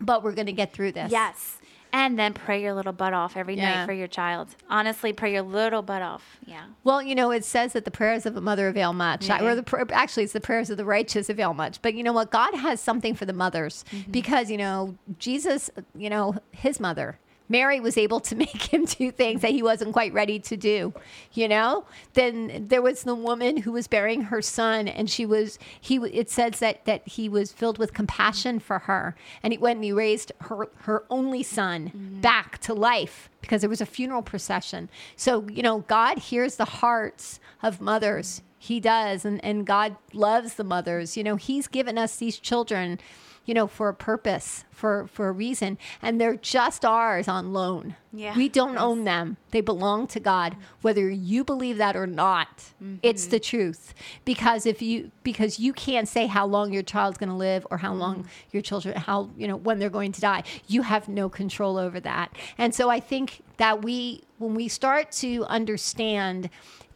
but 0.00 0.22
we're 0.22 0.32
going 0.32 0.46
to 0.46 0.52
get 0.52 0.72
through 0.72 0.92
this." 0.92 1.12
Yes. 1.12 1.58
And 1.92 2.18
then 2.18 2.34
pray 2.34 2.60
your 2.60 2.74
little 2.74 2.92
butt 2.92 3.14
off 3.14 3.38
every 3.38 3.56
yeah. 3.56 3.76
night 3.76 3.86
for 3.86 3.92
your 3.92 4.08
child. 4.08 4.48
Honestly, 4.68 5.14
pray 5.14 5.32
your 5.32 5.42
little 5.42 5.80
butt 5.80 6.02
off. 6.02 6.38
Yeah. 6.44 6.64
Well, 6.84 7.00
you 7.00 7.14
know, 7.14 7.30
it 7.30 7.42
says 7.42 7.72
that 7.72 7.86
the 7.86 7.90
prayers 7.90 8.26
of 8.26 8.36
a 8.36 8.40
mother 8.40 8.68
avail 8.68 8.92
much. 8.92 9.28
Yeah. 9.28 9.42
Or 9.42 9.54
the 9.54 9.86
actually, 9.92 10.24
it's 10.24 10.34
the 10.34 10.40
prayers 10.40 10.68
of 10.68 10.76
the 10.76 10.84
righteous 10.84 11.30
avail 11.30 11.54
much. 11.54 11.80
But 11.80 11.94
you 11.94 12.02
know 12.02 12.12
what? 12.12 12.30
God 12.30 12.54
has 12.54 12.80
something 12.80 13.14
for 13.14 13.24
the 13.24 13.32
mothers 13.32 13.84
mm-hmm. 13.90 14.10
because 14.10 14.50
you 14.50 14.58
know 14.58 14.96
Jesus, 15.18 15.70
you 15.94 16.10
know, 16.10 16.34
his 16.50 16.80
mother 16.80 17.18
Mary 17.48 17.80
was 17.80 17.96
able 17.96 18.20
to 18.20 18.36
make 18.46 18.72
him 18.72 18.84
do 18.84 19.10
things 19.10 19.42
that 19.42 19.50
he 19.50 19.62
wasn't 19.62 19.92
quite 19.92 20.12
ready 20.12 20.38
to 20.40 20.56
do, 20.56 20.92
you 21.32 21.48
know? 21.48 21.84
Then 22.14 22.66
there 22.68 22.82
was 22.82 23.02
the 23.02 23.14
woman 23.14 23.58
who 23.58 23.72
was 23.72 23.86
bearing 23.86 24.22
her 24.22 24.42
son 24.42 24.88
and 24.88 25.08
she 25.10 25.26
was 25.26 25.58
he 25.80 25.96
it 25.96 26.30
says 26.30 26.58
that 26.60 26.84
that 26.84 27.06
he 27.06 27.28
was 27.28 27.52
filled 27.52 27.78
with 27.78 27.92
compassion 27.92 28.58
for 28.58 28.80
her 28.80 29.14
and 29.42 29.52
he 29.52 29.58
went 29.58 29.76
and 29.76 29.84
he 29.84 29.92
raised 29.92 30.32
her 30.42 30.68
her 30.78 31.04
only 31.10 31.42
son 31.42 31.88
mm-hmm. 31.88 32.20
back 32.20 32.58
to 32.58 32.74
life 32.74 33.28
because 33.40 33.60
there 33.60 33.70
was 33.70 33.80
a 33.80 33.86
funeral 33.86 34.22
procession. 34.22 34.88
So, 35.14 35.46
you 35.48 35.62
know, 35.62 35.80
God 35.80 36.18
hears 36.18 36.56
the 36.56 36.64
hearts 36.64 37.38
of 37.62 37.80
mothers. 37.80 38.42
He 38.58 38.80
does 38.80 39.24
and 39.24 39.44
and 39.44 39.66
God 39.66 39.96
loves 40.12 40.54
the 40.54 40.64
mothers. 40.64 41.16
You 41.16 41.24
know, 41.24 41.36
he's 41.36 41.68
given 41.68 41.98
us 41.98 42.16
these 42.16 42.38
children 42.38 42.98
you 43.46 43.54
know, 43.54 43.66
for 43.66 43.88
a 43.88 43.94
purpose, 43.94 44.64
for 44.70 45.06
for 45.06 45.28
a 45.28 45.32
reason, 45.32 45.78
and 46.02 46.20
they're 46.20 46.36
just 46.36 46.84
ours 46.84 47.28
on 47.28 47.52
loan. 47.52 47.94
Yeah, 48.12 48.36
we 48.36 48.48
don't 48.48 48.74
yes. 48.74 48.82
own 48.82 49.04
them; 49.04 49.36
they 49.52 49.60
belong 49.60 50.08
to 50.08 50.20
God, 50.20 50.56
whether 50.82 51.08
you 51.08 51.44
believe 51.44 51.78
that 51.78 51.96
or 51.96 52.06
not. 52.06 52.58
Mm-hmm. 52.82 52.96
It's 53.02 53.26
the 53.26 53.40
truth. 53.40 53.94
Because 54.24 54.66
if 54.66 54.82
you 54.82 55.12
because 55.22 55.58
you 55.60 55.72
can't 55.72 56.08
say 56.08 56.26
how 56.26 56.44
long 56.44 56.72
your 56.72 56.82
child's 56.82 57.18
going 57.18 57.30
to 57.30 57.36
live 57.36 57.66
or 57.70 57.78
how 57.78 57.94
long 57.94 58.16
mm-hmm. 58.16 58.28
your 58.50 58.62
children 58.62 58.96
how 58.96 59.30
you 59.36 59.46
know 59.46 59.56
when 59.56 59.78
they're 59.78 59.90
going 59.90 60.12
to 60.12 60.20
die. 60.20 60.42
You 60.66 60.82
have 60.82 61.08
no 61.08 61.28
control 61.28 61.78
over 61.78 62.00
that. 62.00 62.34
And 62.58 62.74
so 62.74 62.90
I 62.90 63.00
think 63.00 63.42
that 63.58 63.82
we 63.82 64.24
when 64.38 64.54
we 64.54 64.68
start 64.68 65.12
to 65.12 65.44
understand 65.44 66.50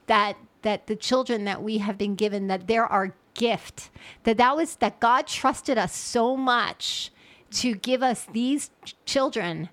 that 0.06 0.36
that 0.62 0.86
the 0.88 0.96
children 0.96 1.44
that 1.44 1.62
we 1.62 1.78
have 1.78 1.96
been 1.96 2.14
given 2.14 2.48
that 2.48 2.66
there 2.66 2.84
are 2.84 3.14
gift 3.34 3.90
that 4.24 4.36
that 4.38 4.56
was 4.56 4.76
that 4.76 5.00
God 5.00 5.26
trusted 5.26 5.78
us 5.78 5.94
so 5.94 6.36
much 6.36 7.10
to 7.52 7.74
give 7.74 8.02
us 8.02 8.26
these 8.32 8.70
children 9.04 9.68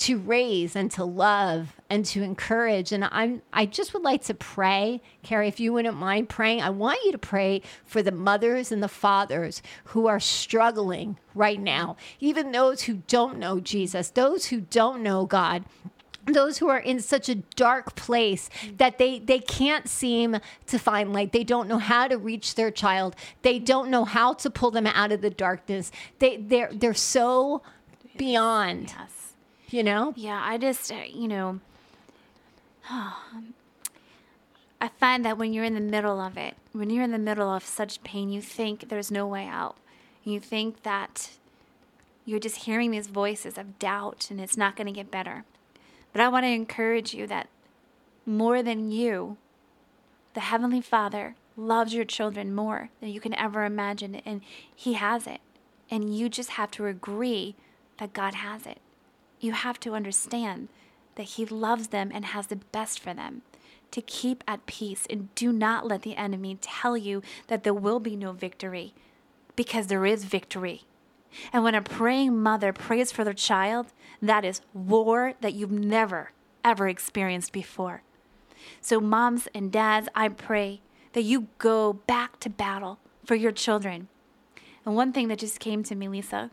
to 0.00 0.16
raise 0.16 0.74
and 0.74 0.90
to 0.90 1.04
love 1.04 1.76
and 1.90 2.06
to 2.06 2.22
encourage. 2.22 2.90
And 2.90 3.04
I'm 3.04 3.42
I 3.52 3.66
just 3.66 3.92
would 3.92 4.02
like 4.02 4.24
to 4.24 4.34
pray 4.34 5.02
Carrie 5.22 5.48
if 5.48 5.60
you 5.60 5.74
wouldn't 5.74 5.96
mind 5.96 6.30
praying. 6.30 6.62
I 6.62 6.70
want 6.70 7.00
you 7.04 7.12
to 7.12 7.18
pray 7.18 7.60
for 7.84 8.02
the 8.02 8.10
mothers 8.10 8.72
and 8.72 8.82
the 8.82 8.88
fathers 8.88 9.62
who 9.84 10.06
are 10.06 10.18
struggling 10.18 11.18
right 11.34 11.60
now. 11.60 11.96
Even 12.18 12.50
those 12.50 12.82
who 12.82 13.02
don't 13.08 13.38
know 13.38 13.60
Jesus 13.60 14.10
those 14.10 14.46
who 14.46 14.62
don't 14.62 15.02
know 15.02 15.26
God 15.26 15.64
those 16.26 16.58
who 16.58 16.68
are 16.68 16.78
in 16.78 17.00
such 17.00 17.28
a 17.28 17.34
dark 17.34 17.94
place 17.96 18.48
that 18.76 18.98
they 18.98 19.18
they 19.18 19.38
can't 19.38 19.88
seem 19.88 20.38
to 20.66 20.78
find 20.78 21.12
light. 21.12 21.32
They 21.32 21.44
don't 21.44 21.68
know 21.68 21.78
how 21.78 22.08
to 22.08 22.18
reach 22.18 22.54
their 22.54 22.70
child. 22.70 23.16
They 23.42 23.58
don't 23.58 23.90
know 23.90 24.04
how 24.04 24.34
to 24.34 24.50
pull 24.50 24.70
them 24.70 24.86
out 24.86 25.12
of 25.12 25.20
the 25.20 25.30
darkness. 25.30 25.90
They 26.18 26.36
they're 26.36 26.70
they're 26.72 26.94
so 26.94 27.62
beyond 28.20 28.94
yes. 28.98 29.32
you 29.70 29.82
know? 29.82 30.12
Yeah 30.16 30.40
i 30.44 30.58
just 30.58 30.92
uh, 30.92 30.96
you 31.08 31.28
know 31.28 31.60
i 32.90 34.88
find 34.98 35.24
that 35.24 35.38
when 35.38 35.52
you're 35.52 35.64
in 35.64 35.74
the 35.74 35.80
middle 35.80 36.20
of 36.20 36.36
it 36.36 36.54
when 36.72 36.90
you're 36.90 37.04
in 37.04 37.12
the 37.12 37.18
middle 37.18 37.48
of 37.48 37.64
such 37.64 38.02
pain 38.02 38.30
you 38.30 38.42
think 38.42 38.88
there's 38.88 39.10
no 39.10 39.26
way 39.26 39.46
out. 39.46 39.76
You 40.22 40.38
think 40.38 40.82
that 40.82 41.30
you're 42.26 42.38
just 42.38 42.64
hearing 42.64 42.90
these 42.90 43.06
voices 43.06 43.56
of 43.56 43.78
doubt 43.78 44.28
and 44.30 44.38
it's 44.38 44.56
not 44.56 44.76
going 44.76 44.86
to 44.86 44.92
get 44.92 45.10
better 45.10 45.44
but 46.12 46.20
I 46.20 46.28
want 46.28 46.44
to 46.44 46.50
encourage 46.50 47.14
you 47.14 47.26
that 47.26 47.48
more 48.26 48.62
than 48.62 48.90
you, 48.90 49.36
the 50.34 50.40
Heavenly 50.40 50.80
Father 50.80 51.34
loves 51.56 51.94
your 51.94 52.04
children 52.04 52.54
more 52.54 52.90
than 53.00 53.10
you 53.10 53.20
can 53.20 53.34
ever 53.34 53.64
imagine, 53.64 54.16
and 54.24 54.40
He 54.74 54.94
has 54.94 55.26
it. 55.26 55.40
And 55.90 56.16
you 56.16 56.28
just 56.28 56.50
have 56.50 56.70
to 56.72 56.86
agree 56.86 57.56
that 57.98 58.12
God 58.12 58.34
has 58.34 58.66
it. 58.66 58.78
You 59.40 59.52
have 59.52 59.80
to 59.80 59.94
understand 59.94 60.68
that 61.16 61.24
He 61.24 61.44
loves 61.44 61.88
them 61.88 62.10
and 62.14 62.26
has 62.26 62.46
the 62.46 62.56
best 62.56 63.00
for 63.00 63.12
them. 63.12 63.42
To 63.92 64.00
keep 64.00 64.44
at 64.46 64.66
peace 64.66 65.04
and 65.10 65.34
do 65.34 65.52
not 65.52 65.86
let 65.86 66.02
the 66.02 66.16
enemy 66.16 66.56
tell 66.60 66.96
you 66.96 67.22
that 67.48 67.64
there 67.64 67.74
will 67.74 67.98
be 67.98 68.14
no 68.14 68.30
victory 68.32 68.94
because 69.56 69.88
there 69.88 70.06
is 70.06 70.24
victory. 70.24 70.84
And 71.52 71.62
when 71.62 71.74
a 71.74 71.82
praying 71.82 72.42
mother 72.42 72.72
prays 72.72 73.12
for 73.12 73.24
their 73.24 73.34
child, 73.34 73.92
that 74.20 74.44
is 74.44 74.60
war 74.74 75.34
that 75.40 75.54
you've 75.54 75.70
never, 75.70 76.32
ever 76.64 76.88
experienced 76.88 77.52
before. 77.52 78.02
So, 78.80 79.00
moms 79.00 79.48
and 79.54 79.72
dads, 79.72 80.08
I 80.14 80.28
pray 80.28 80.80
that 81.12 81.22
you 81.22 81.48
go 81.58 81.94
back 81.94 82.38
to 82.40 82.50
battle 82.50 82.98
for 83.24 83.34
your 83.34 83.52
children. 83.52 84.08
And 84.84 84.94
one 84.94 85.12
thing 85.12 85.28
that 85.28 85.38
just 85.38 85.60
came 85.60 85.82
to 85.84 85.94
me, 85.94 86.08
Lisa, 86.08 86.50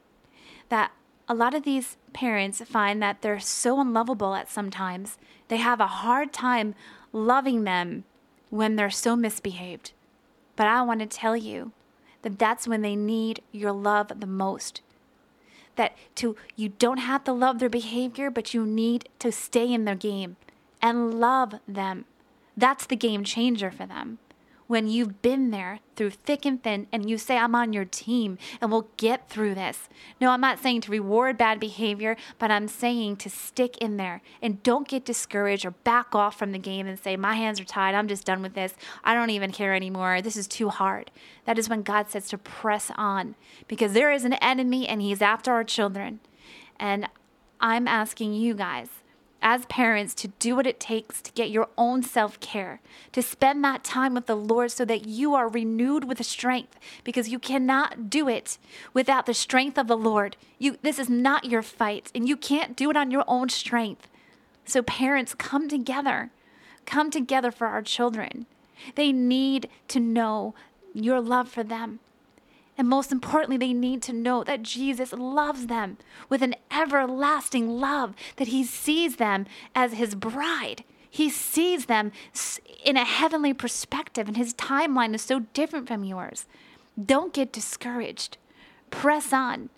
that 0.69 0.91
a 1.27 1.33
lot 1.33 1.53
of 1.53 1.63
these 1.63 1.97
parents 2.13 2.61
find 2.61 3.01
that 3.01 3.21
they're 3.21 3.39
so 3.39 3.79
unlovable 3.79 4.33
at 4.33 4.49
sometimes. 4.49 5.17
They 5.49 5.57
have 5.57 5.79
a 5.79 5.87
hard 5.87 6.31
time 6.31 6.75
loving 7.11 7.63
them 7.63 8.05
when 8.49 8.75
they're 8.75 8.89
so 8.89 9.15
misbehaved. 9.15 9.91
But 10.55 10.67
I 10.67 10.81
want 10.81 11.01
to 11.01 11.05
tell 11.05 11.35
you 11.35 11.71
that 12.21 12.39
that's 12.39 12.67
when 12.67 12.81
they 12.81 12.95
need 12.95 13.41
your 13.51 13.71
love 13.71 14.11
the 14.19 14.27
most. 14.27 14.81
That 15.75 15.95
to 16.15 16.35
you 16.55 16.69
don't 16.69 16.97
have 16.97 17.23
to 17.25 17.33
love 17.33 17.59
their 17.59 17.69
behavior, 17.69 18.31
but 18.31 18.53
you 18.53 18.65
need 18.65 19.09
to 19.19 19.31
stay 19.31 19.71
in 19.71 19.85
their 19.85 19.95
game 19.95 20.37
and 20.81 21.19
love 21.19 21.55
them. 21.67 22.05
That's 22.55 22.85
the 22.85 22.95
game 22.95 23.23
changer 23.23 23.69
for 23.69 23.85
them 23.85 24.17
when 24.67 24.87
you've 24.87 25.21
been 25.21 25.51
there 25.51 25.79
through 25.95 26.11
thick 26.11 26.45
and 26.45 26.61
thin 26.61 26.87
and 26.91 27.09
you 27.09 27.17
say, 27.17 27.37
I'm 27.37 27.55
on 27.55 27.73
your 27.73 27.85
team 27.85 28.37
and 28.61 28.71
we'll 28.71 28.89
get 28.97 29.29
through 29.29 29.55
this. 29.55 29.89
No, 30.21 30.29
I'm 30.29 30.41
not 30.41 30.59
saying 30.59 30.81
to 30.81 30.91
reward 30.91 31.37
bad 31.37 31.59
behavior, 31.59 32.15
but 32.37 32.51
I'm 32.51 32.67
saying 32.67 33.17
to 33.17 33.29
stick 33.29 33.77
in 33.77 33.97
there 33.97 34.21
and 34.41 34.61
don't 34.63 34.87
get 34.87 35.05
discouraged 35.05 35.65
or 35.65 35.71
back 35.71 36.13
off 36.13 36.37
from 36.37 36.51
the 36.51 36.59
game 36.59 36.85
and 36.85 36.99
say, 36.99 37.17
My 37.17 37.35
hands 37.35 37.59
are 37.59 37.65
tied. 37.65 37.95
I'm 37.95 38.07
just 38.07 38.25
done 38.25 38.41
with 38.41 38.53
this. 38.53 38.75
I 39.03 39.13
don't 39.13 39.31
even 39.31 39.51
care 39.51 39.73
anymore. 39.73 40.21
This 40.21 40.37
is 40.37 40.47
too 40.47 40.69
hard. 40.69 41.11
That 41.45 41.57
is 41.57 41.69
when 41.69 41.81
God 41.81 42.09
says 42.09 42.27
to 42.29 42.37
press 42.37 42.91
on 42.95 43.35
because 43.67 43.93
there 43.93 44.11
is 44.11 44.25
an 44.25 44.33
enemy 44.33 44.87
and 44.87 45.01
he's 45.01 45.21
after 45.21 45.51
our 45.51 45.63
children. 45.63 46.19
And 46.79 47.07
I'm 47.59 47.87
asking 47.87 48.33
you 48.33 48.53
guys 48.53 48.89
as 49.49 49.65
parents 49.67 50.13
to 50.13 50.27
do 50.39 50.57
what 50.57 50.67
it 50.67 50.77
takes 50.77 51.21
to 51.21 51.31
get 51.31 51.49
your 51.49 51.69
own 51.77 52.03
self 52.03 52.37
care, 52.41 52.81
to 53.13 53.21
spend 53.21 53.63
that 53.63 53.81
time 53.81 54.13
with 54.13 54.25
the 54.25 54.35
Lord 54.35 54.71
so 54.71 54.83
that 54.83 55.07
you 55.07 55.35
are 55.35 55.47
renewed 55.47 56.03
with 56.03 56.23
strength 56.25 56.77
because 57.05 57.29
you 57.29 57.39
cannot 57.39 58.09
do 58.09 58.27
it 58.27 58.57
without 58.93 59.25
the 59.25 59.33
strength 59.33 59.77
of 59.77 59.87
the 59.87 59.95
Lord. 59.95 60.35
You, 60.59 60.77
this 60.81 60.99
is 60.99 61.09
not 61.09 61.45
your 61.45 61.61
fight, 61.61 62.11
and 62.13 62.27
you 62.27 62.35
can't 62.35 62.75
do 62.75 62.89
it 62.89 62.97
on 62.97 63.09
your 63.09 63.23
own 63.25 63.47
strength. 63.47 64.09
So, 64.65 64.81
parents, 64.81 65.33
come 65.33 65.69
together. 65.69 66.29
Come 66.85 67.09
together 67.09 67.49
for 67.49 67.67
our 67.67 67.81
children. 67.81 68.47
They 68.95 69.13
need 69.13 69.69
to 69.87 70.01
know 70.01 70.55
your 70.93 71.21
love 71.21 71.47
for 71.47 71.63
them. 71.63 71.99
And 72.77 72.87
most 72.87 73.11
importantly, 73.11 73.57
they 73.57 73.73
need 73.73 74.03
to 74.03 74.13
know 74.13 74.43
that 74.43 74.61
Jesus 74.61 75.11
loves 75.11 75.65
them 75.67 75.97
with 76.29 76.43
an 76.43 76.55
everlasting 76.71 77.79
love, 77.79 78.13
that 78.35 78.49
he 78.49 78.63
sees 78.63 79.15
them 79.15 79.45
as 79.73 79.93
his 79.93 80.13
bride. 80.13 80.83
He 81.09 81.29
sees 81.29 81.87
them 81.87 82.11
in 82.85 82.95
a 82.95 83.03
heavenly 83.03 83.53
perspective, 83.53 84.27
and 84.27 84.37
his 84.37 84.53
timeline 84.53 85.15
is 85.15 85.23
so 85.23 85.39
different 85.53 85.87
from 85.87 86.03
yours. 86.03 86.45
Don't 87.03 87.33
get 87.33 87.51
discouraged. 87.51 88.37
Press 88.91 89.33
on. 89.33 89.69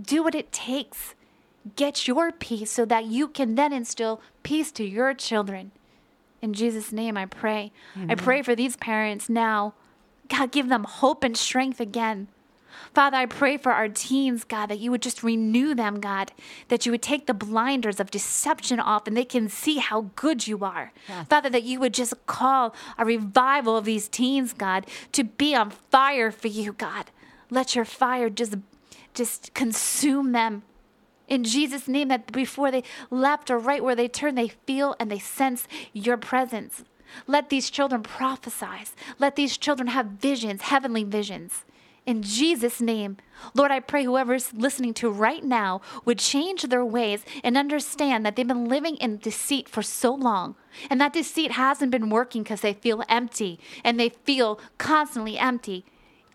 Do 0.00 0.24
what 0.24 0.34
it 0.34 0.50
takes. 0.50 1.14
Get 1.76 2.08
your 2.08 2.32
peace 2.32 2.70
so 2.70 2.84
that 2.86 3.04
you 3.04 3.28
can 3.28 3.54
then 3.54 3.72
instill 3.72 4.20
peace 4.42 4.72
to 4.72 4.84
your 4.84 5.14
children. 5.14 5.70
In 6.40 6.54
Jesus' 6.54 6.92
name, 6.92 7.16
I 7.16 7.26
pray. 7.26 7.72
I 8.08 8.14
pray 8.14 8.42
for 8.42 8.56
these 8.56 8.76
parents 8.76 9.28
now. 9.28 9.74
God, 10.28 10.50
give 10.50 10.68
them 10.68 10.84
hope 10.84 11.22
and 11.22 11.36
strength 11.36 11.80
again. 11.80 12.28
Father, 12.94 13.16
I 13.16 13.26
pray 13.26 13.56
for 13.56 13.72
our 13.72 13.88
teens, 13.88 14.44
God, 14.44 14.66
that 14.66 14.78
you 14.78 14.90
would 14.90 15.02
just 15.02 15.22
renew 15.22 15.74
them, 15.74 16.00
God, 16.00 16.32
that 16.68 16.86
you 16.86 16.92
would 16.92 17.02
take 17.02 17.26
the 17.26 17.34
blinders 17.34 18.00
of 18.00 18.10
deception 18.10 18.80
off 18.80 19.06
and 19.06 19.16
they 19.16 19.24
can 19.24 19.48
see 19.48 19.76
how 19.76 20.10
good 20.16 20.46
you 20.46 20.64
are. 20.64 20.92
Yes. 21.08 21.26
Father, 21.28 21.50
that 21.50 21.62
you 21.62 21.80
would 21.80 21.94
just 21.94 22.14
call 22.26 22.74
a 22.96 23.04
revival 23.04 23.76
of 23.76 23.84
these 23.84 24.08
teens, 24.08 24.52
God, 24.52 24.86
to 25.12 25.24
be 25.24 25.54
on 25.54 25.70
fire 25.70 26.30
for 26.30 26.48
you, 26.48 26.72
God. 26.72 27.10
Let 27.50 27.74
your 27.74 27.84
fire 27.84 28.30
just 28.30 28.56
just 29.14 29.52
consume 29.54 30.32
them. 30.32 30.62
In 31.26 31.42
Jesus' 31.42 31.88
name, 31.88 32.08
that 32.08 32.30
before 32.32 32.70
they 32.70 32.84
left 33.10 33.50
or 33.50 33.58
right 33.58 33.82
where 33.82 33.96
they 33.96 34.08
turn, 34.08 34.34
they 34.34 34.48
feel 34.48 34.94
and 35.00 35.10
they 35.10 35.18
sense 35.18 35.66
your 35.92 36.16
presence. 36.16 36.84
Let 37.26 37.48
these 37.48 37.68
children 37.68 38.02
prophesy. 38.02 38.84
Let 39.18 39.34
these 39.34 39.56
children 39.56 39.88
have 39.88 40.06
visions, 40.06 40.62
heavenly 40.62 41.04
visions 41.04 41.64
in 42.08 42.22
Jesus' 42.22 42.80
name. 42.80 43.18
Lord, 43.52 43.70
I 43.70 43.80
pray 43.80 44.02
whoever's 44.02 44.54
listening 44.54 44.94
to 44.94 45.10
right 45.10 45.44
now 45.44 45.82
would 46.06 46.18
change 46.18 46.62
their 46.62 46.84
ways 46.84 47.22
and 47.44 47.54
understand 47.54 48.24
that 48.24 48.34
they've 48.34 48.48
been 48.48 48.64
living 48.64 48.96
in 48.96 49.18
deceit 49.18 49.68
for 49.68 49.82
so 49.82 50.14
long. 50.14 50.56
And 50.88 50.98
that 51.02 51.12
deceit 51.12 51.52
hasn't 51.52 51.90
been 51.90 52.08
working 52.08 52.44
because 52.44 52.62
they 52.62 52.72
feel 52.72 53.04
empty 53.10 53.60
and 53.84 54.00
they 54.00 54.08
feel 54.08 54.58
constantly 54.78 55.38
empty. 55.38 55.84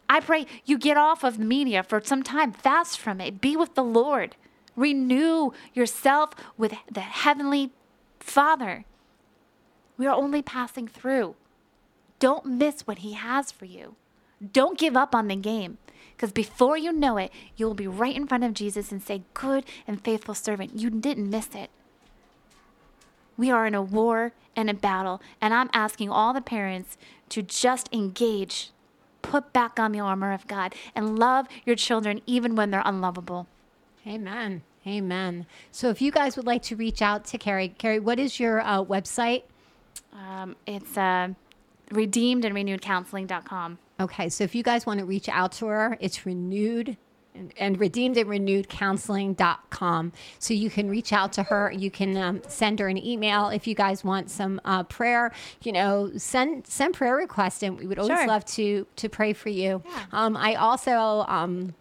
I 0.07 0.19
pray 0.19 0.45
you 0.63 0.78
get 0.78 0.95
off 0.95 1.24
of 1.24 1.39
media 1.39 1.82
for 1.82 1.99
some 2.03 2.21
time, 2.21 2.51
fast 2.51 2.99
from 2.99 3.19
it, 3.19 3.41
be 3.41 3.57
with 3.57 3.74
the 3.74 3.84
Lord. 3.84 4.36
Renew 4.76 5.53
yourself 5.74 6.36
with 6.55 6.76
the 6.91 7.01
Heavenly 7.01 7.71
Father. 8.19 8.86
We 9.97 10.05
are 10.05 10.15
only 10.15 10.43
passing 10.43 10.88
through. 10.88 11.34
Don't 12.19 12.45
miss 12.45 12.82
what 12.82 12.99
He 12.99 13.13
has 13.13 13.51
for 13.51 13.65
you. 13.65 13.95
Don't 14.52 14.78
give 14.78 14.98
up 14.98 15.16
on 15.16 15.28
the 15.28 15.36
game. 15.36 15.78
Because 16.16 16.32
before 16.32 16.78
you 16.78 16.94
know 16.94 17.18
it, 17.18 17.32
you 17.58 17.66
will 17.66 17.74
be 17.74 17.88
right 17.88 18.16
in 18.16 18.28
front 18.28 18.44
of 18.44 18.54
Jesus 18.54 18.91
and 18.91 19.02
say, 19.02 19.24
Good 19.34 19.66
and 19.88 20.02
faithful 20.02 20.36
servant, 20.36 20.80
you 20.80 20.89
didn't 20.89 21.30
miss 21.30 21.50
it. 21.54 21.70
We 23.36 23.50
are 23.50 23.66
in 23.66 23.76
a 23.76 23.82
war 23.82 24.32
and 24.56 24.70
a 24.70 24.74
battle, 24.74 25.22
and 25.41 25.54
I'm 25.54 25.70
asking 25.74 26.10
all 26.10 26.34
the 26.34 26.41
parents 26.41 26.98
to 27.30 27.41
just 27.41 27.89
engage, 27.91 28.70
put 29.22 29.52
back 29.54 29.80
on 29.80 29.91
the 29.91 30.00
armor 30.00 30.34
of 30.34 30.48
God, 30.48 30.76
and 30.94 31.18
love 31.18 31.48
your 31.66 31.76
children 31.76 32.22
even 32.28 32.56
when 32.56 32.70
they're 32.70 32.84
unlovable. 32.86 33.48
Amen. 34.06 34.62
Amen. 34.86 35.46
So 35.72 35.89
if 35.89 36.02
you 36.02 36.12
guys 36.12 36.36
would 36.36 36.46
like 36.46 36.62
to 36.64 36.76
reach 36.76 37.02
out 37.02 37.26
to 37.26 37.38
Carrie, 37.38 37.70
Carrie, 37.70 38.00
what 38.00 38.20
is 38.20 38.39
your 38.39 38.62
uh, 38.62 38.84
website? 38.84 39.44
Um, 40.14 40.56
it's 40.68 40.98
uh, 40.98 41.30
redeemed 41.89 42.46
and 42.46 42.54
renewed 42.54 42.82
counseling.com. 42.82 43.80
Okay, 44.00 44.30
so 44.30 44.44
if 44.44 44.56
you 44.56 44.64
guys 44.64 44.86
want 44.86 45.00
to 45.00 45.06
reach 45.06 45.30
out 45.30 45.52
to 45.54 45.68
her, 45.68 45.98
it's 46.00 46.26
renewed 46.26 46.98
and, 47.36 47.54
and 47.58 47.80
redeemed 47.80 48.18
and 48.18 48.30
renewed 48.30 48.70
counseling.com. 48.70 50.12
So 50.39 50.54
you 50.54 50.70
can 50.70 50.89
reach 50.89 51.14
out 51.14 51.34
to 51.34 51.44
her. 51.44 51.72
You 51.72 51.91
can 51.91 52.18
um, 52.18 52.41
send 52.48 52.80
her 52.80 52.88
an 52.88 52.98
email 52.98 53.50
if 53.50 53.68
you 53.68 53.76
guys 53.76 54.04
want 54.04 54.30
some 54.30 54.62
uh, 54.66 54.84
prayer. 54.84 55.32
You 55.62 55.72
know, 55.72 56.12
send 56.18 56.68
send 56.68 56.94
prayer 56.94 57.16
requests, 57.16 57.64
and 57.64 57.78
we 57.78 57.88
would 57.88 58.00
always 58.00 58.18
sure. 58.18 58.28
love 58.28 58.46
to 58.46 58.88
to 58.96 59.10
pray 59.10 59.34
for 59.34 59.50
you. 59.50 59.84
Yeah. 59.86 60.04
Um, 60.12 60.38
I 60.38 60.56
also. 60.56 61.26
Um, 61.28 61.74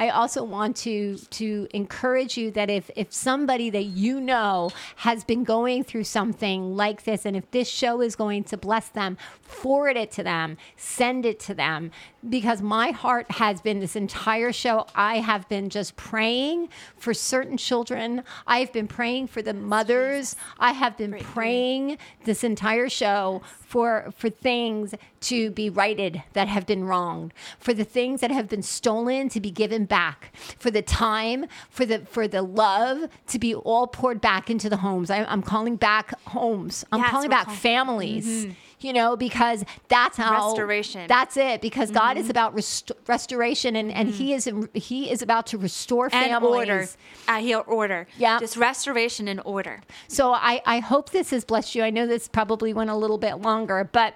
I 0.00 0.08
also 0.08 0.42
want 0.42 0.76
to 0.78 1.18
to 1.18 1.68
encourage 1.74 2.38
you 2.38 2.50
that 2.52 2.70
if 2.70 2.90
if 2.96 3.12
somebody 3.12 3.68
that 3.68 3.84
you 3.84 4.18
know 4.18 4.70
has 4.96 5.24
been 5.24 5.44
going 5.44 5.84
through 5.84 6.04
something 6.04 6.74
like 6.74 7.04
this, 7.04 7.26
and 7.26 7.36
if 7.36 7.50
this 7.50 7.68
show 7.68 8.00
is 8.00 8.16
going 8.16 8.44
to 8.44 8.56
bless 8.56 8.88
them, 8.88 9.18
forward 9.42 9.98
it 9.98 10.10
to 10.12 10.22
them, 10.22 10.56
send 10.76 11.26
it 11.26 11.38
to 11.40 11.52
them, 11.52 11.90
because 12.26 12.62
my 12.62 12.92
heart 12.92 13.30
has 13.32 13.60
been 13.60 13.78
this 13.80 13.94
entire 13.94 14.52
show. 14.52 14.86
I 14.94 15.18
have 15.18 15.46
been 15.50 15.68
just 15.68 15.96
praying 15.96 16.70
for 16.96 17.12
certain 17.12 17.58
children. 17.58 18.24
I've 18.46 18.72
been 18.72 18.88
praying 18.88 19.26
for 19.26 19.42
the 19.42 19.52
mothers. 19.52 20.34
I 20.58 20.72
have 20.72 20.96
been 20.96 21.18
praying 21.18 21.98
this 22.24 22.42
entire 22.42 22.88
show 22.88 23.42
for 23.60 24.10
for 24.16 24.30
things 24.30 24.94
to 25.20 25.50
be 25.50 25.68
righted 25.68 26.22
that 26.32 26.48
have 26.48 26.64
been 26.64 26.84
wronged, 26.84 27.34
for 27.58 27.74
the 27.74 27.84
things 27.84 28.22
that 28.22 28.30
have 28.30 28.48
been 28.48 28.62
stolen 28.62 29.28
to 29.28 29.40
be 29.40 29.50
given 29.50 29.84
back, 29.90 30.34
for 30.58 30.70
the 30.70 30.80
time, 30.80 31.44
for 31.68 31.84
the 31.84 31.98
for 32.06 32.26
the 32.26 32.40
love 32.40 33.10
to 33.26 33.38
be 33.38 33.54
all 33.54 33.86
poured 33.86 34.22
back 34.22 34.48
into 34.48 34.70
the 34.70 34.78
homes. 34.78 35.10
I, 35.10 35.30
am 35.30 35.42
calling 35.42 35.76
back 35.76 36.18
homes. 36.22 36.86
I'm 36.90 37.00
yes, 37.00 37.10
calling 37.10 37.28
back 37.28 37.44
calling. 37.44 37.60
families. 37.60 38.26
Mm-hmm 38.26 38.52
you 38.80 38.92
know, 38.92 39.16
because 39.16 39.64
that's 39.88 40.16
how 40.16 40.48
restoration. 40.48 41.06
That's 41.06 41.36
it. 41.36 41.60
Because 41.60 41.90
mm-hmm. 41.90 41.98
God 41.98 42.16
is 42.16 42.24
mm-hmm. 42.24 42.30
about 42.30 42.54
rest- 42.54 42.92
restoration, 43.06 43.76
and, 43.76 43.92
and 43.92 44.08
mm-hmm. 44.08 44.18
He 44.18 44.34
is 44.34 44.50
He 44.74 45.10
is 45.10 45.22
about 45.22 45.46
to 45.48 45.58
restore 45.58 46.10
families. 46.10 46.32
And 46.32 46.44
order. 46.44 46.88
Uh, 47.28 47.40
he'll 47.40 47.64
order. 47.66 48.06
Yeah, 48.16 48.38
just 48.38 48.56
restoration 48.56 49.28
and 49.28 49.40
order. 49.44 49.82
So 50.08 50.32
I 50.32 50.62
I 50.66 50.78
hope 50.80 51.10
this 51.10 51.30
has 51.30 51.44
blessed 51.44 51.74
you. 51.74 51.82
I 51.82 51.90
know 51.90 52.06
this 52.06 52.28
probably 52.28 52.72
went 52.72 52.90
a 52.90 52.96
little 52.96 53.18
bit 53.18 53.36
longer, 53.36 53.88
but. 53.90 54.14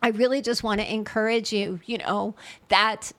I 0.00 0.10
really 0.10 0.42
just 0.42 0.62
want 0.62 0.80
to 0.80 0.94
encourage 0.94 1.52
you, 1.52 1.80
you 1.84 1.98
know, 1.98 2.36
that 2.68 3.10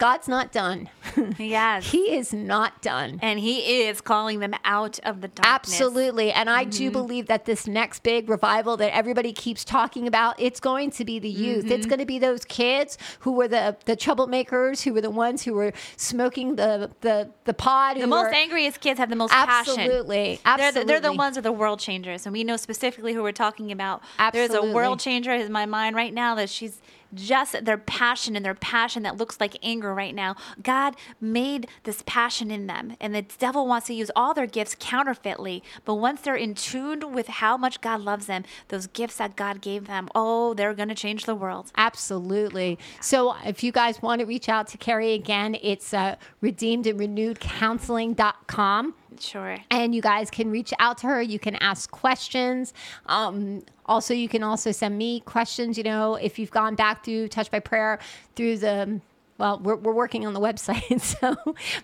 God's 0.00 0.28
not 0.28 0.50
done. 0.50 0.88
Yes. 1.38 1.90
he 1.90 2.14
is 2.14 2.32
not 2.32 2.80
done. 2.80 3.18
And 3.20 3.38
he 3.38 3.82
is 3.82 4.00
calling 4.00 4.38
them 4.38 4.54
out 4.64 4.98
of 5.00 5.20
the 5.20 5.28
darkness. 5.28 5.74
Absolutely. 5.74 6.32
And 6.32 6.48
I 6.48 6.62
mm-hmm. 6.62 6.70
do 6.70 6.90
believe 6.90 7.26
that 7.26 7.44
this 7.44 7.66
next 7.66 8.02
big 8.02 8.28
revival 8.28 8.76
that 8.78 8.94
everybody 8.94 9.32
keeps 9.32 9.64
talking 9.64 10.06
about, 10.06 10.38
it's 10.38 10.60
going 10.60 10.90
to 10.92 11.04
be 11.04 11.18
the 11.18 11.28
youth. 11.28 11.64
Mm-hmm. 11.64 11.72
It's 11.72 11.86
going 11.86 11.98
to 11.98 12.06
be 12.06 12.18
those 12.18 12.44
kids 12.44 12.96
who 13.20 13.32
were 13.32 13.48
the 13.48 13.76
the 13.84 13.96
troublemakers, 13.96 14.82
who 14.82 14.94
were 14.94 15.00
the 15.00 15.10
ones 15.10 15.42
who 15.42 15.54
were 15.54 15.72
smoking 15.96 16.56
the 16.56 16.90
the 17.00 17.30
the 17.44 17.54
pod. 17.54 17.98
The 17.98 18.06
most 18.06 18.30
were, 18.30 18.34
angriest 18.34 18.80
kids 18.80 18.98
have 18.98 19.10
the 19.10 19.16
most 19.16 19.32
absolutely, 19.34 19.76
passion. 19.76 19.90
Absolutely. 19.90 20.40
Absolutely. 20.44 20.72
They're 20.72 20.84
the, 20.84 20.86
they're 20.86 21.10
the 21.10 21.16
ones 21.16 21.38
are 21.38 21.42
the 21.42 21.52
world 21.52 21.80
changers. 21.80 22.24
And 22.24 22.32
we 22.32 22.44
know 22.44 22.56
specifically 22.56 23.12
who 23.12 23.22
we're 23.22 23.32
talking 23.32 23.72
about. 23.72 24.02
Absolutely. 24.18 24.56
There's 24.56 24.70
a 24.70 24.74
world 24.74 25.00
changer 25.00 25.32
in 25.32 25.50
my 25.52 25.66
mind 25.66 25.96
right 25.96 26.14
now 26.14 26.34
that 26.36 26.48
she's 26.48 26.80
just 27.14 27.64
their 27.64 27.78
passion 27.78 28.36
and 28.36 28.44
their 28.44 28.54
passion 28.54 29.02
that 29.02 29.16
looks 29.16 29.40
like 29.40 29.56
anger 29.62 29.94
right 29.94 30.14
now. 30.14 30.36
God 30.62 30.96
made 31.20 31.68
this 31.84 32.02
passion 32.06 32.50
in 32.50 32.66
them, 32.66 32.96
and 33.00 33.14
the 33.14 33.22
devil 33.22 33.66
wants 33.66 33.86
to 33.88 33.94
use 33.94 34.10
all 34.14 34.34
their 34.34 34.46
gifts 34.46 34.76
counterfeitly. 34.78 35.62
But 35.84 35.96
once 35.96 36.20
they're 36.20 36.36
in 36.36 36.54
tune 36.54 37.12
with 37.12 37.28
how 37.28 37.56
much 37.56 37.80
God 37.80 38.00
loves 38.00 38.26
them, 38.26 38.44
those 38.68 38.86
gifts 38.86 39.16
that 39.16 39.36
God 39.36 39.60
gave 39.60 39.86
them, 39.86 40.08
oh, 40.14 40.54
they're 40.54 40.74
going 40.74 40.88
to 40.88 40.94
change 40.94 41.24
the 41.24 41.34
world. 41.34 41.72
Absolutely. 41.76 42.78
So 43.00 43.34
if 43.44 43.62
you 43.62 43.72
guys 43.72 44.02
want 44.02 44.20
to 44.20 44.26
reach 44.26 44.48
out 44.48 44.68
to 44.68 44.78
Carrie 44.78 45.12
again, 45.12 45.56
it's 45.62 45.92
uh, 45.94 46.16
redeemed 46.40 46.86
and 46.86 46.98
renewed 46.98 47.40
counseling.com. 47.40 48.94
Sure. 49.18 49.58
And 49.70 49.94
you 49.94 50.02
guys 50.02 50.30
can 50.30 50.50
reach 50.50 50.72
out 50.78 50.98
to 50.98 51.06
her. 51.08 51.22
You 51.22 51.38
can 51.38 51.56
ask 51.56 51.90
questions. 51.90 52.72
Um, 53.06 53.62
also, 53.86 54.14
you 54.14 54.28
can 54.28 54.42
also 54.42 54.72
send 54.72 54.96
me 54.96 55.20
questions. 55.20 55.76
You 55.76 55.84
know, 55.84 56.14
if 56.14 56.38
you've 56.38 56.50
gone 56.50 56.74
back 56.74 57.04
through 57.04 57.28
Touch 57.28 57.50
by 57.50 57.60
Prayer 57.60 57.98
through 58.36 58.58
the, 58.58 59.00
well, 59.38 59.58
we're, 59.58 59.76
we're 59.76 59.92
working 59.94 60.26
on 60.26 60.34
the 60.34 60.40
website. 60.48 61.00
So, 61.00 61.36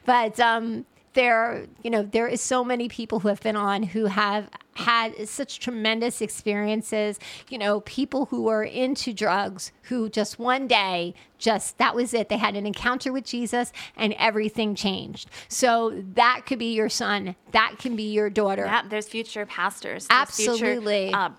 but 0.04 0.38
um, 0.38 0.86
there, 1.16 1.66
you 1.82 1.90
know, 1.90 2.02
there 2.04 2.28
is 2.28 2.40
so 2.40 2.62
many 2.62 2.88
people 2.88 3.18
who 3.20 3.28
have 3.28 3.40
been 3.40 3.56
on 3.56 3.82
who 3.82 4.04
have 4.06 4.48
had 4.74 5.28
such 5.28 5.58
tremendous 5.58 6.20
experiences. 6.20 7.18
You 7.48 7.58
know, 7.58 7.80
people 7.80 8.26
who 8.26 8.42
were 8.42 8.62
into 8.62 9.12
drugs 9.12 9.72
who 9.82 10.08
just 10.08 10.38
one 10.38 10.68
day, 10.68 11.14
just 11.38 11.78
that 11.78 11.94
was 11.94 12.14
it. 12.14 12.28
They 12.28 12.36
had 12.36 12.54
an 12.54 12.66
encounter 12.66 13.12
with 13.12 13.24
Jesus 13.24 13.72
and 13.96 14.14
everything 14.18 14.74
changed. 14.74 15.28
So 15.48 16.02
that 16.14 16.42
could 16.46 16.58
be 16.58 16.74
your 16.74 16.88
son. 16.88 17.34
That 17.50 17.76
can 17.78 17.96
be 17.96 18.12
your 18.12 18.30
daughter. 18.30 18.66
Yeah, 18.66 18.82
there's 18.88 19.08
future 19.08 19.46
pastors. 19.46 20.06
There's 20.06 20.20
Absolutely. 20.20 21.06
Future, 21.06 21.16
uh, 21.16 21.30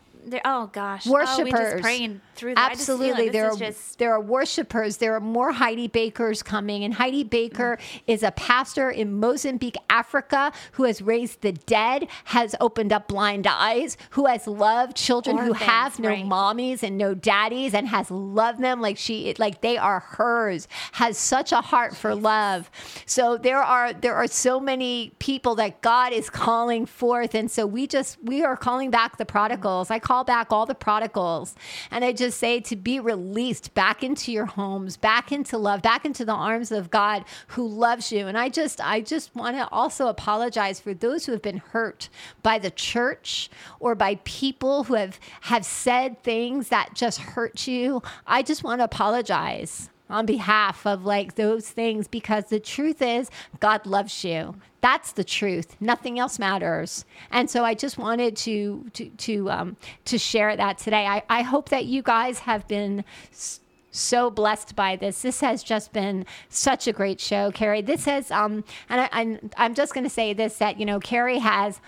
oh 0.45 0.69
gosh, 0.71 1.05
worshipers. 1.05 1.75
Oh, 1.75 1.81
praying 1.81 2.21
through 2.35 2.55
that. 2.55 2.71
Absolutely, 2.71 3.29
there 3.29 3.51
are 3.51 3.55
just... 3.55 3.97
there 3.99 4.11
are 4.11 4.21
worshipers. 4.21 4.97
There 4.97 5.15
are 5.15 5.19
more 5.19 5.51
Heidi 5.51 5.87
Bakers 5.87 6.43
coming, 6.43 6.83
and 6.83 6.93
Heidi 6.93 7.23
Baker 7.23 7.77
mm. 7.79 8.01
is 8.07 8.23
a 8.23 8.31
pastor 8.31 8.89
in 8.89 9.19
Mozambique, 9.19 9.77
Africa, 9.89 10.51
who 10.73 10.83
has 10.83 11.01
raised 11.01 11.41
the 11.41 11.51
dead, 11.51 12.07
has 12.25 12.55
opened 12.59 12.93
up 12.93 13.07
blind 13.07 13.47
eyes, 13.47 13.97
who 14.11 14.25
has 14.25 14.47
loved 14.47 14.95
children 14.95 15.37
Orphans, 15.37 15.57
who 15.57 15.65
have 15.65 15.99
no 15.99 16.09
right. 16.09 16.25
mommies 16.25 16.83
and 16.83 16.97
no 16.97 17.13
daddies, 17.13 17.73
and 17.73 17.87
has 17.87 18.11
loved 18.11 18.61
them 18.61 18.81
like 18.81 18.97
she 18.97 19.33
like 19.37 19.61
they 19.61 19.77
are 19.77 19.99
hers. 19.99 20.67
Has 20.93 21.17
such 21.17 21.51
a 21.51 21.61
heart 21.61 21.95
for 21.95 22.15
love. 22.15 22.69
So 23.05 23.37
there 23.37 23.61
are 23.61 23.93
there 23.93 24.15
are 24.15 24.27
so 24.27 24.59
many 24.59 25.11
people 25.19 25.55
that 25.55 25.81
God 25.81 26.13
is 26.13 26.29
calling 26.29 26.85
forth, 26.85 27.33
and 27.35 27.49
so 27.49 27.65
we 27.65 27.87
just 27.87 28.17
we 28.23 28.43
are 28.43 28.57
calling 28.57 28.91
back 28.91 29.17
the 29.17 29.25
prodigals. 29.25 29.89
I 29.89 29.99
call 29.99 30.16
back 30.23 30.51
all 30.51 30.67
the 30.67 30.75
prodigals, 30.75 31.55
and 31.89 32.05
I 32.05 32.13
just 32.13 32.27
just 32.27 32.39
say 32.39 32.59
to 32.59 32.75
be 32.75 32.99
released 32.99 33.73
back 33.73 34.03
into 34.03 34.33
your 34.33 34.45
homes, 34.45 34.97
back 34.97 35.31
into 35.31 35.57
love, 35.57 35.81
back 35.81 36.03
into 36.03 36.25
the 36.25 36.33
arms 36.33 36.73
of 36.73 36.91
God 36.91 37.23
who 37.47 37.65
loves 37.65 38.11
you. 38.11 38.27
And 38.27 38.37
I 38.37 38.49
just, 38.49 38.81
I 38.81 38.99
just 38.99 39.33
want 39.33 39.55
to 39.55 39.67
also 39.69 40.07
apologize 40.07 40.81
for 40.81 40.93
those 40.93 41.25
who 41.25 41.31
have 41.31 41.41
been 41.41 41.59
hurt 41.59 42.09
by 42.43 42.59
the 42.59 42.69
church 42.69 43.49
or 43.79 43.95
by 43.95 44.19
people 44.25 44.83
who 44.83 44.95
have, 44.95 45.19
have 45.41 45.65
said 45.65 46.21
things 46.21 46.67
that 46.67 46.95
just 46.95 47.19
hurt 47.19 47.65
you. 47.65 48.01
I 48.25 48.43
just 48.43 48.61
want 48.61 48.81
to 48.81 48.85
apologize 48.85 49.89
on 50.09 50.25
behalf 50.25 50.85
of 50.85 51.05
like 51.05 51.35
those 51.35 51.69
things 51.69 52.07
because 52.07 52.45
the 52.45 52.59
truth 52.59 53.01
is 53.01 53.29
God 53.59 53.85
loves 53.85 54.23
you. 54.23 54.55
That's 54.81 55.11
the 55.11 55.23
truth. 55.23 55.75
Nothing 55.79 56.19
else 56.19 56.39
matters. 56.39 57.05
And 57.31 57.49
so 57.49 57.63
I 57.63 57.73
just 57.73 57.97
wanted 57.97 58.35
to 58.37 58.85
to 58.93 59.09
to 59.09 59.49
um, 59.51 59.77
to 60.05 60.17
share 60.17 60.55
that 60.55 60.77
today. 60.77 61.05
I, 61.05 61.23
I 61.29 61.41
hope 61.41 61.69
that 61.69 61.85
you 61.85 62.01
guys 62.01 62.39
have 62.39 62.67
been. 62.67 63.03
so 63.91 64.29
blessed 64.29 64.75
by 64.75 64.95
this. 64.95 65.21
This 65.23 65.41
has 65.41 65.63
just 65.63 65.91
been 65.91 66.25
such 66.49 66.87
a 66.87 66.93
great 66.93 67.19
show, 67.19 67.49
Carrie. 67.51 67.81
This 67.81 68.05
has, 68.05 68.29
um, 68.29 68.63
and 68.89 69.01
I, 69.01 69.09
I'm, 69.11 69.49
I'm 69.57 69.73
just 69.73 69.93
going 69.93 70.03
to 70.03 70.09
say 70.09 70.33
this 70.33 70.57
that, 70.57 70.79
you 70.79 70.85
know, 70.85 70.99
Carrie 70.99 71.39
has 71.39 71.79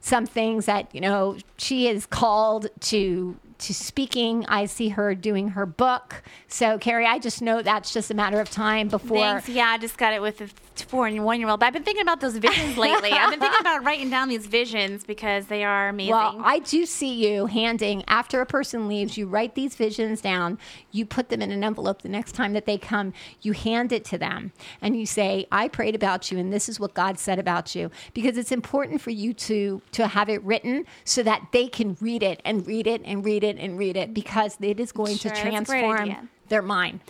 some 0.00 0.26
things 0.26 0.66
that, 0.66 0.94
you 0.94 1.00
know, 1.00 1.38
she 1.56 1.88
is 1.88 2.04
called 2.04 2.66
to 2.80 3.36
to 3.58 3.74
speaking. 3.74 4.44
I 4.46 4.66
see 4.66 4.90
her 4.90 5.14
doing 5.14 5.48
her 5.50 5.66
book. 5.66 6.22
So, 6.46 6.78
Carrie, 6.78 7.06
I 7.06 7.18
just 7.18 7.42
know 7.42 7.62
that's 7.62 7.92
just 7.92 8.10
a 8.10 8.14
matter 8.14 8.40
of 8.40 8.50
time 8.50 8.88
before. 8.88 9.18
Thanks. 9.18 9.48
Yeah, 9.48 9.66
I 9.66 9.78
just 9.78 9.98
got 9.98 10.12
it 10.12 10.22
with 10.22 10.40
a 10.40 10.48
four 10.84 11.06
and 11.06 11.24
one 11.24 11.40
year 11.40 11.48
old. 11.48 11.60
But 11.60 11.66
I've 11.66 11.72
been 11.72 11.82
thinking 11.82 12.02
about 12.02 12.20
those 12.20 12.36
visions 12.36 12.76
lately. 12.78 13.10
I've 13.10 13.30
been 13.30 13.40
thinking 13.40 13.60
about 13.60 13.84
writing 13.84 14.10
down 14.10 14.28
these 14.28 14.46
visions 14.46 15.04
because 15.04 15.46
they 15.46 15.64
are 15.64 15.88
amazing. 15.88 16.12
Well, 16.12 16.40
I 16.42 16.60
do 16.60 16.86
see 16.86 17.14
you 17.14 17.46
handing, 17.46 18.04
after 18.06 18.40
a 18.40 18.46
person 18.46 18.88
leaves, 18.88 19.16
you 19.16 19.26
write 19.26 19.54
these 19.54 19.74
visions 19.74 20.20
down, 20.20 20.58
you 20.92 21.04
put 21.04 21.28
them 21.28 21.42
in 21.42 21.50
an 21.50 21.64
envelope 21.64 22.02
the 22.02 22.08
next 22.08 22.32
time 22.32 22.52
that 22.52 22.66
they 22.66 22.78
come, 22.78 23.12
you 23.42 23.52
hand 23.52 23.92
it 23.92 24.04
to 24.06 24.18
them, 24.18 24.52
and 24.80 24.98
you 24.98 25.06
say, 25.06 25.46
I 25.50 25.68
prayed 25.68 25.94
about 25.94 26.30
you, 26.30 26.38
and 26.38 26.52
this 26.52 26.68
is 26.68 26.78
what 26.78 26.94
God 26.94 27.18
said 27.18 27.38
about 27.38 27.74
you. 27.74 27.90
Because 28.14 28.38
it's 28.38 28.52
important 28.52 29.00
for 29.00 29.10
you 29.10 29.32
to, 29.34 29.82
to 29.92 30.06
have 30.06 30.28
it 30.28 30.42
written 30.44 30.84
so 31.04 31.22
that 31.22 31.48
they 31.52 31.68
can 31.68 31.96
read 32.00 32.22
it 32.22 32.40
and 32.44 32.66
read 32.66 32.86
it 32.86 33.02
and 33.04 33.24
read 33.24 33.44
it 33.44 33.47
and 33.56 33.78
read 33.78 33.96
it 33.96 34.12
because 34.12 34.56
it 34.60 34.80
is 34.80 34.92
going 34.92 35.16
sure, 35.16 35.30
to 35.30 35.40
transform 35.40 36.28
their 36.48 36.62
mind. 36.62 37.00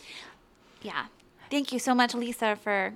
Yeah. 0.82 1.06
Thank 1.50 1.72
you 1.72 1.78
so 1.78 1.94
much, 1.94 2.14
Lisa, 2.14 2.56
for 2.56 2.92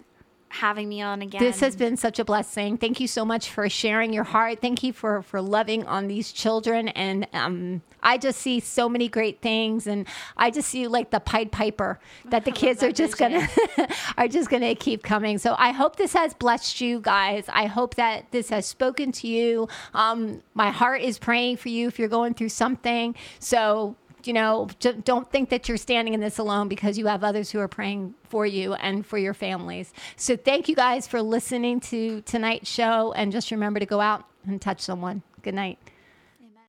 having 0.52 0.88
me 0.88 1.00
on 1.02 1.22
again. 1.22 1.42
This 1.42 1.60
has 1.60 1.76
been 1.76 1.96
such 1.96 2.18
a 2.18 2.24
blessing. 2.24 2.76
Thank 2.76 3.00
you 3.00 3.06
so 3.08 3.24
much 3.24 3.48
for 3.50 3.68
sharing 3.68 4.12
your 4.12 4.24
heart. 4.24 4.60
Thank 4.60 4.82
you 4.82 4.92
for 4.92 5.22
for 5.22 5.40
loving 5.40 5.86
on 5.86 6.08
these 6.08 6.32
children. 6.32 6.88
And 6.88 7.26
um, 7.32 7.82
I 8.02 8.18
just 8.18 8.40
see 8.40 8.60
so 8.60 8.88
many 8.88 9.08
great 9.08 9.40
things, 9.40 9.86
and 9.86 10.06
I 10.36 10.50
just 10.50 10.68
see 10.68 10.86
like 10.88 11.10
the 11.10 11.20
Pied 11.20 11.52
Piper 11.52 11.98
that 12.26 12.44
the 12.44 12.52
kids 12.62 12.80
that 12.80 12.90
are 12.90 12.92
just 12.92 13.18
vision. 13.18 13.48
gonna 13.76 13.88
are 14.18 14.28
just 14.28 14.50
gonna 14.50 14.74
keep 14.74 15.02
coming. 15.02 15.38
So 15.38 15.54
I 15.58 15.72
hope 15.72 15.96
this 15.96 16.12
has 16.12 16.34
blessed 16.34 16.80
you 16.80 17.00
guys. 17.00 17.44
I 17.48 17.66
hope 17.66 17.94
that 17.96 18.30
this 18.30 18.50
has 18.50 18.66
spoken 18.66 19.12
to 19.12 19.28
you. 19.28 19.68
Um, 19.94 20.42
my 20.54 20.70
heart 20.70 21.00
is 21.02 21.18
praying 21.18 21.56
for 21.56 21.68
you 21.68 21.88
if 21.88 21.98
you're 21.98 22.08
going 22.08 22.34
through 22.34 22.50
something. 22.50 23.14
So 23.38 23.96
you 24.26 24.32
know, 24.32 24.68
don't 25.04 25.30
think 25.30 25.50
that 25.50 25.68
you're 25.68 25.76
standing 25.76 26.14
in 26.14 26.20
this 26.20 26.38
alone 26.38 26.68
because 26.68 26.98
you 26.98 27.06
have 27.06 27.22
others 27.24 27.50
who 27.50 27.58
are 27.58 27.68
praying 27.68 28.14
for 28.24 28.46
you 28.46 28.74
and 28.74 29.04
for 29.04 29.18
your 29.18 29.34
families. 29.34 29.92
So 30.16 30.36
thank 30.36 30.68
you 30.68 30.74
guys 30.74 31.06
for 31.06 31.22
listening 31.22 31.80
to 31.80 32.22
tonight's 32.22 32.68
show. 32.68 33.12
And 33.12 33.32
just 33.32 33.50
remember 33.50 33.80
to 33.80 33.86
go 33.86 34.00
out 34.00 34.24
and 34.46 34.60
touch 34.60 34.80
someone. 34.80 35.22
Good 35.42 35.54
night. 35.54 35.78